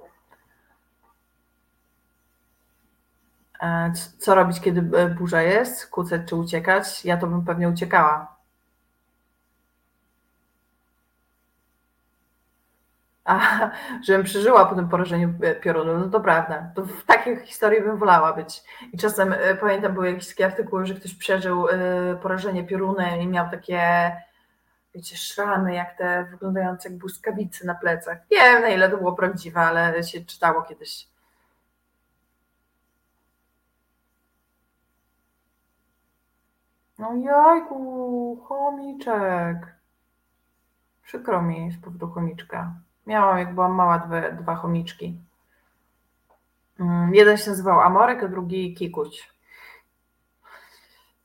[4.18, 5.90] Co robić, kiedy e, burza jest?
[5.90, 7.06] Kucać czy uciekać?
[7.06, 8.36] Ja to bym pewnie uciekała.
[13.26, 13.40] A,
[14.06, 16.72] żebym przeżyła po tym porażeniu e, piorunu, no to prawda.
[16.76, 18.64] To w takiej historii bym wolała być.
[18.94, 21.68] I czasem pamiętam, były jakieś takie artykuły, że ktoś przeżył
[22.22, 24.12] porażenie piorunem i miał takie,
[24.96, 28.18] wiecie, szramy, jak te wyglądające jak błyskawice na plecach.
[28.32, 31.15] Nie wiem, na ile to było prawdziwe, ale się czytało kiedyś
[37.00, 39.76] No jajku, chomiczek.
[41.04, 42.74] Przykro mi z powodu chomiczka.
[43.08, 45.20] Miałam, jak byłam mała, dwie, dwa chomiczki.
[46.80, 49.36] Mm, jeden się nazywał Amorek, a drugi Kikuć.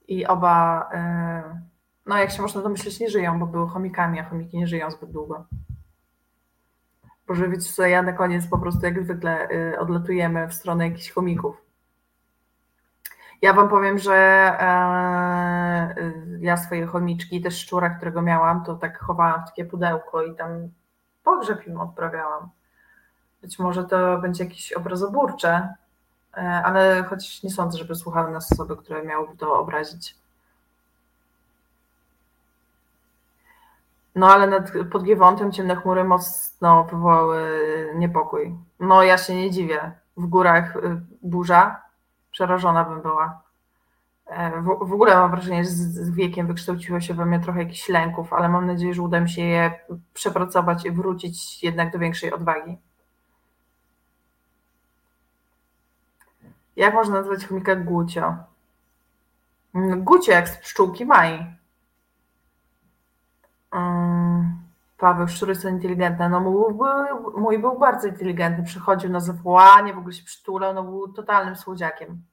[0.09, 1.61] I oba, y,
[2.07, 5.11] no jak się można domyśleć, nie żyją, bo były chomikami, a chomiki nie żyją zbyt
[5.11, 5.45] długo.
[7.27, 11.11] Boże, wiecie co, ja na koniec po prostu jak zwykle y, odlatujemy w stronę jakichś
[11.11, 11.70] chomików.
[13.43, 14.15] Ja wam powiem, że
[14.61, 15.95] e,
[16.41, 20.69] ja swoje chomiczki, też szczura, którego miałam, to tak chowałam w takie pudełko i tam
[21.25, 22.49] pogrzeb im odprawiałam.
[23.43, 25.75] Być może to będzie jakieś obrazoburcze,
[26.37, 30.17] e, ale choć nie sądzę, żeby słuchały nas osoby, które miałyby to obrazić.
[34.15, 37.43] No ale nad, pod Giewontem ciemne chmury mocno wywołały
[37.95, 38.57] niepokój.
[38.81, 39.93] No ja się nie dziwię.
[40.17, 41.83] W górach y, burza,
[42.41, 43.43] przerażona bym była.
[44.27, 47.59] E, w, w ogóle mam wrażenie, że z, z, wiekiem wykształciło się we mnie trochę
[47.59, 49.81] jakichś lęków, ale mam nadzieję, że uda mi się je
[50.15, 52.79] przepracować i wrócić jednak do większej odwagi.
[56.77, 58.35] Jak można nazwać chomika Gucio?
[59.75, 61.47] Mm, Gucio jak z pszczółki Mai.
[63.73, 64.61] Um,
[64.99, 66.29] Paweł, szczury są inteligentne.
[66.29, 68.65] No mój był, mój był bardzo inteligentny.
[68.65, 72.30] Przychodził na zawołanie, w ogóle się przytulał, no był totalnym słodziakiem.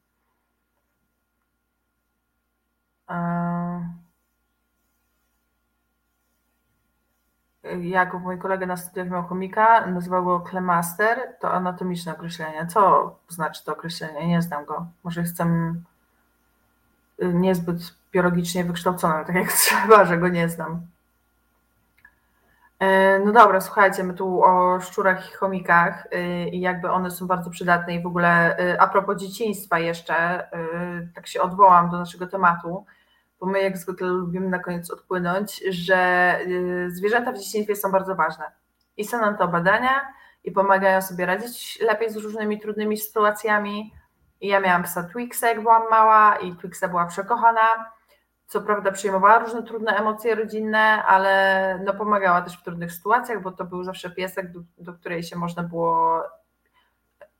[7.81, 12.67] Jakub, mój kolega na studiach miał komika, nazywał go Klemaster, to anatomiczne określenie.
[12.67, 14.27] Co znaczy to określenie?
[14.27, 14.85] Nie znam go.
[15.03, 15.81] Może jestem
[17.21, 17.77] y, niezbyt
[18.11, 20.81] biologicznie wykształcona, tak jak trzeba, że go nie znam.
[22.79, 27.27] E, no dobra, słuchajcie, my tu o szczurach i chomikach y, i jakby one są
[27.27, 30.47] bardzo przydatne i w ogóle y, a propos dzieciństwa jeszcze,
[31.15, 32.85] tak się odwołam do naszego tematu,
[33.39, 38.15] bo my jak zwykle lubimy na koniec odpłynąć, że y, zwierzęta w dzieciństwie są bardzo
[38.15, 38.51] ważne.
[38.97, 43.93] I są nam to badania i pomagają sobie radzić lepiej z różnymi trudnymi sytuacjami.
[44.41, 47.91] I ja miałam psa Twixa, jak byłam mała i Twixa była przekochana.
[48.47, 53.51] Co prawda przyjmowała różne trudne emocje rodzinne, ale no pomagała też w trudnych sytuacjach, bo
[53.51, 56.23] to był zawsze piesek, do, do której się można było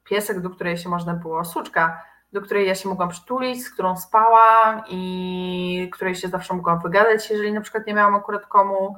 [0.04, 2.02] piesek, do której się można było suczka
[2.34, 7.30] do której ja się mogłam przytulić, z którą spałam i której się zawsze mogłam wygadać,
[7.30, 8.96] jeżeli na przykład nie miałam akurat komu.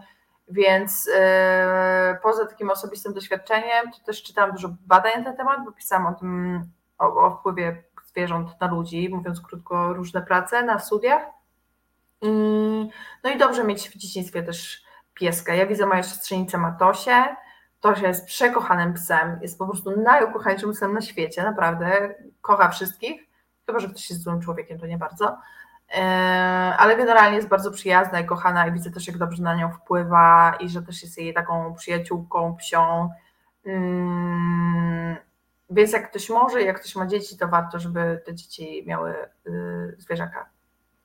[0.51, 1.14] Więc yy,
[2.23, 6.14] poza takim osobistym doświadczeniem, to też czytałam dużo badań na ten temat, bo pisałam o
[6.14, 6.64] tym,
[6.99, 11.22] o, o wpływie zwierząt na ludzi, mówiąc krótko, różne prace na studiach.
[12.22, 12.30] I,
[13.23, 14.84] no i dobrze mieć w dzieciństwie też
[15.14, 15.53] pieska.
[15.53, 17.35] Ja widzę moją siostrzenicę Matosie,
[17.80, 23.22] Tosia jest przekochanym psem, jest po prostu najukochańszym psem na świecie, naprawdę, kocha wszystkich,
[23.65, 25.38] chyba, że ktoś jest złym człowiekiem, to nie bardzo.
[26.77, 30.57] ale generalnie jest bardzo przyjazna i kochana i widzę też, jak dobrze na nią wpływa
[30.60, 33.10] i że też jest jej taką przyjaciółką, psią.
[33.65, 35.15] Mm,
[35.69, 39.15] więc jak ktoś może, jak ktoś ma dzieci, to warto, żeby te dzieci miały
[39.47, 40.49] y, zwierzaka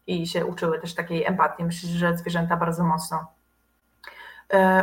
[0.06, 1.64] i się uczyły też takiej empatii.
[1.64, 3.24] Myślę, że zwierzęta bardzo mocno e,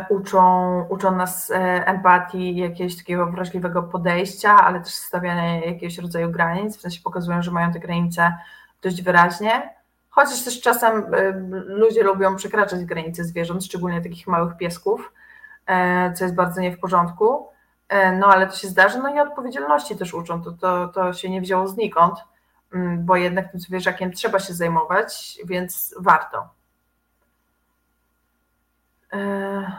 [0.08, 1.54] uczą, uczą nas e,
[1.86, 7.50] empatii, jakiegoś takiego wrażliwego podejścia, ale też stawiania jakiegoś rodzaju granic, w sensie pokazują, że
[7.50, 8.38] mają te granice
[8.82, 9.74] dość wyraźnie.
[10.10, 11.30] Chociaż też czasem e,
[11.66, 15.12] ludzie lubią przekraczać granice zwierząt, szczególnie takich małych piesków,
[16.14, 17.46] co jest bardzo nie w porządku.
[18.18, 21.40] No ale to się zdarzy, no i odpowiedzialności też uczą, to, to, to się nie
[21.40, 22.14] wzięło znikąd.
[22.74, 26.48] Mm, bo jednak tym zwierzakiem trzeba się zajmować, więc warto.
[29.12, 29.72] E,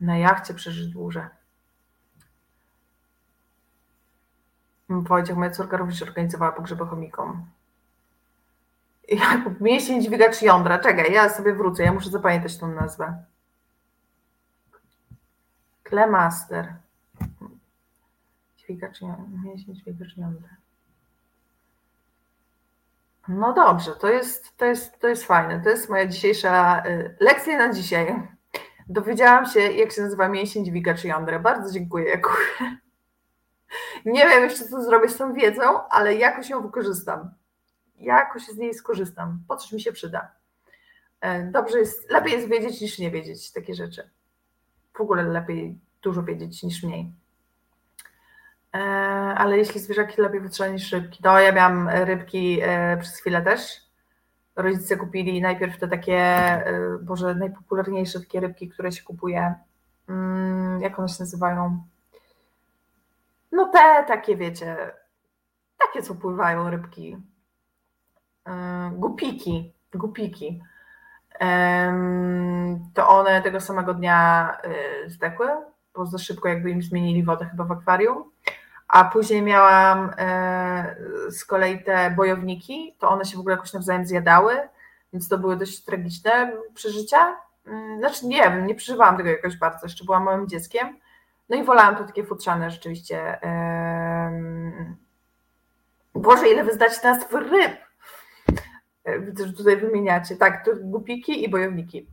[0.00, 1.24] na jachcie przeżyć dłużej.
[4.88, 7.46] Wojciech, moja córka również organizowała pogrzeby chomikom.
[9.08, 10.78] Jakub, mięsień dźwigacz jądra.
[10.78, 13.24] Czekaj, ja sobie wrócę, ja muszę zapamiętać tą nazwę.
[15.82, 16.74] Klemaster.
[18.56, 19.42] Dźwigacz jądra.
[19.44, 20.48] Mięsień dźwigacz jądra.
[23.28, 25.60] No dobrze, to jest, to, jest, to jest fajne.
[25.60, 28.28] To jest moja dzisiejsza y, lekcja na dzisiaj.
[28.88, 31.38] Dowiedziałam się, jak się nazywa mięsień dźwigacz jądra.
[31.38, 32.20] Bardzo dziękuję.
[34.04, 37.30] Nie wiem jeszcze, co zrobię z tą wiedzą, ale jakoś ją wykorzystam.
[37.98, 39.38] Jakoś z niej skorzystam.
[39.48, 40.32] Po coś mi się przyda.
[41.20, 44.10] E, dobrze jest, lepiej jest wiedzieć niż nie wiedzieć takie rzeczy.
[44.94, 47.12] W ogóle lepiej dużo wiedzieć niż mniej.
[48.74, 48.78] E,
[49.36, 53.84] ale jeśli zwierzaki lepiej wytrzyma niż rybki, to ja miałam rybki e, przez chwilę też.
[54.56, 59.54] Rodzice kupili najpierw te takie, e, boże, najpopularniejsze takie rybki, które się kupuje.
[60.08, 61.82] Mm, jak one się nazywają?
[63.52, 64.76] No te takie, wiecie,
[65.78, 67.16] takie co pływają rybki.
[68.92, 70.62] Gupiki, gupiki.
[72.94, 74.50] To one tego samego dnia
[75.06, 75.48] zdechły,
[75.94, 78.24] bo za szybko jakby im zmienili wodę chyba w akwarium
[78.94, 80.96] a później miałam e,
[81.30, 84.54] z kolei te bojowniki, to one się w ogóle jakoś nawzajem zjadały,
[85.12, 87.36] więc to były dość tragiczne przeżycia.
[87.66, 90.98] Mm, znaczy nie wiem, nie przeżywałam tego jakoś bardzo, jeszcze byłam małym dzieckiem.
[91.48, 93.38] No i wolałam to takie futrzane rzeczywiście.
[96.14, 97.72] Boże, ile wy znacie nazw ryb!
[99.04, 100.36] E, widzę, że tutaj wymieniacie.
[100.36, 102.06] Tak, to głupiki i bojowniki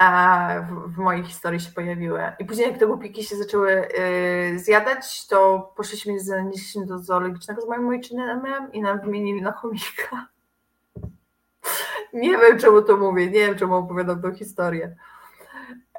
[0.00, 2.32] w, w, mojej historii się pojawiły.
[2.38, 3.88] I później, jak te głupiki się zaczęły
[4.54, 10.26] y, zjadać, to poszliśmy, zanieśliśmy do zoologicznego z moim ojczynem i nam wymienili na chomika.
[12.12, 14.96] nie wiem, czemu to mówię, nie wiem, czemu opowiadam tą historię.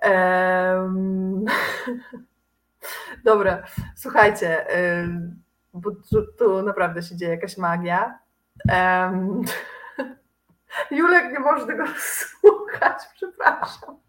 [0.04, 1.46] Um...
[3.24, 3.64] Dobra,
[3.96, 5.10] słuchajcie, y,
[5.74, 8.20] bo tu, tu, naprawdę się dzieje jakaś magia.
[8.70, 9.42] Um...
[10.92, 14.00] Julek nie może tego słuchać, przepraszam.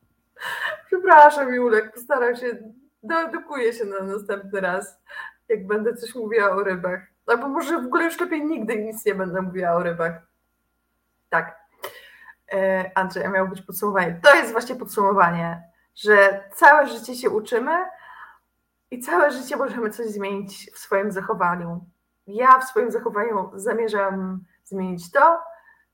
[0.86, 2.58] Przepraszam, Julek, postaram się,
[3.02, 5.00] doedukuję się na następny raz,
[5.48, 7.00] jak będę coś mówiła o rybach.
[7.26, 10.12] Albo może w ogóle już lepiej nigdy nic nie będę mówiła o rybach.
[11.28, 11.62] Tak.
[12.52, 14.20] E, Andrzej, miało być podsumowanie.
[14.22, 15.62] To jest właśnie podsumowanie,
[15.94, 17.84] że całe życie się uczymy
[18.90, 21.86] i całe życie możemy coś zmienić w swoim zachowaniu.
[22.26, 25.40] Ja w swoim zachowaniu zamierzam zmienić to,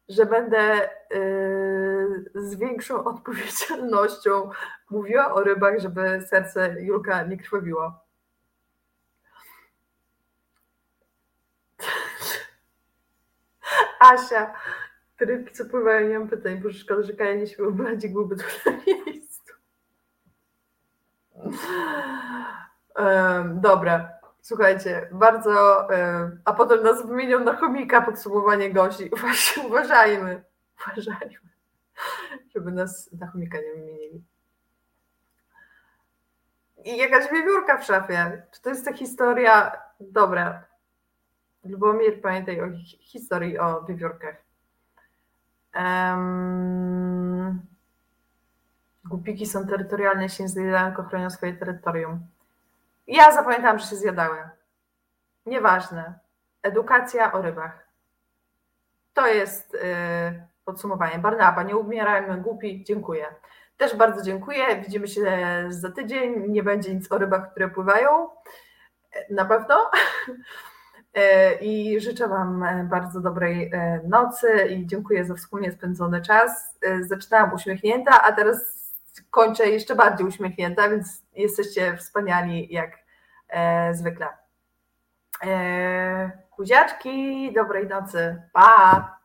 [0.09, 4.51] że będę y, z większą odpowiedzialnością
[4.91, 8.05] mówiła o rybach, żeby serce Julka nie krwawiło.
[14.01, 14.55] Asia,
[15.21, 18.45] rybki co pływają, nie mam pytań, bo szkoda, że Kaja nie śpiewał, bardziej byłby tu
[18.67, 19.53] na miejscu.
[23.55, 24.18] Dobra.
[24.49, 25.51] Słuchajcie, bardzo.
[25.95, 29.11] E, a potem nas wymienią na chomika podsumowanie gości.
[29.21, 30.45] Właśnie uważajmy,
[30.81, 31.39] uważajmy,
[32.55, 34.25] żeby nas na chomika nie wymienili.
[36.85, 38.43] I jakaś wiewiórka w szafie.
[38.51, 39.73] Czy to jest ta historia?
[40.01, 40.65] Dobra.
[41.65, 42.67] Lubomir, pamiętaj o
[43.01, 44.37] historii o wiewiórkach.
[45.75, 47.61] Um,
[49.05, 52.21] głupiki są terytorialne, się zjadają, chronią swoje terytorium.
[53.09, 54.37] Ja zapamiętałam, że się zjadały.
[55.47, 56.19] Nieważne.
[56.63, 57.89] Edukacja o rybach.
[59.15, 61.19] To jest yy, podsumowanie.
[61.19, 62.85] Barnaba, nie umierajmy głupi.
[62.85, 63.27] Dziękuję.
[63.77, 64.83] Też bardzo dziękuję.
[64.83, 65.25] Widzimy się
[65.69, 66.53] za tydzień.
[66.53, 68.29] Nie będzie nic o rybach, które pływają.
[69.31, 69.91] Na pewno.
[71.15, 76.79] E, I życzę Wam bardzo dobrej e, nocy i dziękuję za wspólnie spędzony czas.
[76.83, 78.59] E, zaczynałam uśmiechnięta, a teraz
[79.31, 82.99] kończę jeszcze bardziej uśmiechnięta, więc jesteście wspaniali jak
[83.49, 84.27] e, zwykle.
[85.45, 88.43] E, kuziaczki, dobrej nocy.
[88.53, 89.18] Pa!